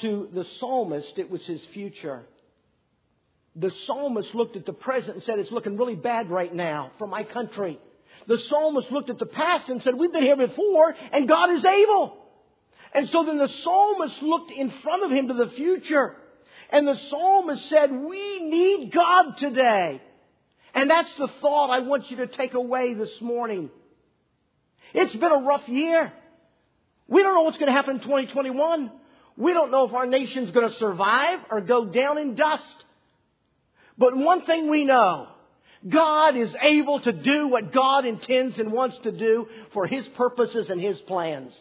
To 0.00 0.28
the 0.34 0.44
psalmist, 0.58 1.12
it 1.18 1.30
was 1.30 1.44
his 1.44 1.60
future 1.72 2.24
the 3.56 3.70
psalmist 3.86 4.34
looked 4.34 4.56
at 4.56 4.66
the 4.66 4.72
present 4.72 5.16
and 5.16 5.22
said, 5.22 5.38
It's 5.38 5.52
looking 5.52 5.76
really 5.76 5.94
bad 5.94 6.30
right 6.30 6.52
now 6.52 6.90
for 6.98 7.06
my 7.06 7.22
country. 7.22 7.78
The 8.26 8.38
psalmist 8.38 8.90
looked 8.90 9.10
at 9.10 9.18
the 9.18 9.26
past 9.26 9.68
and 9.68 9.82
said, 9.82 9.94
We've 9.94 10.12
been 10.12 10.22
here 10.22 10.36
before, 10.36 10.94
and 11.12 11.28
God 11.28 11.50
is 11.50 11.64
able. 11.64 12.18
And 12.92 13.08
so 13.08 13.24
then 13.24 13.38
the 13.38 13.48
psalmist 13.48 14.22
looked 14.22 14.50
in 14.50 14.70
front 14.82 15.04
of 15.04 15.10
him 15.10 15.28
to 15.28 15.34
the 15.34 15.48
future. 15.50 16.16
And 16.70 16.88
the 16.88 16.96
psalmist 17.10 17.68
said, 17.68 17.92
We 17.92 18.40
need 18.40 18.92
God 18.92 19.36
today. 19.38 20.00
And 20.74 20.90
that's 20.90 21.14
the 21.16 21.28
thought 21.40 21.70
I 21.70 21.80
want 21.80 22.10
you 22.10 22.18
to 22.18 22.26
take 22.26 22.54
away 22.54 22.94
this 22.94 23.20
morning. 23.20 23.70
It's 24.92 25.14
been 25.14 25.32
a 25.32 25.42
rough 25.42 25.68
year. 25.68 26.12
We 27.06 27.22
don't 27.22 27.34
know 27.34 27.42
what's 27.42 27.58
going 27.58 27.68
to 27.68 27.72
happen 27.72 27.96
in 27.96 28.02
2021. 28.02 28.90
We 29.36 29.52
don't 29.52 29.70
know 29.70 29.84
if 29.84 29.92
our 29.92 30.06
nation's 30.06 30.50
going 30.50 30.68
to 30.68 30.74
survive 30.76 31.40
or 31.50 31.60
go 31.60 31.84
down 31.84 32.18
in 32.18 32.34
dust. 32.34 32.84
But 33.96 34.16
one 34.16 34.42
thing 34.42 34.68
we 34.68 34.84
know, 34.84 35.28
God 35.88 36.36
is 36.36 36.54
able 36.60 37.00
to 37.00 37.12
do 37.12 37.48
what 37.48 37.72
God 37.72 38.06
intends 38.06 38.58
and 38.58 38.72
wants 38.72 38.98
to 39.04 39.12
do 39.12 39.46
for 39.72 39.86
His 39.86 40.06
purposes 40.08 40.70
and 40.70 40.80
His 40.80 40.98
plans. 41.00 41.56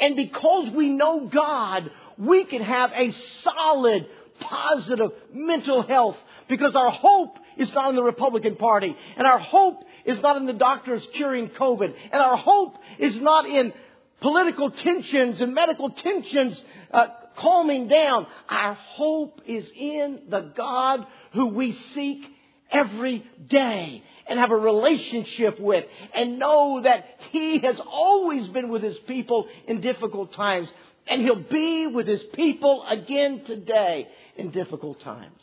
And 0.00 0.16
because 0.16 0.70
we 0.70 0.90
know 0.90 1.26
God, 1.26 1.90
we 2.16 2.44
can 2.44 2.62
have 2.62 2.92
a 2.92 3.12
solid, 3.42 4.06
positive 4.40 5.10
mental 5.32 5.82
health 5.82 6.16
because 6.48 6.74
our 6.74 6.90
hope 6.90 7.38
is 7.56 7.72
not 7.72 7.90
in 7.90 7.96
the 7.96 8.02
Republican 8.02 8.56
Party 8.56 8.96
and 9.16 9.26
our 9.26 9.38
hope 9.38 9.82
is 10.04 10.20
not 10.20 10.36
in 10.36 10.46
the 10.46 10.52
doctors 10.52 11.06
curing 11.14 11.48
COVID 11.48 11.94
and 12.12 12.22
our 12.22 12.36
hope 12.36 12.76
is 12.98 13.16
not 13.16 13.46
in 13.46 13.72
political 14.20 14.70
tensions 14.70 15.40
and 15.40 15.54
medical 15.54 15.90
tensions 15.90 16.60
uh, 16.92 17.06
calming 17.38 17.88
down. 17.88 18.26
Our 18.48 18.74
hope 18.74 19.40
is 19.46 19.68
in 19.74 20.20
the 20.28 20.52
God 20.56 21.06
who 21.32 21.46
we 21.46 21.72
seek 21.72 22.24
every 22.70 23.24
day 23.48 24.02
and 24.28 24.38
have 24.38 24.50
a 24.50 24.56
relationship 24.56 25.58
with 25.58 25.84
and 26.14 26.38
know 26.38 26.82
that 26.82 27.06
He 27.30 27.58
has 27.60 27.80
always 27.86 28.46
been 28.48 28.68
with 28.68 28.82
His 28.82 28.98
people 29.00 29.48
in 29.66 29.80
difficult 29.80 30.32
times 30.34 30.68
and 31.06 31.22
He'll 31.22 31.36
be 31.36 31.86
with 31.86 32.06
His 32.06 32.22
people 32.34 32.84
again 32.88 33.44
today 33.44 34.08
in 34.36 34.50
difficult 34.50 35.00
times. 35.00 35.40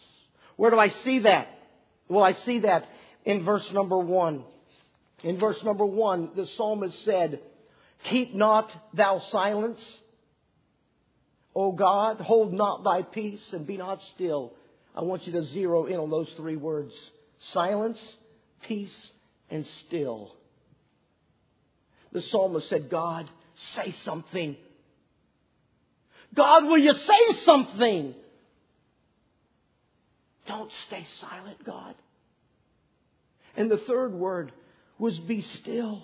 Where 0.55 0.71
do 0.71 0.79
I 0.79 0.89
see 0.89 1.19
that? 1.19 1.47
Well, 2.07 2.23
I 2.23 2.33
see 2.33 2.59
that 2.59 2.87
in 3.25 3.43
verse 3.43 3.69
number 3.71 3.97
one. 3.97 4.43
In 5.23 5.39
verse 5.39 5.61
number 5.63 5.85
one, 5.85 6.29
the 6.35 6.45
psalmist 6.55 7.03
said, 7.03 7.39
Keep 8.05 8.35
not 8.35 8.71
thou 8.93 9.19
silence, 9.31 9.81
O 11.55 11.71
God, 11.71 12.19
hold 12.19 12.53
not 12.53 12.83
thy 12.83 13.01
peace 13.01 13.53
and 13.53 13.65
be 13.65 13.77
not 13.77 14.01
still 14.15 14.53
I 14.95 15.01
want 15.01 15.27
you 15.27 15.33
to 15.33 15.43
zero 15.43 15.85
in 15.85 15.97
on 15.97 16.09
those 16.09 16.29
three 16.37 16.55
words 16.55 16.93
silence, 17.51 17.99
peace, 18.61 19.11
and 19.49 19.67
still. 19.85 20.33
The 22.13 22.21
psalmist 22.21 22.69
said, 22.69 22.89
God, 22.89 23.29
say 23.75 23.91
something. 23.91 24.55
God, 26.33 26.65
will 26.65 26.77
you 26.77 26.93
say 26.93 27.43
something? 27.43 28.15
Don't 30.47 30.71
stay 30.87 31.05
silent, 31.19 31.63
God. 31.65 31.95
And 33.57 33.69
the 33.69 33.77
third 33.77 34.13
word 34.13 34.53
was 34.97 35.19
be 35.19 35.41
still. 35.41 36.03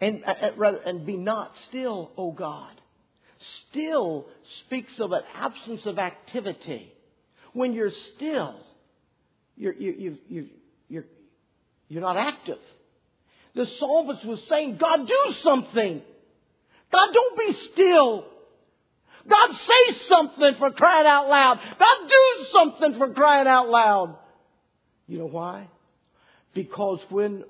And, 0.00 0.24
uh, 0.24 0.34
uh 0.42 0.50
rather, 0.56 0.78
and 0.78 1.06
be 1.06 1.16
not 1.16 1.52
still, 1.68 2.10
O 2.16 2.32
God 2.32 2.79
still 3.40 4.26
speaks 4.60 4.98
of 5.00 5.12
an 5.12 5.22
absence 5.34 5.86
of 5.86 5.98
activity. 5.98 6.92
When 7.52 7.72
you're 7.72 7.90
still, 7.90 8.56
you're, 9.56 9.74
you, 9.74 10.18
you, 10.28 10.48
you're, 10.88 11.04
you're 11.88 12.02
not 12.02 12.16
active. 12.16 12.58
The 13.54 13.66
psalmist 13.66 14.24
was 14.24 14.42
saying, 14.48 14.76
God, 14.76 15.06
do 15.06 15.34
something. 15.40 16.02
God, 16.92 17.08
don't 17.12 17.38
be 17.38 17.52
still. 17.52 18.24
God, 19.28 19.50
say 19.52 19.98
something 20.08 20.54
for 20.58 20.70
crying 20.70 21.06
out 21.06 21.28
loud. 21.28 21.58
God, 21.78 21.96
do 22.08 22.46
something 22.52 22.98
for 22.98 23.12
crying 23.12 23.46
out 23.46 23.68
loud. 23.68 24.16
You 25.06 25.18
know 25.18 25.28
why? 25.28 25.68
Because 26.54 27.00
when 27.10 27.44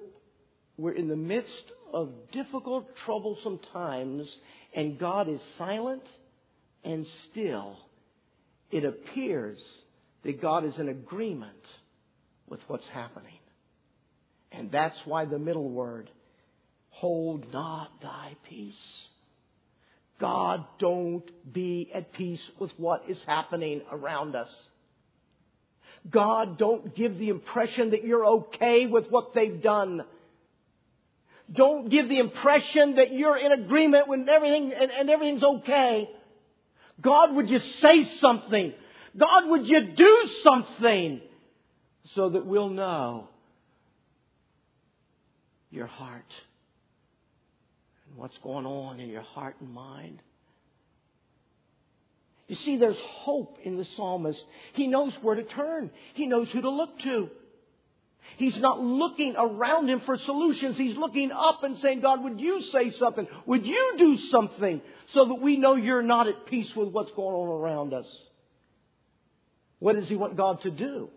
we're 0.76 0.92
in 0.92 1.08
the 1.08 1.16
midst 1.16 1.64
of 1.92 2.10
difficult, 2.32 2.96
troublesome 3.04 3.60
times 3.72 4.34
and 4.72 4.98
God 4.98 5.28
is 5.28 5.40
silent 5.58 6.02
and 6.84 7.06
still, 7.30 7.76
it 8.70 8.84
appears 8.84 9.58
that 10.22 10.40
God 10.40 10.64
is 10.64 10.78
in 10.78 10.88
agreement 10.88 11.52
with 12.48 12.60
what's 12.68 12.86
happening. 12.88 13.38
And 14.52 14.70
that's 14.70 14.98
why 15.04 15.24
the 15.24 15.38
middle 15.38 15.68
word, 15.68 16.10
hold 16.90 17.52
not 17.52 18.00
thy 18.02 18.36
peace. 18.48 18.74
God, 20.18 20.64
don't 20.78 21.52
be 21.52 21.90
at 21.94 22.12
peace 22.12 22.42
with 22.58 22.72
what 22.76 23.04
is 23.08 23.22
happening 23.24 23.80
around 23.90 24.36
us. 24.36 24.50
God, 26.08 26.58
don't 26.58 26.94
give 26.94 27.18
the 27.18 27.28
impression 27.28 27.90
that 27.90 28.04
you're 28.04 28.26
okay 28.26 28.86
with 28.86 29.10
what 29.10 29.34
they've 29.34 29.60
done. 29.60 30.04
Don't 31.52 31.88
give 31.88 32.08
the 32.08 32.18
impression 32.18 32.96
that 32.96 33.12
you're 33.12 33.36
in 33.36 33.52
agreement 33.52 34.08
with 34.08 34.28
everything 34.28 34.72
and, 34.72 34.90
and 34.90 35.10
everything's 35.10 35.42
okay. 35.42 36.08
God, 37.00 37.34
would 37.34 37.50
you 37.50 37.58
say 37.58 38.04
something? 38.18 38.72
God, 39.16 39.48
would 39.48 39.66
you 39.66 39.80
do 39.92 40.30
something 40.42 41.20
so 42.14 42.30
that 42.30 42.46
we'll 42.46 42.68
know 42.68 43.28
your 45.70 45.86
heart 45.86 46.32
and 48.08 48.18
what's 48.18 48.38
going 48.38 48.66
on 48.66 49.00
in 49.00 49.08
your 49.08 49.22
heart 49.22 49.56
and 49.60 49.72
mind? 49.72 50.22
You 52.46 52.56
see, 52.56 52.76
there's 52.76 52.98
hope 52.98 53.58
in 53.62 53.76
the 53.76 53.84
psalmist. 53.96 54.44
He 54.72 54.88
knows 54.88 55.14
where 55.22 55.36
to 55.36 55.44
turn. 55.44 55.90
He 56.14 56.26
knows 56.26 56.50
who 56.50 56.60
to 56.60 56.70
look 56.70 56.98
to. 57.00 57.30
He's 58.36 58.58
not 58.58 58.80
looking 58.80 59.34
around 59.36 59.88
him 59.88 60.00
for 60.06 60.16
solutions. 60.16 60.76
He's 60.76 60.96
looking 60.96 61.30
up 61.30 61.62
and 61.62 61.78
saying, 61.78 62.00
God, 62.00 62.22
would 62.24 62.40
you 62.40 62.62
say 62.72 62.90
something? 62.90 63.26
Would 63.46 63.66
you 63.66 63.94
do 63.98 64.16
something 64.30 64.80
so 65.12 65.26
that 65.26 65.34
we 65.34 65.56
know 65.56 65.74
you're 65.74 66.02
not 66.02 66.28
at 66.28 66.46
peace 66.46 66.70
with 66.74 66.88
what's 66.88 67.12
going 67.12 67.34
on 67.34 67.48
around 67.48 67.92
us? 67.92 68.06
What 69.78 69.96
does 69.96 70.08
he 70.08 70.16
want 70.16 70.36
God 70.36 70.60
to 70.62 70.70
do? 70.70 71.10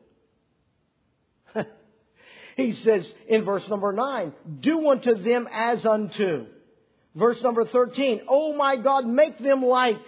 he 2.57 2.73
says 2.73 3.09
in 3.27 3.45
verse 3.45 3.67
number 3.69 3.91
9, 3.91 4.33
do 4.61 4.89
unto 4.89 5.15
them 5.15 5.47
as 5.51 5.85
unto. 5.85 6.45
Verse 7.15 7.41
number 7.43 7.65
13, 7.65 8.21
oh 8.27 8.55
my 8.55 8.75
God, 8.77 9.05
make 9.05 9.37
them 9.37 9.63
like. 9.63 10.01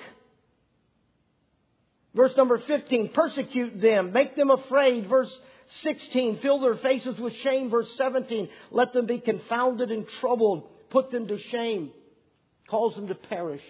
Verse 2.16 2.32
number 2.38 2.58
15, 2.66 3.10
persecute 3.10 3.80
them, 3.82 4.14
make 4.14 4.36
them 4.36 4.50
afraid. 4.50 5.08
Verse 5.10 5.32
16, 5.68 6.40
fill 6.40 6.60
their 6.60 6.76
faces 6.76 7.18
with 7.18 7.34
shame. 7.38 7.70
Verse 7.70 7.90
17, 7.98 8.50
let 8.72 8.94
them 8.94 9.06
be 9.06 9.20
confounded 9.20 9.92
and 9.92 10.08
troubled. 10.08 10.70
Put 10.90 11.12
them 11.12 11.28
to 11.28 11.38
shame. 11.38 11.92
Calls 12.68 12.96
them 12.96 13.08
to 13.08 13.16
perish. 13.16 13.64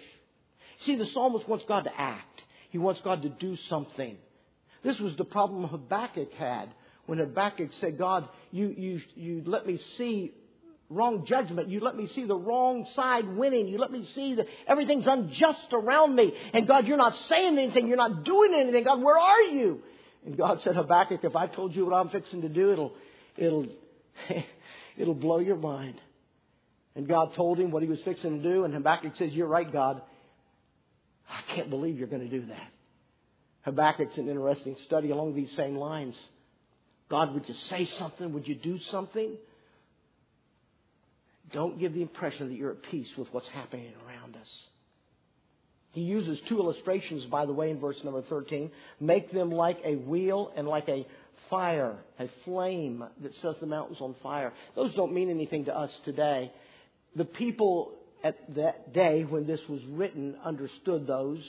See, 0.80 0.96
the 0.96 1.06
psalmist 1.06 1.48
wants 1.48 1.64
God 1.66 1.84
to 1.84 2.00
act. 2.00 2.42
He 2.70 2.78
wants 2.78 3.00
God 3.02 3.22
to 3.22 3.28
do 3.28 3.56
something. 3.68 4.16
This 4.82 4.98
was 5.00 5.16
the 5.16 5.24
problem 5.24 5.64
Habakkuk 5.64 6.32
had 6.34 6.68
when 7.06 7.18
Habakkuk 7.18 7.72
said, 7.80 7.98
God, 7.98 8.28
you, 8.50 8.74
you, 8.76 9.00
you 9.14 9.42
let 9.46 9.66
me 9.66 9.78
see 9.78 10.32
wrong 10.88 11.24
judgment. 11.26 11.68
You 11.68 11.80
let 11.80 11.96
me 11.96 12.06
see 12.06 12.24
the 12.24 12.36
wrong 12.36 12.86
side 12.94 13.26
winning. 13.26 13.68
You 13.68 13.78
let 13.78 13.90
me 13.90 14.04
see 14.04 14.34
that 14.34 14.46
everything's 14.66 15.06
unjust 15.06 15.72
around 15.72 16.14
me. 16.14 16.32
And 16.52 16.66
God, 16.66 16.86
you're 16.86 16.96
not 16.96 17.14
saying 17.14 17.58
anything. 17.58 17.88
You're 17.88 17.96
not 17.96 18.24
doing 18.24 18.54
anything. 18.54 18.84
God, 18.84 19.02
where 19.02 19.18
are 19.18 19.42
you? 19.42 19.82
And 20.26 20.36
God 20.36 20.60
said, 20.62 20.74
Habakkuk, 20.74 21.20
if 21.22 21.36
I 21.36 21.46
told 21.46 21.74
you 21.74 21.86
what 21.86 21.94
I'm 21.94 22.08
fixing 22.08 22.42
to 22.42 22.48
do, 22.48 22.72
it'll, 22.72 22.92
it'll, 23.36 23.66
it'll 24.98 25.14
blow 25.14 25.38
your 25.38 25.56
mind. 25.56 26.00
And 26.96 27.06
God 27.06 27.34
told 27.34 27.60
him 27.60 27.70
what 27.70 27.82
he 27.82 27.88
was 27.88 28.00
fixing 28.02 28.42
to 28.42 28.42
do. 28.42 28.64
And 28.64 28.74
Habakkuk 28.74 29.16
says, 29.16 29.32
you're 29.32 29.46
right, 29.46 29.70
God. 29.72 30.02
I 31.30 31.54
can't 31.54 31.70
believe 31.70 31.96
you're 31.96 32.08
going 32.08 32.28
to 32.28 32.40
do 32.40 32.46
that. 32.46 32.72
Habakkuk's 33.62 34.18
an 34.18 34.28
interesting 34.28 34.76
study 34.84 35.10
along 35.10 35.34
these 35.34 35.50
same 35.52 35.76
lines. 35.76 36.16
God, 37.08 37.32
would 37.34 37.48
you 37.48 37.54
say 37.68 37.84
something? 37.84 38.32
Would 38.32 38.48
you 38.48 38.56
do 38.56 38.78
something? 38.78 39.36
Don't 41.52 41.78
give 41.78 41.94
the 41.94 42.02
impression 42.02 42.48
that 42.48 42.56
you're 42.56 42.72
at 42.72 42.82
peace 42.82 43.08
with 43.16 43.32
what's 43.32 43.48
happening 43.48 43.92
around 44.06 44.36
us. 44.36 44.48
He 45.96 46.02
uses 46.02 46.38
two 46.46 46.58
illustrations, 46.58 47.24
by 47.24 47.46
the 47.46 47.54
way, 47.54 47.70
in 47.70 47.80
verse 47.80 47.96
number 48.04 48.20
13. 48.20 48.70
Make 49.00 49.32
them 49.32 49.50
like 49.50 49.78
a 49.82 49.94
wheel 49.94 50.52
and 50.54 50.68
like 50.68 50.90
a 50.90 51.06
fire, 51.48 51.96
a 52.20 52.28
flame 52.44 53.02
that 53.22 53.32
sets 53.40 53.60
the 53.60 53.66
mountains 53.66 53.96
on 54.02 54.14
fire. 54.22 54.52
Those 54.74 54.92
don't 54.94 55.14
mean 55.14 55.30
anything 55.30 55.64
to 55.64 55.74
us 55.74 55.90
today. 56.04 56.52
The 57.14 57.24
people 57.24 57.94
at 58.22 58.36
that 58.56 58.92
day 58.92 59.22
when 59.22 59.46
this 59.46 59.60
was 59.70 59.80
written 59.88 60.36
understood 60.44 61.06
those. 61.06 61.42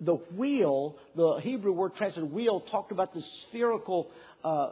The 0.00 0.14
wheel, 0.14 0.96
the 1.14 1.40
Hebrew 1.42 1.72
word 1.72 1.96
translated 1.96 2.32
wheel, 2.32 2.60
talked 2.70 2.92
about 2.92 3.12
the 3.12 3.22
spherical 3.42 4.10
uh, 4.42 4.70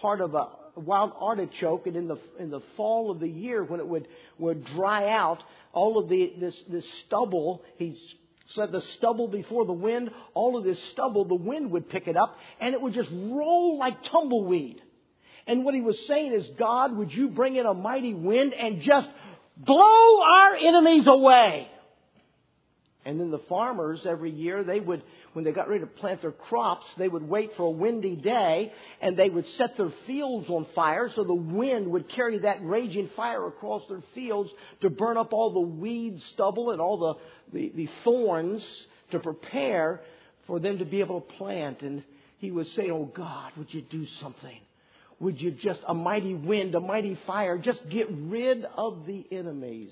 part 0.00 0.22
of 0.22 0.34
a 0.34 0.48
wild 0.78 1.12
artichoke, 1.18 1.86
and 1.86 1.96
in 1.96 2.08
the 2.08 2.18
in 2.38 2.50
the 2.50 2.60
fall 2.76 3.10
of 3.10 3.20
the 3.20 3.28
year 3.28 3.62
when 3.64 3.80
it 3.80 3.86
would 3.86 4.08
would 4.38 4.64
dry 4.64 5.08
out, 5.08 5.42
all 5.72 5.98
of 5.98 6.08
the 6.08 6.32
this 6.38 6.56
this 6.68 6.84
stubble 7.06 7.62
he 7.76 7.98
said 8.54 8.72
the 8.72 8.82
stubble 8.96 9.28
before 9.28 9.66
the 9.66 9.72
wind, 9.72 10.10
all 10.34 10.56
of 10.56 10.64
this 10.64 10.82
stubble, 10.92 11.24
the 11.24 11.34
wind 11.34 11.70
would 11.70 11.88
pick 11.88 12.08
it 12.08 12.16
up, 12.16 12.36
and 12.60 12.74
it 12.74 12.80
would 12.80 12.94
just 12.94 13.10
roll 13.12 13.78
like 13.78 14.02
tumbleweed. 14.04 14.80
And 15.46 15.64
what 15.64 15.74
he 15.74 15.80
was 15.80 15.98
saying 16.06 16.32
is, 16.32 16.46
God, 16.58 16.96
would 16.96 17.12
you 17.12 17.28
bring 17.28 17.56
in 17.56 17.66
a 17.66 17.74
mighty 17.74 18.14
wind 18.14 18.54
and 18.54 18.80
just 18.82 19.08
blow 19.56 20.22
our 20.22 20.56
enemies 20.56 21.06
away? 21.06 21.68
And 23.04 23.18
then 23.18 23.30
the 23.30 23.38
farmers 23.48 24.00
every 24.04 24.30
year, 24.30 24.62
they 24.62 24.80
would, 24.80 25.02
when 25.32 25.44
they 25.44 25.52
got 25.52 25.68
ready 25.68 25.80
to 25.80 25.86
plant 25.86 26.22
their 26.22 26.32
crops, 26.32 26.86
they 26.96 27.08
would 27.08 27.22
wait 27.22 27.52
for 27.56 27.64
a 27.64 27.70
windy 27.70 28.16
day 28.16 28.72
and 29.00 29.16
they 29.16 29.28
would 29.28 29.46
set 29.56 29.76
their 29.76 29.92
fields 30.06 30.48
on 30.48 30.66
fire 30.74 31.10
so 31.14 31.24
the 31.24 31.34
wind 31.34 31.86
would 31.88 32.08
carry 32.08 32.38
that 32.38 32.64
raging 32.64 33.10
fire 33.14 33.46
across 33.46 33.82
their 33.88 34.02
fields 34.14 34.50
to 34.80 34.90
burn 34.90 35.16
up 35.16 35.32
all 35.32 35.52
the 35.52 35.60
weed 35.60 36.20
stubble 36.32 36.70
and 36.70 36.80
all 36.80 36.98
the, 37.52 37.58
the, 37.58 37.72
the 37.74 37.88
thorns 38.04 38.64
to 39.10 39.18
prepare 39.18 40.00
for 40.46 40.58
them 40.60 40.78
to 40.78 40.84
be 40.84 41.00
able 41.00 41.20
to 41.20 41.34
plant. 41.34 41.82
And 41.82 42.02
he 42.38 42.50
would 42.50 42.68
say, 42.68 42.90
Oh 42.90 43.10
God, 43.14 43.52
would 43.56 43.72
you 43.72 43.82
do 43.82 44.06
something? 44.20 44.58
Would 45.20 45.40
you 45.40 45.50
just, 45.50 45.80
a 45.86 45.94
mighty 45.94 46.34
wind, 46.34 46.74
a 46.74 46.80
mighty 46.80 47.18
fire, 47.26 47.58
just 47.58 47.88
get 47.88 48.06
rid 48.10 48.64
of 48.76 49.04
the 49.06 49.26
enemies? 49.32 49.90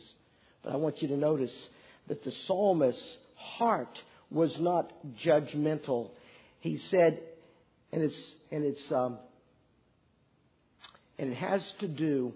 But 0.62 0.72
I 0.72 0.76
want 0.76 1.02
you 1.02 1.08
to 1.08 1.16
notice 1.16 1.52
that 2.08 2.22
the 2.22 2.32
psalmist's 2.46 3.02
heart 3.34 3.98
was 4.30 4.54
not 4.58 4.92
judgmental. 5.24 6.10
He 6.60 6.76
said, 6.76 7.20
and 7.92 8.02
it's 8.02 8.32
and 8.50 8.64
it's 8.64 8.92
um, 8.92 9.18
and 11.18 11.32
it 11.32 11.36
has 11.36 11.62
to 11.80 11.88
do 11.88 12.32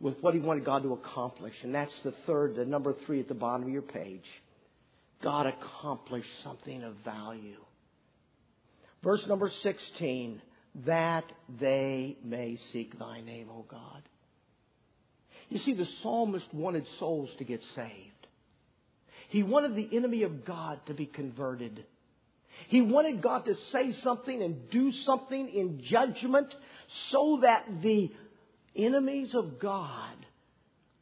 with 0.00 0.16
what 0.20 0.34
he 0.34 0.40
wanted 0.40 0.64
God 0.64 0.82
to 0.82 0.92
accomplish, 0.94 1.54
and 1.62 1.74
that's 1.74 1.94
the 2.02 2.14
third, 2.26 2.56
the 2.56 2.64
number 2.64 2.94
three 3.06 3.20
at 3.20 3.28
the 3.28 3.34
bottom 3.34 3.66
of 3.66 3.72
your 3.72 3.82
page. 3.82 4.24
God 5.22 5.46
accomplished 5.46 6.30
something 6.42 6.82
of 6.82 6.94
value. 7.04 7.60
Verse 9.02 9.22
number 9.26 9.50
16, 9.62 10.40
that 10.86 11.24
they 11.60 12.16
may 12.24 12.58
seek 12.72 12.98
thy 12.98 13.20
name, 13.20 13.48
O 13.50 13.64
God. 13.68 14.02
You 15.50 15.58
see, 15.58 15.74
the 15.74 15.86
psalmist 16.02 16.46
wanted 16.52 16.86
souls 16.98 17.30
to 17.38 17.44
get 17.44 17.60
saved. 17.74 18.19
He 19.30 19.44
wanted 19.44 19.76
the 19.76 19.88
enemy 19.96 20.24
of 20.24 20.44
God 20.44 20.80
to 20.86 20.94
be 20.94 21.06
converted. 21.06 21.84
He 22.68 22.80
wanted 22.80 23.22
God 23.22 23.44
to 23.44 23.54
say 23.54 23.92
something 23.92 24.42
and 24.42 24.68
do 24.70 24.90
something 24.90 25.48
in 25.48 25.80
judgment 25.82 26.54
so 27.10 27.38
that 27.42 27.64
the 27.80 28.10
enemies 28.76 29.34
of 29.34 29.60
God 29.60 30.16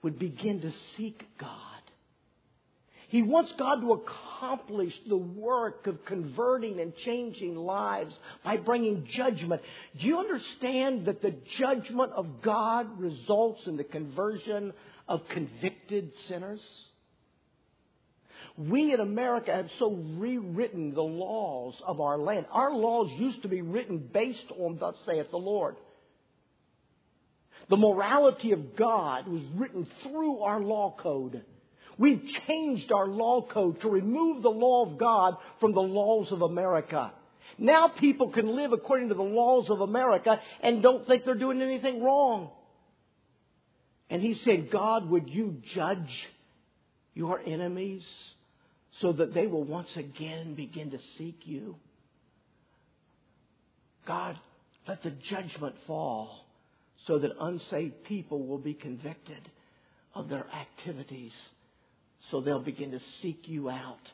would 0.03 0.19
begin 0.19 0.61
to 0.61 0.71
seek 0.97 1.27
God. 1.39 1.51
He 3.09 3.23
wants 3.23 3.51
God 3.59 3.81
to 3.81 3.93
accomplish 3.93 4.95
the 5.09 5.17
work 5.17 5.87
of 5.87 6.05
converting 6.05 6.81
and 6.81 6.95
changing 6.97 7.57
lives 7.57 8.17
by 8.45 8.59
bringing 8.59 9.07
judgment. 9.11 9.63
Do 9.99 10.07
you 10.07 10.19
understand 10.19 11.07
that 11.07 11.23
the 11.23 11.35
judgment 11.59 12.13
of 12.13 12.43
God 12.43 13.01
results 13.01 13.67
in 13.67 13.79
the 13.79 13.85
conversion 13.85 14.75
of 15.09 15.27
convicted 15.29 16.13
sinners? 16.29 16.61
We 18.59 18.93
in 18.93 18.99
America 18.99 19.55
have 19.55 19.71
so 19.79 19.93
rewritten 20.17 20.93
the 20.93 21.01
laws 21.01 21.81
of 21.87 22.01
our 22.01 22.19
land. 22.19 22.47
Our 22.51 22.75
laws 22.75 23.09
used 23.17 23.43
to 23.43 23.49
be 23.49 23.63
written 23.63 23.99
based 24.13 24.51
on, 24.59 24.79
thus 24.79 24.97
saith 25.07 25.31
the 25.31 25.37
Lord. 25.37 25.77
The 27.69 27.77
morality 27.77 28.51
of 28.51 28.75
God 28.75 29.29
was 29.29 29.43
written 29.55 29.87
through 30.03 30.41
our 30.41 30.61
law 30.61 30.93
code. 30.99 31.45
We've 31.99 32.23
changed 32.49 32.91
our 32.91 33.07
law 33.07 33.43
code 33.43 33.81
to 33.83 33.89
remove 33.89 34.43
the 34.43 34.51
law 34.51 34.87
of 34.87 34.99
God 34.99 35.37
from 35.61 35.73
the 35.73 35.81
laws 35.81 36.33
of 36.33 36.43
America. 36.43 37.13
Now 37.59 37.87
people 37.87 38.31
can 38.31 38.57
live 38.57 38.73
according 38.73 39.11
to 39.11 39.15
the 39.15 39.23
laws 39.23 39.71
of 39.71 39.83
America 39.83 40.41
and 40.63 40.83
don't 40.83 41.07
think 41.07 41.25
they're 41.25 41.35
doing 41.37 41.63
anything 41.63 42.03
wrong. 42.03 42.51
And 44.11 44.21
he 44.21 44.35
said, 44.35 44.71
God, 44.71 45.09
would 45.11 45.29
you 45.29 45.63
judge 45.75 46.29
your 47.15 47.41
enemies 47.41 48.05
so 49.01 49.13
that 49.13 49.35
they 49.35 49.47
will 49.47 49.65
once 49.65 49.91
again 49.97 50.55
begin 50.55 50.91
to 50.91 50.99
seek 51.17 51.41
you? 51.45 51.77
God, 54.07 54.39
let 54.87 55.03
the 55.03 55.11
judgment 55.11 55.75
fall 55.87 56.47
so 57.07 57.19
that 57.19 57.31
unsaved 57.41 58.05
people 58.05 58.47
will 58.47 58.59
be 58.59 58.75
convicted 58.75 59.41
of 60.15 60.29
their 60.29 60.47
activities 60.49 61.33
so 62.31 62.41
they'll 62.41 62.59
begin 62.59 62.91
to 62.93 63.01
seek 63.21 63.49
you 63.49 63.71
out 63.71 64.11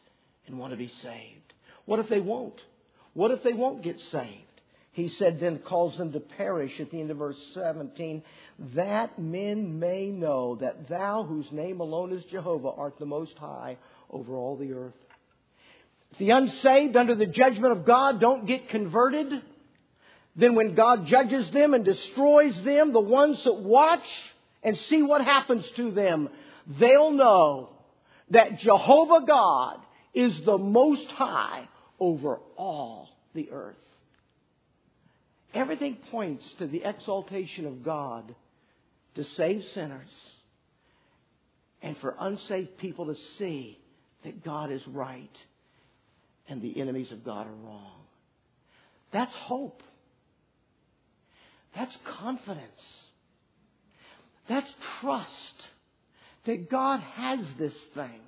and 0.47 0.59
want 0.59 0.73
to 0.73 0.77
be 0.77 0.93
saved. 1.03 1.53
What 1.87 2.01
if 2.01 2.09
they 2.09 2.21
won't? 2.21 2.61
What 3.15 3.31
if 3.31 3.43
they 3.43 3.53
won't 3.53 3.83
get 3.83 3.99
saved? 4.13 4.41
He 4.93 5.09
said, 5.09 5.41
then 5.41 5.59
calls 5.59 5.97
them 5.99 6.13
to 6.13 6.21
perish 6.21 6.79
at 6.79 6.91
the 6.91 7.01
end 7.01 7.11
of 7.11 7.17
verse 7.17 7.39
17, 7.55 8.23
that 8.77 9.19
men 9.19 9.81
may 9.81 10.07
know 10.07 10.57
that 10.61 10.89
thou, 10.89 11.25
whose 11.25 11.51
name 11.51 11.81
alone 11.81 12.13
is 12.13 12.23
Jehovah, 12.31 12.71
art 12.71 12.99
the 13.01 13.07
most 13.07 13.37
high 13.37 13.77
over 14.11 14.35
all 14.37 14.57
the 14.57 14.73
earth. 14.73 14.95
If 16.13 16.19
the 16.19 16.31
unsaved 16.31 16.97
under 16.97 17.15
the 17.15 17.27
judgment 17.27 17.73
of 17.73 17.85
God 17.85 18.21
don't 18.21 18.47
get 18.47 18.69
converted, 18.69 19.43
then 20.37 20.55
when 20.55 20.75
God 20.75 21.07
judges 21.07 21.51
them 21.51 21.75
and 21.75 21.85
destroys 21.85 22.55
them, 22.65 22.93
the 22.93 23.01
ones 23.01 23.43
that 23.45 23.55
watch 23.55 24.07
and 24.63 24.77
see 24.77 25.03
what 25.03 25.23
happens 25.23 25.65
to 25.77 25.91
them, 25.91 26.29
they'll 26.79 27.13
know 27.13 27.71
that 28.31 28.59
Jehovah 28.61 29.27
God 29.27 29.81
is 30.15 30.41
the 30.45 30.59
most 30.59 31.09
high 31.09 31.69
over 32.01 32.39
all 32.57 33.09
the 33.35 33.51
earth. 33.51 33.77
Everything 35.53 35.97
points 36.11 36.45
to 36.59 36.67
the 36.67 36.83
exaltation 36.85 37.67
of 37.67 37.85
God 37.85 38.35
to 39.15 39.25
save 39.37 39.65
sinners 39.75 40.11
and 41.83 41.97
for 41.99 42.17
unsaved 42.19 42.79
people 42.79 43.07
to 43.07 43.17
see 43.39 43.79
that 44.25 44.45
God 44.45 44.73
is 44.73 44.83
right 44.89 45.37
and 46.49 46.61
the 46.61 46.81
enemies 46.81 47.13
of 47.13 47.25
God 47.25 47.47
are 47.47 47.67
wrong. 47.67 48.01
That's 49.13 49.33
hope. 49.33 49.83
That's 51.75 51.97
confidence. 52.19 52.81
That's 54.49 54.69
trust 55.01 55.31
that 56.47 56.71
God 56.71 57.01
has 57.01 57.41
this 57.59 57.77
thing. 57.95 58.21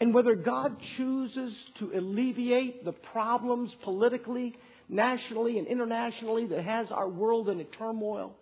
And 0.00 0.14
whether 0.14 0.34
God 0.34 0.76
chooses 0.96 1.54
to 1.78 1.92
alleviate 1.94 2.84
the 2.84 2.92
problems 2.92 3.74
politically, 3.82 4.54
nationally, 4.88 5.58
and 5.58 5.66
internationally 5.66 6.46
that 6.46 6.64
has 6.64 6.90
our 6.90 7.08
world 7.08 7.48
in 7.48 7.60
a 7.60 7.64
turmoil, 7.64 8.34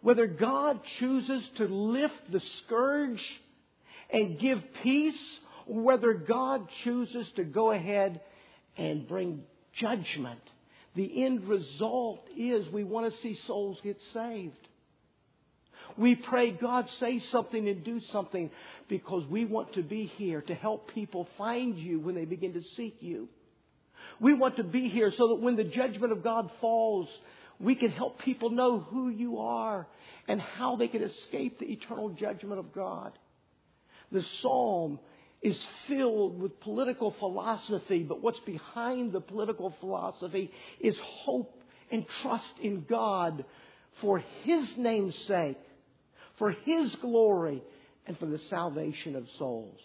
whether 0.00 0.26
God 0.26 0.80
chooses 0.98 1.44
to 1.58 1.64
lift 1.66 2.32
the 2.32 2.40
scourge 2.40 3.22
and 4.12 4.38
give 4.38 4.62
peace, 4.82 5.40
or 5.66 5.80
whether 5.80 6.12
God 6.12 6.68
chooses 6.84 7.30
to 7.32 7.44
go 7.44 7.70
ahead 7.70 8.20
and 8.76 9.06
bring 9.08 9.42
judgment, 9.72 10.40
the 10.94 11.24
end 11.24 11.48
result 11.48 12.28
is 12.36 12.68
we 12.68 12.84
want 12.84 13.12
to 13.12 13.20
see 13.20 13.38
souls 13.46 13.80
get 13.82 13.98
saved. 14.12 14.68
We 15.96 16.14
pray, 16.14 16.50
God, 16.50 16.88
say 17.00 17.18
something 17.18 17.68
and 17.68 17.84
do 17.84 18.00
something 18.00 18.50
because 18.88 19.26
we 19.26 19.44
want 19.44 19.74
to 19.74 19.82
be 19.82 20.06
here 20.06 20.40
to 20.42 20.54
help 20.54 20.92
people 20.92 21.28
find 21.36 21.78
you 21.78 22.00
when 22.00 22.14
they 22.14 22.24
begin 22.24 22.54
to 22.54 22.62
seek 22.62 22.96
you. 23.00 23.28
We 24.20 24.34
want 24.34 24.56
to 24.56 24.64
be 24.64 24.88
here 24.88 25.10
so 25.10 25.28
that 25.28 25.40
when 25.40 25.56
the 25.56 25.64
judgment 25.64 26.12
of 26.12 26.22
God 26.22 26.50
falls, 26.60 27.08
we 27.58 27.74
can 27.74 27.90
help 27.90 28.20
people 28.20 28.50
know 28.50 28.80
who 28.80 29.08
you 29.08 29.38
are 29.40 29.86
and 30.28 30.40
how 30.40 30.76
they 30.76 30.88
can 30.88 31.02
escape 31.02 31.58
the 31.58 31.70
eternal 31.70 32.10
judgment 32.10 32.58
of 32.58 32.72
God. 32.72 33.12
The 34.12 34.22
psalm 34.40 34.98
is 35.40 35.58
filled 35.88 36.40
with 36.40 36.60
political 36.60 37.10
philosophy, 37.18 38.04
but 38.04 38.22
what's 38.22 38.38
behind 38.40 39.12
the 39.12 39.20
political 39.20 39.74
philosophy 39.80 40.52
is 40.78 40.96
hope 40.98 41.60
and 41.90 42.06
trust 42.22 42.58
in 42.60 42.84
God 42.88 43.44
for 44.00 44.22
His 44.44 44.76
name's 44.76 45.16
sake, 45.26 45.58
for 46.38 46.52
His 46.52 46.94
glory, 46.96 47.62
and 48.06 48.18
for 48.18 48.26
the 48.26 48.38
salvation 48.50 49.16
of 49.16 49.26
souls. 49.38 49.80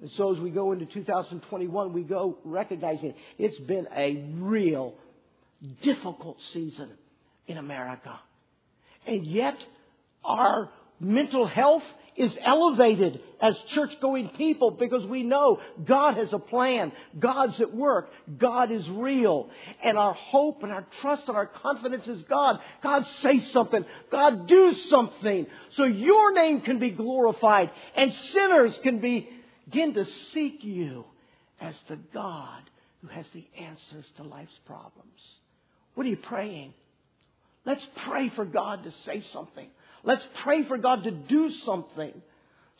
And 0.00 0.10
so 0.12 0.32
as 0.32 0.40
we 0.40 0.50
go 0.50 0.72
into 0.72 0.86
2021, 0.86 1.92
we 1.92 2.02
go 2.02 2.38
recognizing 2.44 3.14
it's 3.38 3.58
been 3.58 3.86
a 3.94 4.24
real 4.38 4.94
difficult 5.82 6.38
season 6.52 6.90
in 7.46 7.58
America. 7.58 8.18
And 9.06 9.26
yet, 9.26 9.56
our 10.24 10.70
mental 11.00 11.46
health 11.46 11.82
is 12.16 12.36
elevated 12.44 13.20
as 13.40 13.56
church 13.68 13.98
going 14.00 14.28
people 14.30 14.70
because 14.70 15.06
we 15.06 15.22
know 15.22 15.60
God 15.84 16.16
has 16.16 16.32
a 16.32 16.38
plan. 16.38 16.92
God's 17.18 17.58
at 17.60 17.74
work. 17.74 18.10
God 18.36 18.70
is 18.70 18.86
real. 18.90 19.48
And 19.82 19.96
our 19.96 20.12
hope 20.12 20.62
and 20.62 20.70
our 20.70 20.86
trust 21.00 21.28
and 21.28 21.36
our 21.36 21.46
confidence 21.46 22.06
is 22.06 22.22
God. 22.24 22.60
God 22.82 23.06
say 23.22 23.38
something. 23.38 23.84
God 24.10 24.46
do 24.46 24.74
something. 24.74 25.46
So 25.70 25.84
your 25.84 26.34
name 26.34 26.60
can 26.60 26.78
be 26.78 26.90
glorified 26.90 27.70
and 27.94 28.12
sinners 28.12 28.78
can 28.82 28.98
begin 28.98 29.94
to 29.94 30.04
seek 30.04 30.62
you 30.62 31.06
as 31.60 31.74
the 31.88 31.96
God 32.12 32.62
who 33.00 33.08
has 33.08 33.26
the 33.30 33.46
answers 33.58 34.04
to 34.16 34.24
life's 34.24 34.58
problems. 34.66 35.20
What 35.94 36.06
are 36.06 36.10
you 36.10 36.18
praying? 36.18 36.74
Let's 37.64 37.86
pray 38.06 38.28
for 38.30 38.44
God 38.44 38.84
to 38.84 38.92
say 39.04 39.20
something. 39.20 39.68
Let's 40.04 40.26
pray 40.42 40.64
for 40.64 40.78
God 40.78 41.04
to 41.04 41.10
do 41.10 41.50
something 41.64 42.12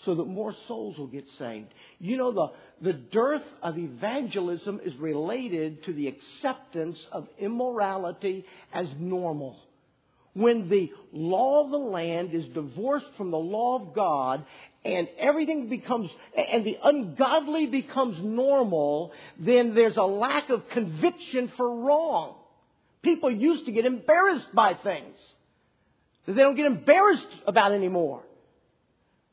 so 0.05 0.14
that 0.14 0.25
more 0.25 0.55
souls 0.66 0.97
will 0.99 1.09
get 1.09 1.27
saved. 1.39 1.68
You 1.99 2.16
know, 2.16 2.33
the, 2.33 2.93
the 2.93 2.93
dearth 2.95 3.45
of 3.62 3.77
evangelism 3.77 4.81
is 4.83 4.95
related 4.97 5.85
to 5.85 5.93
the 5.93 6.09
acceptance 6.09 7.07
of 7.12 7.29
immorality 7.39 8.47
as 8.73 8.89
normal. 8.99 9.59
When 10.33 10.68
the 10.68 10.91
law 11.12 11.64
of 11.64 11.71
the 11.71 11.77
land 11.77 12.33
is 12.33 12.47
divorced 12.47 13.11
from 13.16 13.31
the 13.31 13.39
law 13.39 13.81
of 13.81 13.95
God 13.95 14.47
and 14.85 15.09
everything 15.18 15.68
becomes, 15.68 16.11
and 16.35 16.64
the 16.64 16.79
ungodly 16.83 17.66
becomes 17.66 18.16
normal, 18.23 19.12
then 19.39 19.75
there's 19.75 19.99
a 19.99 20.03
lack 20.03 20.49
of 20.49 20.68
conviction 20.71 21.53
for 21.57 21.83
wrong. 21.83 22.37
People 23.03 23.31
used 23.31 23.66
to 23.66 23.73
get 23.73 23.85
embarrassed 23.85 24.55
by 24.55 24.75
things 24.75 25.16
that 26.27 26.33
they 26.35 26.43
don't 26.43 26.57
get 26.57 26.66
embarrassed 26.66 27.27
about 27.47 27.73
anymore 27.73 28.23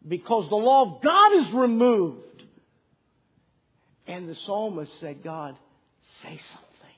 because 0.07 0.49
the 0.49 0.55
law 0.55 0.95
of 0.95 1.01
God 1.01 1.33
is 1.33 1.53
removed. 1.53 2.21
And 4.07 4.29
the 4.29 4.35
psalmist 4.45 4.91
said, 5.01 5.23
God, 5.23 5.55
say 6.23 6.39
something. 6.53 6.95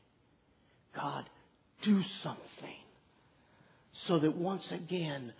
God, 0.95 1.25
do 1.83 2.01
something. 2.23 2.39
So 4.07 4.19
that 4.19 4.35
once 4.35 4.65
again, 4.71 5.33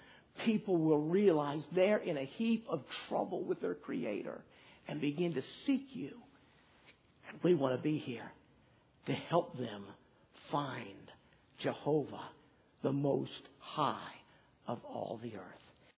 people 0.45 0.77
will 0.77 1.01
realize 1.01 1.61
they're 1.75 1.97
in 1.97 2.17
a 2.17 2.25
heap 2.25 2.65
of 2.69 2.81
trouble 3.07 3.43
with 3.43 3.61
their 3.61 3.75
Creator 3.75 4.41
and 4.87 4.99
begin 4.99 5.35
to 5.35 5.43
seek 5.65 5.87
you. 5.91 6.11
And 7.29 7.39
we 7.43 7.53
want 7.53 7.75
to 7.75 7.81
be 7.81 7.97
here 7.97 8.31
to 9.05 9.13
help 9.13 9.57
them 9.57 9.83
find 10.51 11.11
Jehovah, 11.59 12.29
the 12.81 12.91
Most 12.91 13.41
High 13.59 14.18
of 14.69 14.85
all 14.85 15.19
the 15.23 15.35
earth. 15.35 15.68